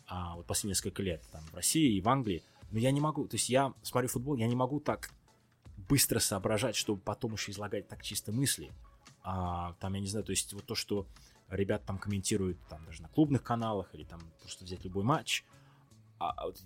[0.08, 3.28] а, вот последние несколько лет там в России и в Англии, но я не могу,
[3.28, 5.12] то есть я смотрю футбол, я не могу так
[5.88, 8.72] быстро соображать, чтобы потом еще излагать так чисто мысли.
[9.24, 11.08] А, там, я не знаю, то есть вот то, что
[11.50, 15.44] ребят там комментируют там даже на клубных каналах или там просто взять любой матч,
[16.20, 16.62] а, а вот,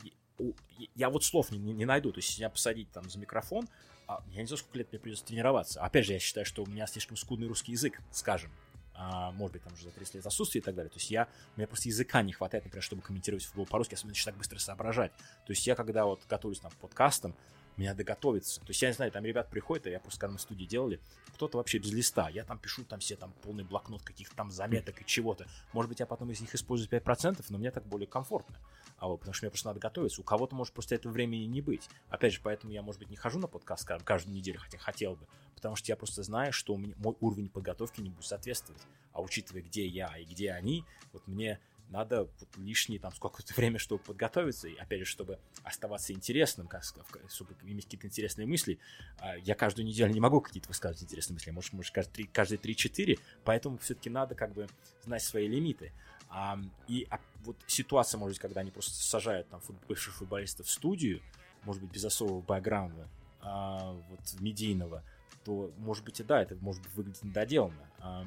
[0.96, 2.12] я вот слов не, не, не найду.
[2.12, 3.68] То есть, меня посадить там за микрофон,
[4.08, 5.82] а, я не знаю, сколько лет мне придется тренироваться.
[5.82, 8.52] Опять же, я считаю, что у меня слишком скудный русский язык, скажем.
[8.96, 10.90] А, может быть, там уже за 30 лет отсутствия и так далее.
[10.90, 14.16] То есть я, у меня просто языка не хватает, например, чтобы комментировать футбол по-русски, особенно
[14.24, 15.12] так быстро соображать.
[15.46, 17.36] То есть я, когда вот готовлюсь там к подкастам,
[17.78, 18.60] мне надо готовиться.
[18.62, 21.00] То есть я не знаю, там ребят приходят, а я просто когда на студии делали,
[21.34, 22.30] кто-то вообще без листа.
[22.30, 25.48] Я там пишу там все там полный блокнот каких-то там заметок и чего-то.
[25.74, 28.56] Может быть, я потом из них использую 5%, но мне так более комфортно.
[28.98, 30.22] А вот, потому что мне просто надо готовиться.
[30.22, 31.90] У кого-то может просто этого времени не быть.
[32.10, 35.28] Опять же, поэтому я, может быть, не хожу на подкаст каждую неделю, хотя хотел бы.
[35.56, 38.82] Потому что я просто знаю, что у меня, мой уровень подготовки не будет соответствовать.
[39.12, 41.60] А учитывая, где я и где они, вот мне
[41.94, 46.84] надо вот лишнее там сколько-то время, чтобы подготовиться, и опять же, чтобы оставаться интересным, как,
[47.30, 48.80] чтобы иметь какие-то интересные мысли.
[49.20, 53.20] А, я каждую неделю не могу какие-то высказывать интересные мысли, может, может каждые, каждые 3-4,
[53.44, 54.68] поэтому все-таки надо как бы
[55.04, 55.94] знать свои лимиты.
[56.30, 60.66] А, и а, вот ситуация, может быть, когда они просто сажают там фут, бывших футболистов
[60.66, 61.22] в студию,
[61.64, 63.08] может быть, без особого бэкграунда,
[63.42, 65.04] а, вот медийного,
[65.46, 67.88] то, может быть, и да, это может быть выглядит недоделанно.
[68.00, 68.26] А,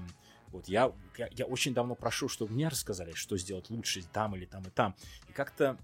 [0.57, 4.45] вот я, я, я очень давно прошу, чтобы мне рассказали, что сделать лучше там или
[4.45, 4.95] там и там.
[5.29, 5.79] И как-то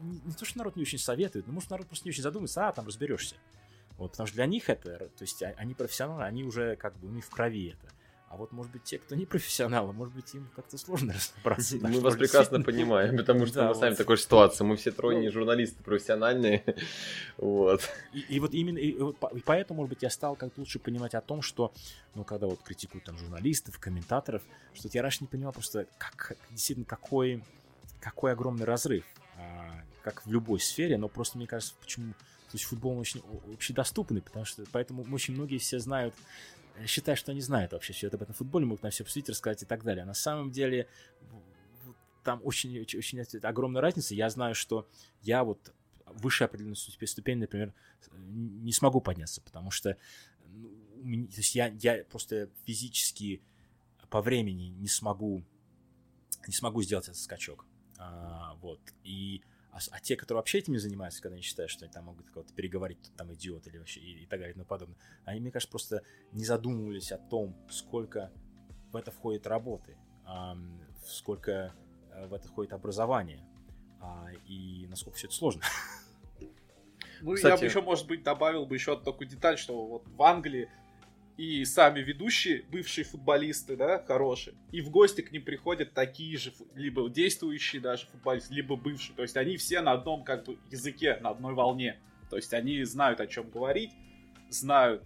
[0.00, 2.68] не, не то, что народ не очень советует, но может народ просто не очень задумается,
[2.68, 3.36] а там разберешься.
[3.98, 7.08] Вот, потому что для них это, то есть а, они профессионалы, они уже как бы
[7.08, 7.92] у них в крови это.
[8.32, 11.76] А вот, может быть, те, кто не профессионалы, может быть, им как-то сложно разобраться.
[11.82, 14.64] Мы вас прекрасно понимаем, потому что мы сами в такой ситуации.
[14.64, 15.32] Мы все трое не ну.
[15.32, 16.64] журналисты профессиональные.
[17.36, 17.90] Вот.
[18.12, 18.94] И вот именно, и
[19.44, 21.72] поэтому, может быть, я стал как-то лучше понимать о том, что,
[22.14, 24.42] ну, когда вот критикуют там журналистов, комментаторов,
[24.74, 27.42] что я раньше не понимал просто, как, действительно, какой,
[28.00, 29.04] какой огромный разрыв,
[29.36, 34.20] а, как в любой сфере, но просто, мне кажется, почему то есть футбол очень общедоступный,
[34.20, 36.14] потому что поэтому очень многие все знают
[36.86, 39.62] считают, что они знают вообще все это об этом футболе, могут на все посвятить, рассказать
[39.62, 40.02] и так далее.
[40.02, 40.88] А на самом деле
[42.24, 44.14] там очень, очень, очень огромная разница.
[44.14, 44.88] Я знаю, что
[45.22, 45.72] я вот
[46.06, 47.72] выше определенной ступень, например,
[48.12, 49.96] не смогу подняться, потому что
[51.04, 53.42] ну, то есть я, я просто физически
[54.08, 55.42] по времени не смогу
[56.46, 57.66] не смогу сделать этот скачок.
[57.98, 58.80] А, вот.
[59.04, 59.42] И
[59.72, 62.52] а, а те, которые вообще этим занимаются, когда они считают, что они там могут кого-то
[62.52, 65.50] переговорить, кто там идиот или вообще и, и так далее и тому подобное, они, мне
[65.50, 66.02] кажется, просто
[66.32, 68.30] не задумывались о том, сколько
[68.92, 69.96] в это входит работы,
[70.26, 70.56] а,
[71.06, 71.74] сколько
[72.10, 73.42] э, в это входит образование
[73.98, 75.62] а, и насколько все это сложно.
[77.22, 80.22] Ну, Кстати, я бы еще, может быть, добавил бы еще такую деталь, что вот в
[80.22, 80.68] Англии
[81.36, 86.52] и сами ведущие, бывшие футболисты, да, хорошие, и в гости к ним приходят такие же,
[86.74, 89.16] либо действующие даже футболисты, либо бывшие.
[89.16, 91.98] То есть они все на одном как бы языке, на одной волне.
[92.30, 93.92] То есть они знают, о чем говорить,
[94.50, 95.02] знают,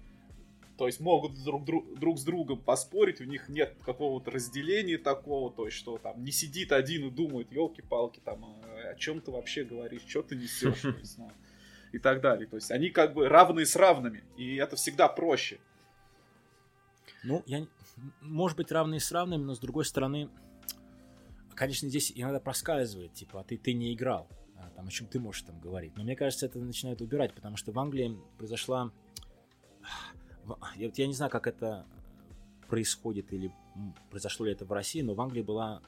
[0.76, 5.50] то есть могут друг, друг, друг с другом поспорить, у них нет какого-то разделения такого,
[5.50, 9.30] то есть что там не сидит один и думает, елки-палки, там, «А, о чем ты
[9.30, 10.84] вообще говоришь, что ты несешь,
[11.92, 12.46] и так далее.
[12.46, 15.58] То есть они как бы равные с равными, и это всегда проще.
[17.26, 17.66] Ну, я,
[18.20, 20.30] может быть, равные с равными, но с другой стороны,
[21.56, 25.18] конечно, здесь иногда проскальзывает, типа, а ты, ты не играл, а, там, о чем ты
[25.18, 25.96] можешь там говорить.
[25.96, 28.92] Но мне кажется, это начинает убирать, потому что в Англии произошла...
[30.76, 31.84] Я, я не знаю, как это
[32.68, 33.52] происходит или
[34.08, 35.82] произошло ли это в России, но в Англии была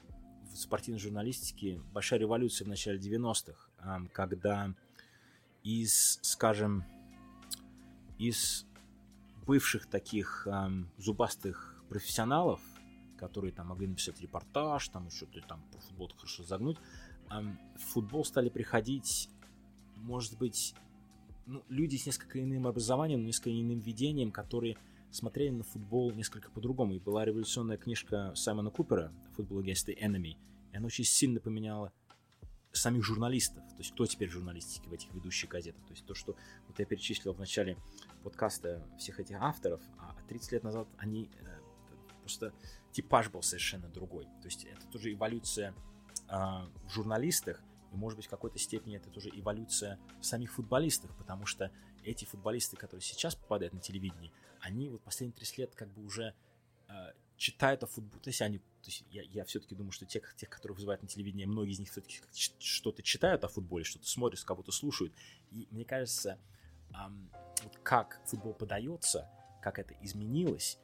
[0.51, 4.73] в спортивной журналистике большая революция в начале 90-х, когда
[5.63, 6.83] из, скажем,
[8.17, 8.65] из
[9.49, 12.61] бывших таких эм, зубастых профессионалов,
[13.17, 16.77] которые там могли написать репортаж, там что-то там по футболу хорошо загнуть,
[17.31, 19.27] эм, в футбол стали приходить,
[19.95, 20.75] может быть,
[21.47, 24.77] ну, люди с несколько иным образованием, несколько иным видением, которые
[25.09, 26.93] смотрели на футбол несколько по-другому.
[26.93, 30.37] И была революционная книжка Саймона Купера «Football Against the Enemy»,
[30.71, 31.91] и она очень сильно поменяла
[32.71, 35.83] самих журналистов, то есть кто теперь в журналистике в этих ведущих газетах.
[35.85, 36.35] То есть то, что
[36.67, 37.77] вот я перечислил в начале
[38.23, 41.59] подкаста всех этих авторов, а 30 лет назад они э,
[42.21, 42.53] просто
[42.91, 44.25] типаж был совершенно другой.
[44.25, 45.73] То есть это тоже эволюция
[46.27, 51.15] э, в журналистах, и может быть в какой-то степени это тоже эволюция в самих футболистах,
[51.17, 51.71] потому что
[52.03, 54.31] эти футболисты, которые сейчас попадают на телевидение,
[54.61, 56.35] они вот последние 30 лет как бы уже
[56.87, 56.93] э,
[57.37, 60.49] читают о футболе, то есть они, то есть я, я все-таки думаю, что тех, тех,
[60.49, 62.19] которых вызывают на телевидение, многие из них все-таки
[62.59, 65.13] что-то читают о футболе, что-то смотрят, кого-то слушают,
[65.51, 66.39] и мне кажется,
[66.91, 67.29] эм,
[67.63, 69.29] вот как футбол подается,
[69.61, 70.79] как это изменилось,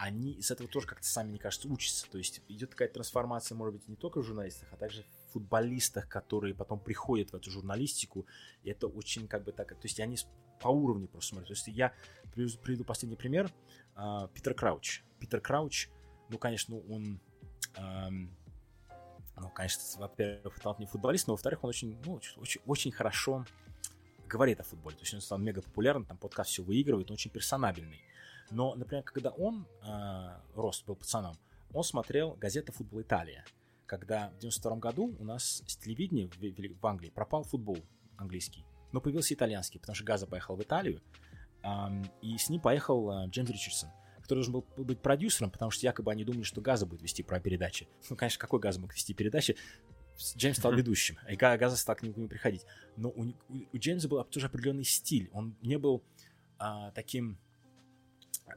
[0.00, 2.08] они из этого тоже как-то сами, мне кажется, учатся.
[2.10, 6.08] То есть идет такая трансформация, может быть, не только в журналистах, а также в футболистах,
[6.08, 8.26] которые потом приходят в эту журналистику.
[8.62, 9.68] И это очень как бы так...
[9.68, 10.16] То есть они
[10.58, 11.48] по уровню просто смотрят.
[11.48, 11.92] То есть я
[12.32, 13.52] приведу последний пример.
[13.94, 15.02] А, Питер Крауч.
[15.18, 15.88] Питер Крауч,
[16.30, 17.20] ну, конечно, он...
[17.76, 23.46] Ну, конечно, во-первых, талантливый футболист, но во-вторых, он очень, ну, очень, очень хорошо
[24.26, 24.96] говорит о футболе.
[24.96, 28.00] То есть он стал мега популярным, там подкаст все выигрывает, он очень персонабельный.
[28.50, 31.36] Но, например, когда он э, рос, был пацаном,
[31.72, 33.44] он смотрел газету «Футбол Италия»,
[33.86, 37.78] когда в 92 году у нас с телевидения в, в, в Англии пропал футбол
[38.16, 41.00] английский, но появился итальянский, потому что Газа поехал в Италию,
[41.62, 41.68] э,
[42.22, 43.90] и с ним поехал э, Джеймс Ричардсон,
[44.30, 47.40] который должен был быть продюсером, потому что якобы они думали, что Газа будет вести про
[47.40, 47.88] передачи.
[48.10, 49.56] Ну, конечно, какой Газа мог вести передачи?
[50.36, 52.64] Джеймс стал ведущим, и Газа стал к нему приходить.
[52.96, 53.34] Но у, у,
[53.72, 55.30] у Джеймса был тоже определенный стиль.
[55.32, 56.04] Он не был
[56.58, 57.38] а, таким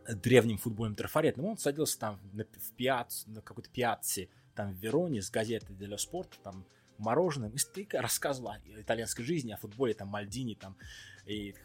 [0.10, 1.46] древним футбольным трафаретом.
[1.46, 5.98] Он садился там на, в пиац, на какой-то пиатце, там в Вероне с газетой «Дело
[5.98, 6.66] спорт», там
[7.04, 10.78] мороженым, и стыка рассказывал о итальянской жизни, о футболе, там, Мальдини, там,
[11.26, 11.56] и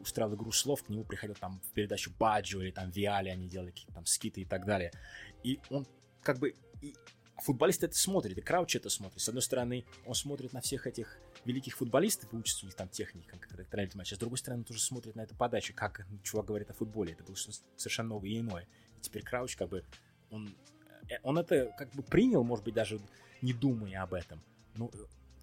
[0.00, 3.70] устраивал игру слов, к нему приходил там в передачу Баджо или там Виали, они делали
[3.70, 4.92] какие-то там скиты и так далее.
[5.42, 5.86] И он
[6.22, 6.54] как бы...
[6.80, 6.94] И
[7.38, 9.20] футболист это смотрит, и Крауч это смотрит.
[9.20, 12.88] С одной стороны, он смотрит на всех этих великих футболистов и учится у них там
[12.88, 14.12] техникам, как это матч.
[14.12, 17.12] А с другой стороны, он тоже смотрит на эту подачу, как чувак говорит о футболе.
[17.12, 17.34] Это было
[17.76, 18.66] совершенно новое и иное.
[18.98, 19.84] И теперь Крауч как бы...
[20.30, 20.54] Он,
[21.08, 23.00] э, он это как бы принял, может быть, даже
[23.42, 24.42] не думая об этом.
[24.76, 24.90] Но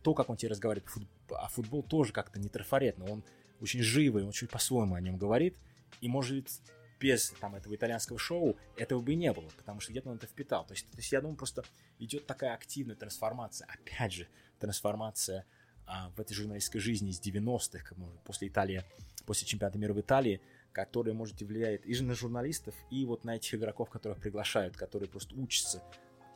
[0.03, 0.89] то, как он тебе разговаривает
[1.31, 3.05] о о футбол тоже как-то не трафаретно.
[3.05, 3.23] Он
[3.61, 5.55] очень живый, он очень по-своему о нем говорит.
[6.01, 6.61] И, может быть,
[6.99, 10.65] без там, этого итальянского шоу этого бы не было, потому что где-то он это впитал.
[10.65, 11.63] То есть, то есть я думаю, просто
[11.97, 13.67] идет такая активная трансформация.
[13.67, 14.27] Опять же,
[14.59, 15.45] трансформация
[15.85, 18.83] а, в этой журналистской жизни из 90-х, как может, после Италии,
[19.25, 20.41] после чемпионата мира в Италии,
[20.71, 25.35] которая, может, влияет и на журналистов, и вот на этих игроков, которых приглашают, которые просто
[25.35, 25.83] учатся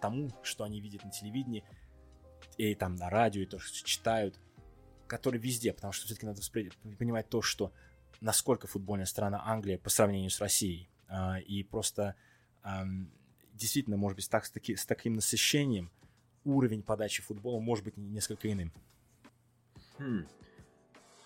[0.02, 1.64] тому, что они видят на телевидении,
[2.58, 4.40] и там на радио, и то, что читают,
[5.08, 6.42] которые везде, потому что все-таки надо
[6.98, 7.72] понимать то, что
[8.22, 10.90] насколько футбольная страна Англия по сравнению с Россией.
[11.08, 12.16] А, и просто
[13.54, 15.92] действительно, может быть, так, с, таки, с таким насыщением
[16.44, 18.72] уровень подачи футбола может быть несколько иным.
[19.98, 20.26] Хм.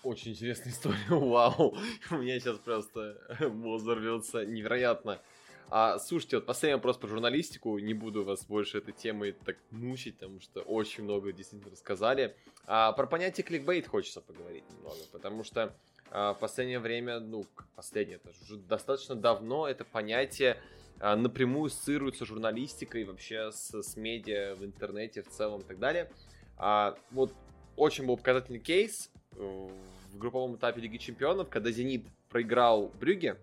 [0.04, 1.78] Очень интересная история, вау.
[2.12, 3.18] У меня сейчас просто
[3.50, 5.22] мозг взорвется невероятно.
[5.70, 7.78] А, слушайте, вот последний вопрос про журналистику.
[7.80, 12.36] Не буду вас больше этой темой так мучить, потому что очень много действительно рассказали.
[12.66, 15.76] А, про понятие кликбейт хочется поговорить немного, потому что
[16.10, 17.46] а, в последнее время, ну,
[17.76, 20.58] последнее, это уже достаточно давно это понятие
[21.00, 25.80] а, напрямую ассоциируется с журналистикой, вообще с, с медиа в интернете в целом и так
[25.80, 26.10] далее.
[26.58, 27.34] А, вот
[27.76, 29.70] очень был показательный кейс э,
[30.12, 33.38] в групповом этапе Лиги Чемпионов, когда «Зенит» проиграл Брюге,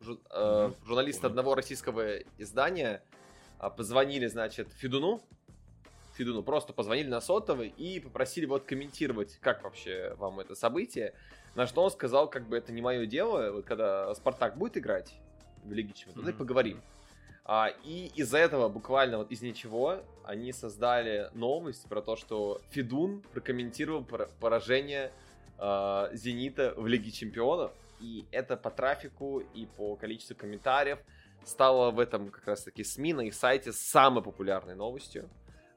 [0.00, 3.02] журналисты одного российского издания
[3.58, 5.22] а, позвонили, значит, Федуну,
[6.14, 11.14] Федуну просто позвонили на сотовый и попросили вот комментировать, как вообще вам это событие.
[11.54, 15.14] На что он сказал, как бы это не мое дело, вот когда Спартак будет играть
[15.64, 16.38] в Лиге Чемпионов, mm-hmm.
[16.38, 16.82] поговорим.
[17.44, 23.22] А, и из-за этого, буквально вот из ничего, они создали новость про то, что Федун
[23.32, 24.04] прокомментировал
[24.40, 25.12] поражение
[25.58, 27.72] э, Зенита в Лиге Чемпионов
[28.02, 30.98] и это по трафику и по количеству комментариев
[31.44, 35.30] стало в этом как раз таки СМИ на их сайте самой популярной новостью.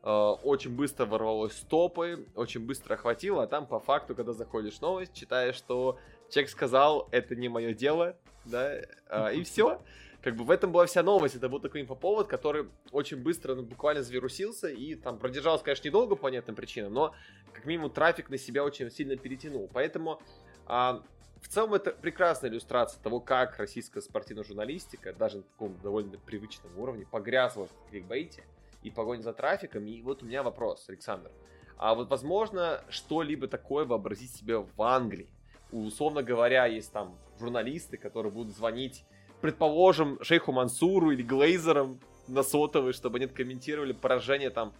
[0.04, 4.82] Э, очень быстро ворвалось топы, очень быстро охватило, а там по факту, когда заходишь в
[4.82, 6.00] новость, читаешь, что
[6.30, 8.16] человек сказал, это не мое дело,
[8.46, 8.76] да,
[9.10, 9.82] э, и все.
[10.22, 13.62] Как бы в этом была вся новость, это был такой инфоповод, который очень быстро, ну,
[13.62, 17.14] буквально завирусился и там продержался, конечно, недолго по понятным причинам, но
[17.54, 19.70] как минимум трафик на себя очень сильно перетянул.
[19.72, 20.20] Поэтому
[20.66, 21.04] а,
[21.46, 26.78] в целом это прекрасная иллюстрация того, как российская спортивная журналистика, даже на таком довольно привычном
[26.78, 28.44] уровне, погрязла в кликбейте
[28.82, 29.86] и погоне за трафиком.
[29.86, 31.32] И вот у меня вопрос, Александр.
[31.78, 35.30] А вот возможно что-либо такое вообразить себе в Англии?
[35.72, 39.06] Условно говоря, есть там журналисты, которые будут звонить
[39.42, 44.74] предположим, шейху Мансуру или Глейзерам на сотовый, чтобы они комментировали поражение там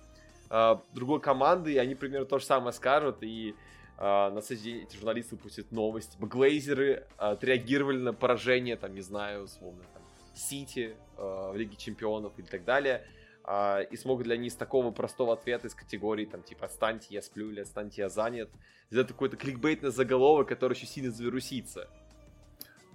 [0.50, 3.54] э, другой команды, и они примерно то же самое скажут, и
[3.98, 6.14] э, на следующий день эти журналисты выпустят новости.
[6.14, 10.04] Типа, Глейзеры э, отреагировали на поражение, там, не знаю, условно, там,
[10.36, 13.06] Сити э, в Лиге Чемпионов и так далее,
[13.92, 17.52] и смогут для них с такого простого ответа из категории, там, типа, отстаньте, я сплю,
[17.52, 18.50] или отстаньте, я занят,
[18.90, 21.88] сделать какой-то кликбейтный заголовок, который еще сильно завирусится.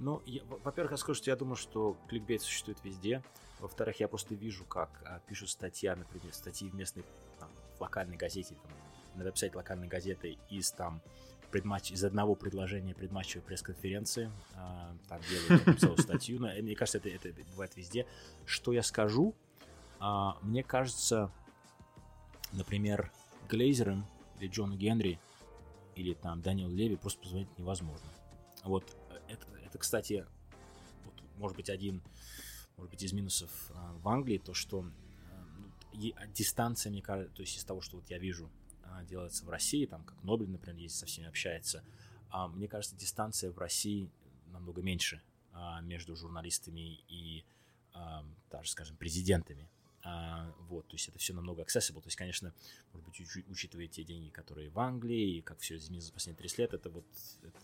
[0.00, 3.22] Ну, я, во-первых, я скажу, что я думаю, что кликбейт существует везде.
[3.60, 7.04] Во-вторых, я просто вижу, как а, пишут статья, например, статьи в местной,
[7.38, 8.72] там, в локальной газете, там,
[9.14, 11.02] на веб-сайте локальной газеты из там
[11.50, 14.30] предматч, из одного предложения предматчевой пресс-конференции.
[14.54, 16.40] А, там делают, я написал статью.
[16.40, 18.06] Но, мне кажется, это, это бывает везде.
[18.44, 19.34] Что я скажу?
[19.98, 21.32] А, мне кажется,
[22.52, 23.12] например,
[23.48, 24.06] Глейзерам
[24.38, 25.18] или Джону Генри
[25.96, 28.08] или там Данил Леви просто позвонить невозможно.
[28.62, 28.96] Вот
[29.28, 30.24] это, это, кстати,
[31.04, 32.02] вот, может быть, один
[32.80, 37.42] может быть, из минусов а, в Англии, то, что а, ну, дистанция, мне кажется, то
[37.42, 38.48] есть из того, что вот я вижу,
[39.08, 41.84] делается в России, там, как Нобель, например, ездит со всеми общается,
[42.30, 44.10] а, мне кажется, дистанция в России
[44.46, 45.20] намного меньше
[45.52, 47.44] а, между журналистами и,
[47.92, 49.68] а, даже, скажем, президентами.
[50.02, 52.00] А, вот, то есть это все намного accessible.
[52.00, 52.54] То есть, конечно,
[52.92, 56.38] может быть, уч- учитывая те деньги, которые в Англии, и как все изменилось за последние
[56.38, 57.04] 30 лет, это вот
[57.42, 57.58] это,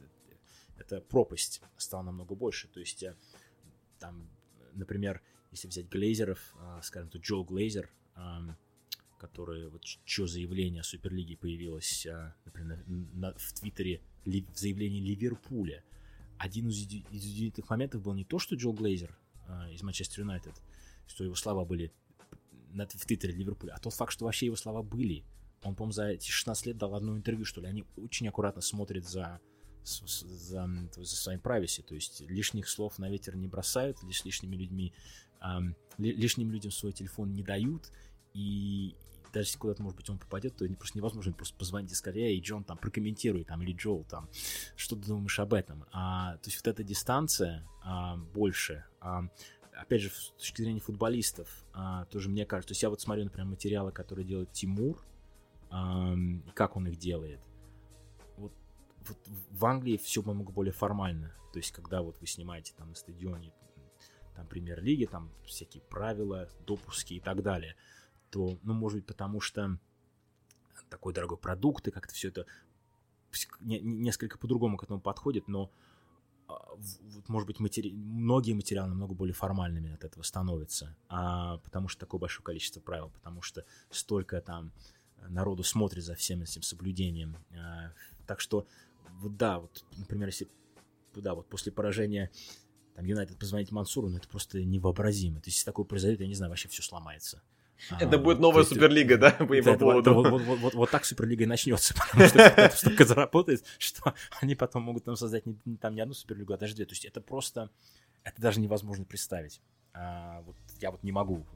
[0.76, 2.68] эта пропасть стала намного больше.
[2.68, 3.16] То есть э,
[3.98, 4.28] там,
[4.74, 7.90] например, если взять Глейзеров, э, скажем, то Джо Глейзер,
[9.26, 15.00] который, вот, чье заявление о Суперлиге появилось, э, например, на, в Твиттере, ли, в заявлении
[15.00, 15.82] Ливерпуля,
[16.38, 19.16] один из, из удивительных моментов был не то, что Джо Глейзер
[19.72, 20.54] из Манчестер Юнайтед,
[21.06, 21.92] что его слова были
[22.70, 25.24] на, в Твиттере Ливерпуля, а тот факт, что вообще его слова были.
[25.62, 27.68] Он, по-моему, за эти 16 лет дал одно интервью, что ли.
[27.68, 29.40] Они очень аккуратно смотрят за
[29.86, 34.92] за, за своим прависи, то есть лишних слов на ветер не бросают, лишь лишними людьми,
[35.40, 37.92] эм, лишним людям свой телефон не дают,
[38.34, 38.96] и
[39.36, 42.64] даже если куда-то, может быть, он попадет, то просто невозможно просто позвонить скорее, и Джон
[42.64, 44.30] там прокомментирует, там, или Джоул там,
[44.76, 45.84] что ты думаешь об этом.
[45.92, 49.24] А, то есть вот эта дистанция а, больше, а,
[49.74, 53.24] опять же, с точки зрения футболистов, а, тоже мне кажется, то есть я вот смотрю,
[53.24, 55.04] например, материалы, которые делает Тимур,
[55.68, 56.16] а,
[56.54, 57.40] как он их делает,
[58.38, 58.54] вот
[59.50, 61.34] в Англии все намного более формально.
[61.52, 63.52] То есть, когда вот вы снимаете там на стадионе
[64.34, 67.76] там премьер-лиги, там всякие правила, допуски и так далее,
[68.36, 69.78] то, ну, может быть, потому что
[70.90, 72.44] такой дорогой продукт, и как-то все это
[73.60, 75.70] не, несколько по-другому к этому подходит, но
[76.48, 77.92] а, вот, может быть, матери...
[77.92, 83.08] многие материалы намного более формальными от этого становятся, а, потому что такое большое количество правил,
[83.08, 84.70] потому что столько там
[85.28, 87.38] народу смотрит за всем этим соблюдением.
[87.58, 87.92] А,
[88.26, 88.66] так что
[89.20, 90.46] вот да, вот, например, если
[91.14, 92.30] да, вот после поражения
[92.94, 95.40] там Юнайтед позвонить Мансуру, ну это просто невообразимо.
[95.40, 97.42] То есть, если такое произойдет, я не знаю, вообще все сломается.
[98.00, 100.14] Это а, будет новая Суперлига, да, по это, поводу.
[100.74, 105.16] Вот, так Суперлига и начнется, потому что это столько заработает, что они потом могут там
[105.16, 105.44] создать
[105.80, 106.84] там не одну Суперлигу, а даже две.
[106.86, 107.70] То есть это просто,
[108.24, 109.60] это даже невозможно представить.
[109.92, 111.46] А, вот я вот не могу.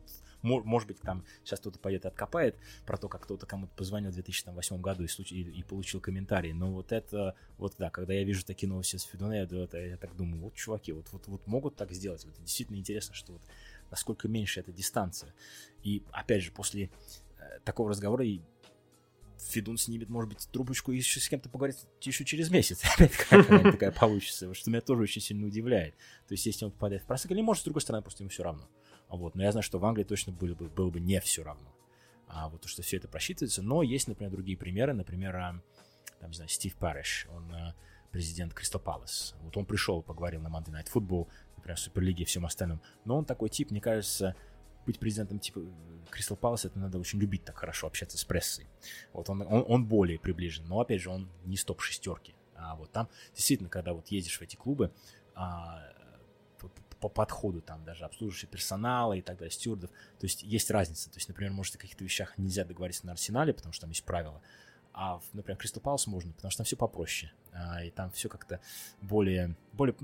[0.43, 2.57] Может быть, там сейчас кто-то поедет и откопает
[2.87, 6.53] про то, как кто-то кому-то позвонил в 2008 году и, и, и получил комментарий.
[6.53, 9.97] Но вот это, вот да, когда я вижу такие новости с Фидуна, я, я, я
[9.99, 12.25] так думаю, вот чуваки, вот, вот, вот могут так сделать.
[12.25, 13.43] Вот действительно интересно, что вот
[13.91, 15.35] насколько меньше эта дистанция.
[15.83, 16.91] И опять же, после
[17.39, 18.41] э, такого разговора и
[19.39, 22.83] Федун снимет, может быть, трубочку и еще с кем-то поговорит еще через месяц.
[22.95, 23.13] Опять
[23.73, 25.95] такая получится, что меня тоже очень сильно удивляет.
[26.29, 28.43] То есть, если он попадает в просак, или может, с другой стороны, просто ему все
[28.43, 28.69] равно.
[29.09, 29.35] Вот.
[29.35, 31.75] Но я знаю, что в Англии точно было бы, было бы не все равно.
[32.29, 33.63] А вот то, что все это просчитывается.
[33.63, 34.93] Но есть, например, другие примеры.
[34.93, 35.63] Например, а,
[36.21, 37.75] там, не знаю, Стив Парриш, он а,
[38.13, 39.35] президент Кристал Палас.
[39.41, 41.29] Вот он пришел, поговорил на Monday Night Football,
[41.71, 42.81] например, Суперлиге и всем остальном.
[43.05, 44.35] Но он такой тип, мне кажется,
[44.87, 45.61] быть президентом типа
[46.11, 48.67] Кристал Палас, это надо очень любить так хорошо общаться с прессой.
[49.13, 52.35] Вот он, он, он более приближен, но опять же он не стоп шестерки.
[52.57, 54.93] А вот там действительно, когда вот едешь в эти клубы,
[55.35, 55.83] а,
[57.01, 59.91] по подходу там даже обслуживающего персонала и так далее, стюардов.
[60.19, 61.11] То есть есть разница.
[61.11, 64.05] То есть, например, может, о каких-то вещах нельзя договориться на Арсенале, потому что там есть
[64.05, 64.43] правила.
[64.93, 67.33] А, например, Кристал Палас можно, потому что там все попроще.
[67.53, 68.61] А, и там все как-то
[69.01, 69.97] более, более,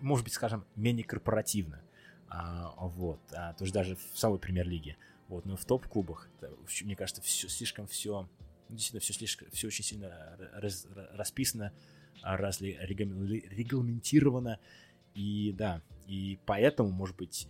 [0.00, 1.82] может быть, скажем, менее корпоративно.
[2.28, 3.20] А, вот.
[3.32, 4.96] А, то есть даже в самой премьер-лиге.
[5.28, 5.44] Вот.
[5.44, 6.28] Но в топ-клубах,
[6.82, 8.28] мне кажется, все слишком все
[8.68, 11.72] действительно все слишком все очень сильно раз, расписано,
[12.22, 14.58] разли, регламентировано
[15.14, 17.48] и да, и поэтому, может быть,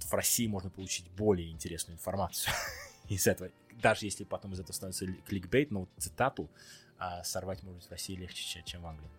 [0.00, 2.52] в России можно получить более интересную информацию
[3.08, 3.50] из этого.
[3.80, 6.50] Даже если потом из этого становится кликбейт, но вот цитату
[6.98, 9.10] а, сорвать, может быть, в России легче, чем в Англии.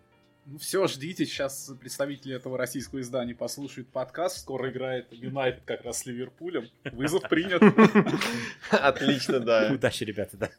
[0.50, 5.98] Ну все, ждите, сейчас представители этого российского издания послушают подкаст, скоро играет Юнайтед как раз
[5.98, 6.70] с Ливерпулем.
[6.90, 7.62] Вызов принят.
[8.70, 9.70] Отлично, да.
[9.70, 10.50] Удачи, ребята, да.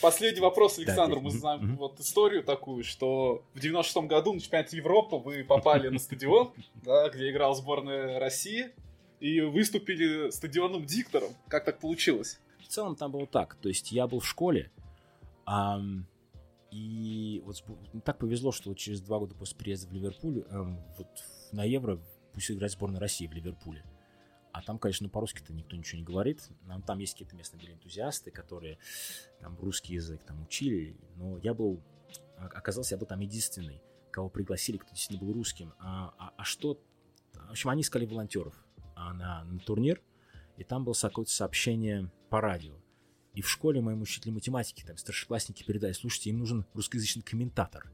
[0.00, 1.16] Последний вопрос, Александр.
[1.16, 5.88] Да, Мы знаем вот историю такую, что в 96-м году на чемпионате Европы вы попали
[5.88, 6.52] на стадион,
[6.84, 8.70] да, где играла сборная России,
[9.18, 11.30] и выступили стадионным диктором.
[11.48, 12.38] Как так получилось?
[12.60, 13.56] В целом там было так.
[13.56, 14.70] То есть я был в школе,
[16.70, 17.15] и
[17.46, 21.08] вот так повезло, что через два года после приезда в Ливерпуль эм, вот
[21.52, 22.00] на Евро
[22.32, 23.84] пусть играть сборная России в Ливерпуле.
[24.52, 26.48] А там, конечно, ну, по-русски-то никто ничего не говорит.
[26.62, 28.78] Нам там есть какие-то местные были энтузиасты, которые
[29.40, 30.96] там русский язык там учили.
[31.16, 31.82] Но я был,
[32.38, 35.74] а- оказался, я был там единственный, кого пригласили, кто действительно был русским.
[35.78, 36.80] А, а- а что?
[37.34, 38.54] В общем, они искали волонтеров
[38.94, 40.02] а, на, на турнир,
[40.56, 42.76] и там было какое-то сообщение по радио.
[43.36, 47.92] И в школе моему учителю математики, там, старшеклассники передали, слушайте, им нужен русскоязычный комментатор.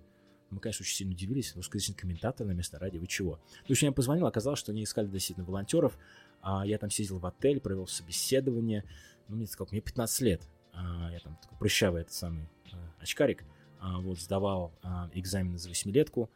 [0.51, 3.37] Мы, конечно, очень сильно удивились, русскоязычный комментатор на место радио, вы чего?
[3.37, 5.99] То есть я позвонил, оказалось, что они искали действительно волонтеров,
[6.43, 8.85] а я там сидел в отель, провел собеседование,
[9.29, 10.43] ну, мне сказал, мне 15 лет,
[10.75, 13.45] А, я там такой прыщавый этот самый а, очкарик,
[13.81, 16.31] а, вот, сдавал а, экзамены за восьмилетку,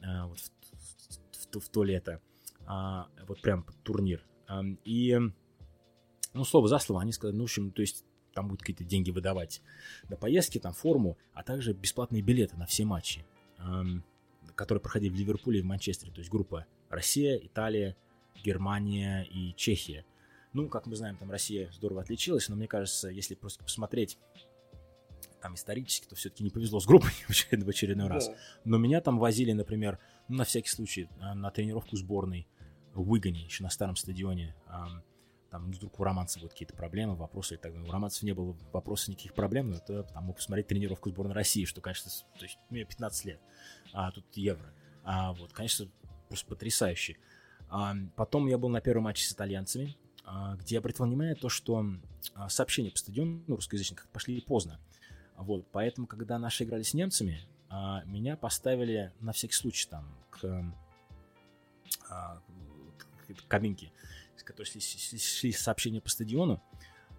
[0.00, 2.20] а, вот в, в- в то- в то лето,
[2.64, 4.24] а, вот прям турнир.
[4.46, 5.18] А, И,
[6.34, 9.10] ну, слово за слово, они сказали, ну, в общем, то есть там будут какие-то деньги
[9.10, 9.62] выдавать
[10.08, 13.24] на поездки, там форму, а также бесплатные билеты на все матчи,
[13.58, 14.02] ам,
[14.54, 16.12] которые проходили в Ливерпуле и в Манчестере.
[16.12, 17.96] То есть группа Россия, Италия,
[18.42, 20.04] Германия и Чехия.
[20.52, 24.18] Ну, как мы знаем, там Россия здорово отличилась, но мне кажется, если просто посмотреть
[25.40, 28.28] там исторически, то все-таки не повезло с группой в очередной, раз.
[28.28, 28.36] Да.
[28.64, 29.98] Но меня там возили, например,
[30.28, 32.46] ну, на всякий случай, а, на тренировку сборной
[32.94, 34.54] в Уигане, еще на старом стадионе.
[34.66, 35.02] Ам,
[35.52, 37.86] Там ну, вдруг у романцев будут какие-то проблемы, вопросы и так далее.
[37.86, 41.66] У романцев не было вопросов никаких проблем, но это там мог посмотреть тренировку сборной России,
[41.66, 43.40] что, конечно, то есть мне 15 лет,
[43.92, 44.72] а тут евро.
[45.04, 45.88] А, вот, конечно,
[46.28, 47.18] просто потрясающе.
[47.68, 51.50] А, потом я был на первом матче с итальянцами, а, где я обратил внимание то,
[51.50, 51.84] что
[52.34, 54.80] а, сообщения по стадиону ну, русскоязычных как-то пошли поздно.
[55.36, 60.64] Вот, поэтому, когда наши играли с немцами, а, меня поставили на всякий случай там к,
[62.08, 62.40] а,
[63.36, 63.92] к кабинке,
[64.42, 66.62] с которой шли, шли- шли сообщения по стадиону.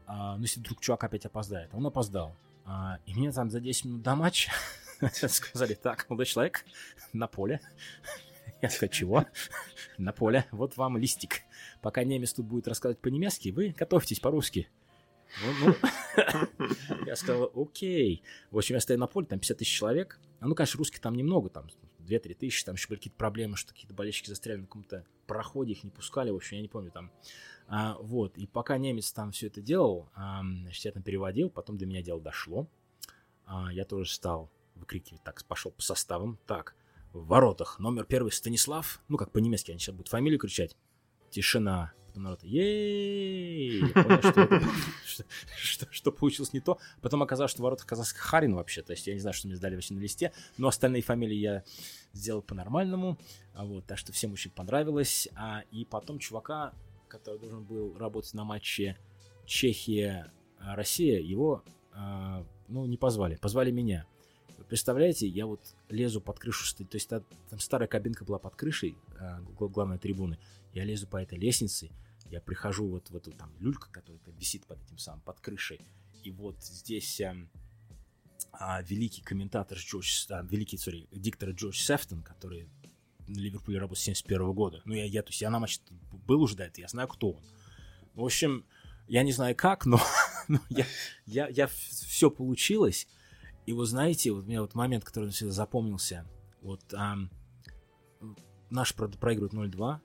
[0.06, 2.36] А, ну, если вдруг чувак опять опоздает, он опоздал.
[2.66, 4.52] А, и мне там за 10 минут до матча
[5.28, 6.66] сказали, так, молодой человек,
[7.14, 7.62] на поле.
[8.62, 9.26] Я сказал, чего?
[9.98, 10.45] На поле.
[10.52, 11.41] Вот вам листик.
[11.82, 14.70] Пока немец тут будет рассказывать по-немецки, вы готовьтесь по-русски.
[15.41, 15.76] Ну,
[16.18, 16.56] ну.
[17.08, 18.22] Я сказал, окей.
[18.52, 20.20] В общем, я стою на поле, там 50 тысяч человек.
[20.40, 21.68] А ну, конечно, русских там немного, там
[22.02, 25.84] 2-3 тысячи, там еще были какие-то проблемы, что какие-то болельщики застряли на каком-то проходе, их
[25.84, 27.12] не пускали, в общем, я не помню там.
[27.68, 31.78] А, вот, и пока немец там все это делал, а, значит, я там переводил, потом
[31.78, 32.68] до меня дело дошло.
[33.45, 36.38] А, я тоже стал выкрикивать, так, пошел по составам.
[36.45, 36.76] Так,
[37.14, 40.76] в воротах номер первый Станислав, ну, как по-немецки, они сейчас будут фамилию кричать.
[41.30, 41.94] Тишина.
[42.14, 43.81] Потом народ, ей
[45.90, 46.77] что, получилось не то.
[47.02, 48.84] Потом оказалось, что в воротах Харин вообще.
[48.84, 50.31] То есть я не знаю, что мне сдали вообще на листе.
[50.60, 51.64] Но остальные фамилии я
[52.14, 53.18] сделал по-нормальному.
[53.56, 55.27] А Вот, так что всем очень понравилось.
[55.34, 56.76] А, и потом чувака,
[57.07, 58.95] который должен был работать на матче
[59.48, 61.64] Чехия-Россия, его
[61.94, 63.38] а, ну, не позвали.
[63.38, 64.06] Позвали меня.
[64.74, 68.98] Представляете, я вот лезу под крышу, то есть та- там старая кабинка была под крышей
[69.20, 70.40] а, гла- главной трибуны.
[70.74, 71.91] Я лезу по этой лестнице,
[72.32, 75.80] я прихожу вот в эту там люльку, которая там висит под этим самым, под крышей.
[76.24, 77.52] И вот здесь ам,
[78.52, 82.68] а, великий комментатор Джордж, а, великий, сори, диктор Джордж Сефтон, который
[83.28, 84.82] на Ливерпуле работал с 71 года.
[84.86, 85.82] Ну, я, я, то есть я на матче
[86.26, 87.44] был уже до этого, я знаю, кто он.
[88.16, 88.66] В общем,
[89.08, 90.02] я не знаю как, но,
[90.48, 90.88] но я,
[91.28, 93.08] я, я все получилось.
[93.65, 96.26] И вы знаете, вот у меня вот момент, который всегда запомнился,
[96.61, 97.30] вот ам,
[98.69, 99.99] наш про- проигрывает 0-2,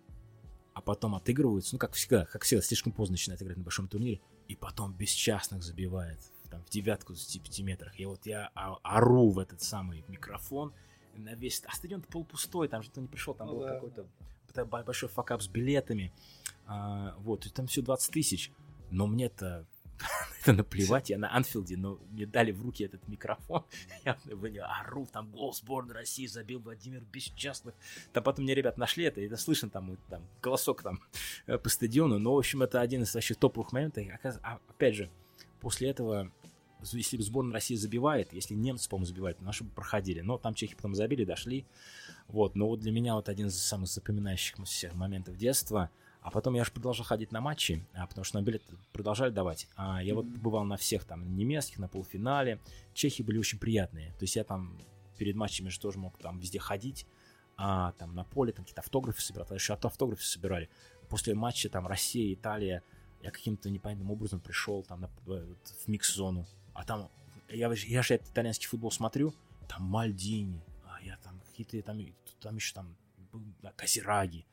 [0.74, 4.20] а потом отыгрываются, ну, как всегда, как всегда, слишком поздно начинает играть на большом турнире,
[4.46, 6.18] и потом без частных забивает,
[6.50, 7.98] там, в девятку с 25 метрах.
[7.98, 10.72] И вот я а- ору в этот самый микрофон
[11.16, 11.62] на весь...
[11.66, 13.74] А стадион полупустой, там же никто не пришел, там Ну был да.
[13.74, 14.06] какой-то
[14.64, 16.12] б- большой факап с билетами.
[16.66, 18.52] А, вот, и там все 20 тысяч.
[18.90, 19.66] Но мне-то
[20.42, 23.64] это наплевать, я на Анфилде, но мне дали в руки этот микрофон,
[24.04, 27.74] я в него ору, там гол сборной России забил Владимир Бесчастных,
[28.12, 31.00] там потом мне ребят нашли это, это слышно там, там голосок там
[31.46, 34.04] э, по стадиону, но в общем это один из вообще топовых моментов,
[34.42, 35.10] а, опять же,
[35.60, 36.32] после этого
[36.92, 40.20] если сборная России забивает, если немцы, по-моему, забивают, наши бы проходили.
[40.20, 41.66] Но там чехи потом забили, дошли.
[42.28, 45.90] Вот, но вот для меня вот один из самых запоминающих всех моментов детства.
[46.28, 49.66] А потом я же продолжал ходить на матчи, а, потому что на билет продолжали давать.
[49.76, 50.34] А я вот Мгм.
[50.34, 52.60] побывал на всех там немецких, на полуфинале.
[52.92, 54.12] Чехи были очень приятные.
[54.18, 54.78] То есть я там
[55.16, 57.06] перед матчами же тоже мог там везде ходить,
[57.56, 60.68] а, там на поле, там какие-то автографы собирал, тогда еще автографы собирали.
[61.08, 62.82] После матча там Россия, Италия,
[63.22, 65.56] я каким-то непонятным образом пришел там на, в
[65.88, 67.08] микс-зону, а там,
[67.48, 69.32] я, я же итальянский футбол смотрю,
[69.66, 71.98] там Мальдини, а я там какие-то там,
[72.42, 72.94] там еще там
[73.76, 74.44] Казираги,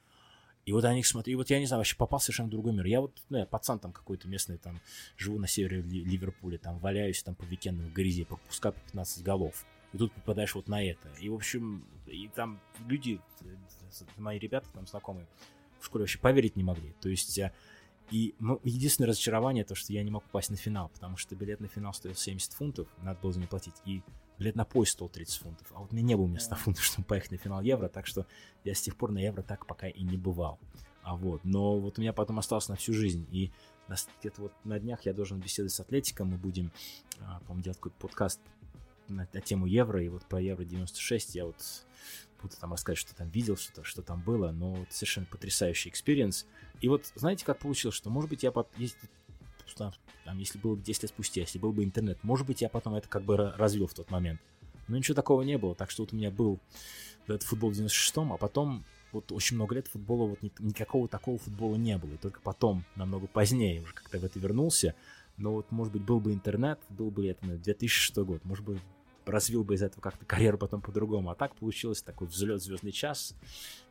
[0.66, 2.86] и вот они смотрю, и вот я не знаю, вообще попал совершенно в другой мир.
[2.86, 4.82] Я вот, ну, я пацан там какой-то местный, там,
[5.16, 9.64] живу на севере Ливерпуля, там, валяюсь там по викендам в грязи, пропускаю по 15 голов.
[9.94, 11.08] И тут попадаешь вот на это.
[11.20, 13.22] И, в общем, и там люди,
[14.18, 15.28] мои ребята там знакомые,
[15.80, 16.94] в школе вообще поверить не могли.
[17.00, 17.54] То есть, э,
[18.10, 21.60] и ну, единственное разочарование то, что я не мог попасть на финал, потому что билет
[21.60, 23.76] на финал стоил 70 фунтов, надо было за него платить.
[23.86, 24.02] И
[24.38, 25.72] билет на поезд стоил 30 фунтов.
[25.74, 27.88] А вот у меня не было у меня 100 фунтов, чтобы поехать на финал Евро,
[27.88, 28.26] так что
[28.64, 30.60] я с тех пор на Евро так пока и не бывал.
[31.04, 33.28] А вот, но вот у меня потом осталось на всю жизнь.
[33.32, 33.52] И
[34.20, 36.72] где-то вот на днях я должен беседовать с Атлетиком, мы будем,
[37.20, 38.40] а, по-моему, делать какой-то подкаст
[39.08, 41.86] на, на тему Евро, и вот про Евро 96 я вот
[42.42, 46.48] буду там рассказать, что там видел, что, что там было, но вот совершенно потрясающий experience.
[46.82, 48.98] И вот знаете, как получилось, что, может быть, я, если
[49.74, 49.94] там,
[50.24, 52.96] там, если было бы 10 лет спустя, если был бы интернет, может быть, я потом
[52.96, 54.40] это как бы развил в тот момент.
[54.88, 56.60] Но ничего такого не было, так что вот у меня был
[57.28, 61.76] этот футбол в 96-м, а потом вот очень много лет футбола, вот никакого такого футбола
[61.76, 62.14] не было.
[62.14, 64.94] И только потом, намного позднее, уже как-то в это вернулся.
[65.38, 68.80] Но вот, может быть, был бы интернет, был бы это 2006 год, может быть,
[69.26, 71.30] развил бы из этого как-то карьеру потом по-другому.
[71.30, 73.34] А так получилось такой взлет звездный час,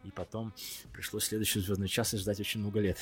[0.05, 0.53] и потом
[0.93, 2.99] пришлось следующий звездный час и ждать очень много лет.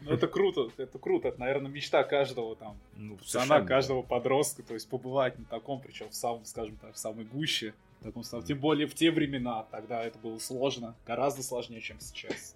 [0.00, 1.28] Ну, это круто, это круто.
[1.28, 6.10] Это, наверное, мечта каждого там, ну, пацана, каждого подростка, то есть побывать на таком, причем
[6.10, 7.74] в самом, скажем так, в самой гуще.
[8.00, 12.54] В таком, тем более в те времена, тогда это было сложно, гораздо сложнее, чем сейчас.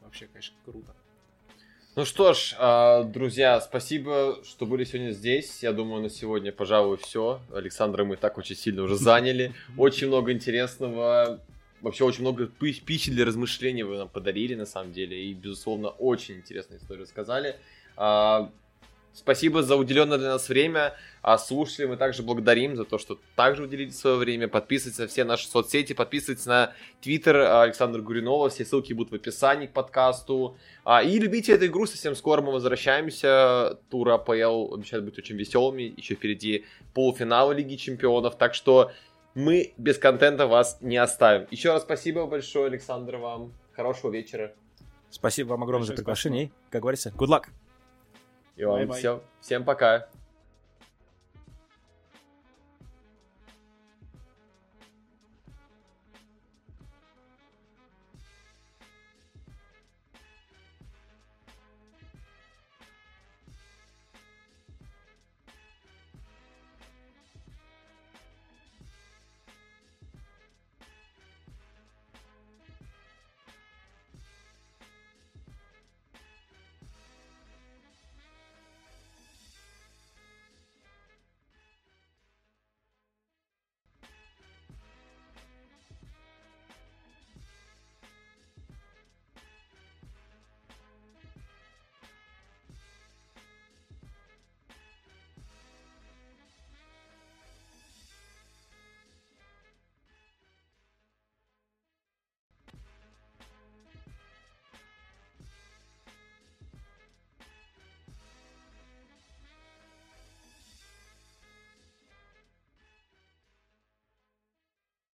[0.00, 0.92] вообще, конечно, круто.
[1.98, 5.64] Ну что ж, а, друзья, спасибо, что были сегодня здесь.
[5.64, 7.40] Я думаю, на сегодня, пожалуй, все.
[7.52, 9.52] Александра мы так очень сильно уже заняли.
[9.76, 11.40] Очень много интересного
[11.80, 16.36] вообще очень много пищи для размышлений вы нам подарили, на самом деле, и, безусловно, очень
[16.36, 17.56] интересную историю сказали.
[17.96, 18.50] А,
[19.12, 20.94] спасибо за уделенное для нас время.
[21.20, 24.48] А слушателей мы также благодарим за то, что также уделили свое время.
[24.48, 26.72] Подписывайтесь на все наши соцсети, подписывайтесь на
[27.02, 28.48] твиттер Александра Гуринова.
[28.50, 30.56] Все ссылки будут в описании к подкасту.
[30.84, 31.86] А, и любите эту игру.
[31.86, 33.78] Совсем скоро мы возвращаемся.
[33.90, 35.92] Тур АПЛ обещает быть очень веселыми.
[35.96, 36.64] Еще впереди
[36.94, 38.38] полуфинал Лиги Чемпионов.
[38.38, 38.92] Так что
[39.34, 41.46] мы без контента вас не оставим.
[41.50, 43.52] Еще раз спасибо большое, Александр, вам.
[43.72, 44.52] Хорошего вечера.
[45.10, 46.44] Спасибо вам огромное за приглашение.
[46.44, 47.44] И, как говорится, good luck.
[48.56, 49.22] И вам все.
[49.40, 50.08] Всем пока.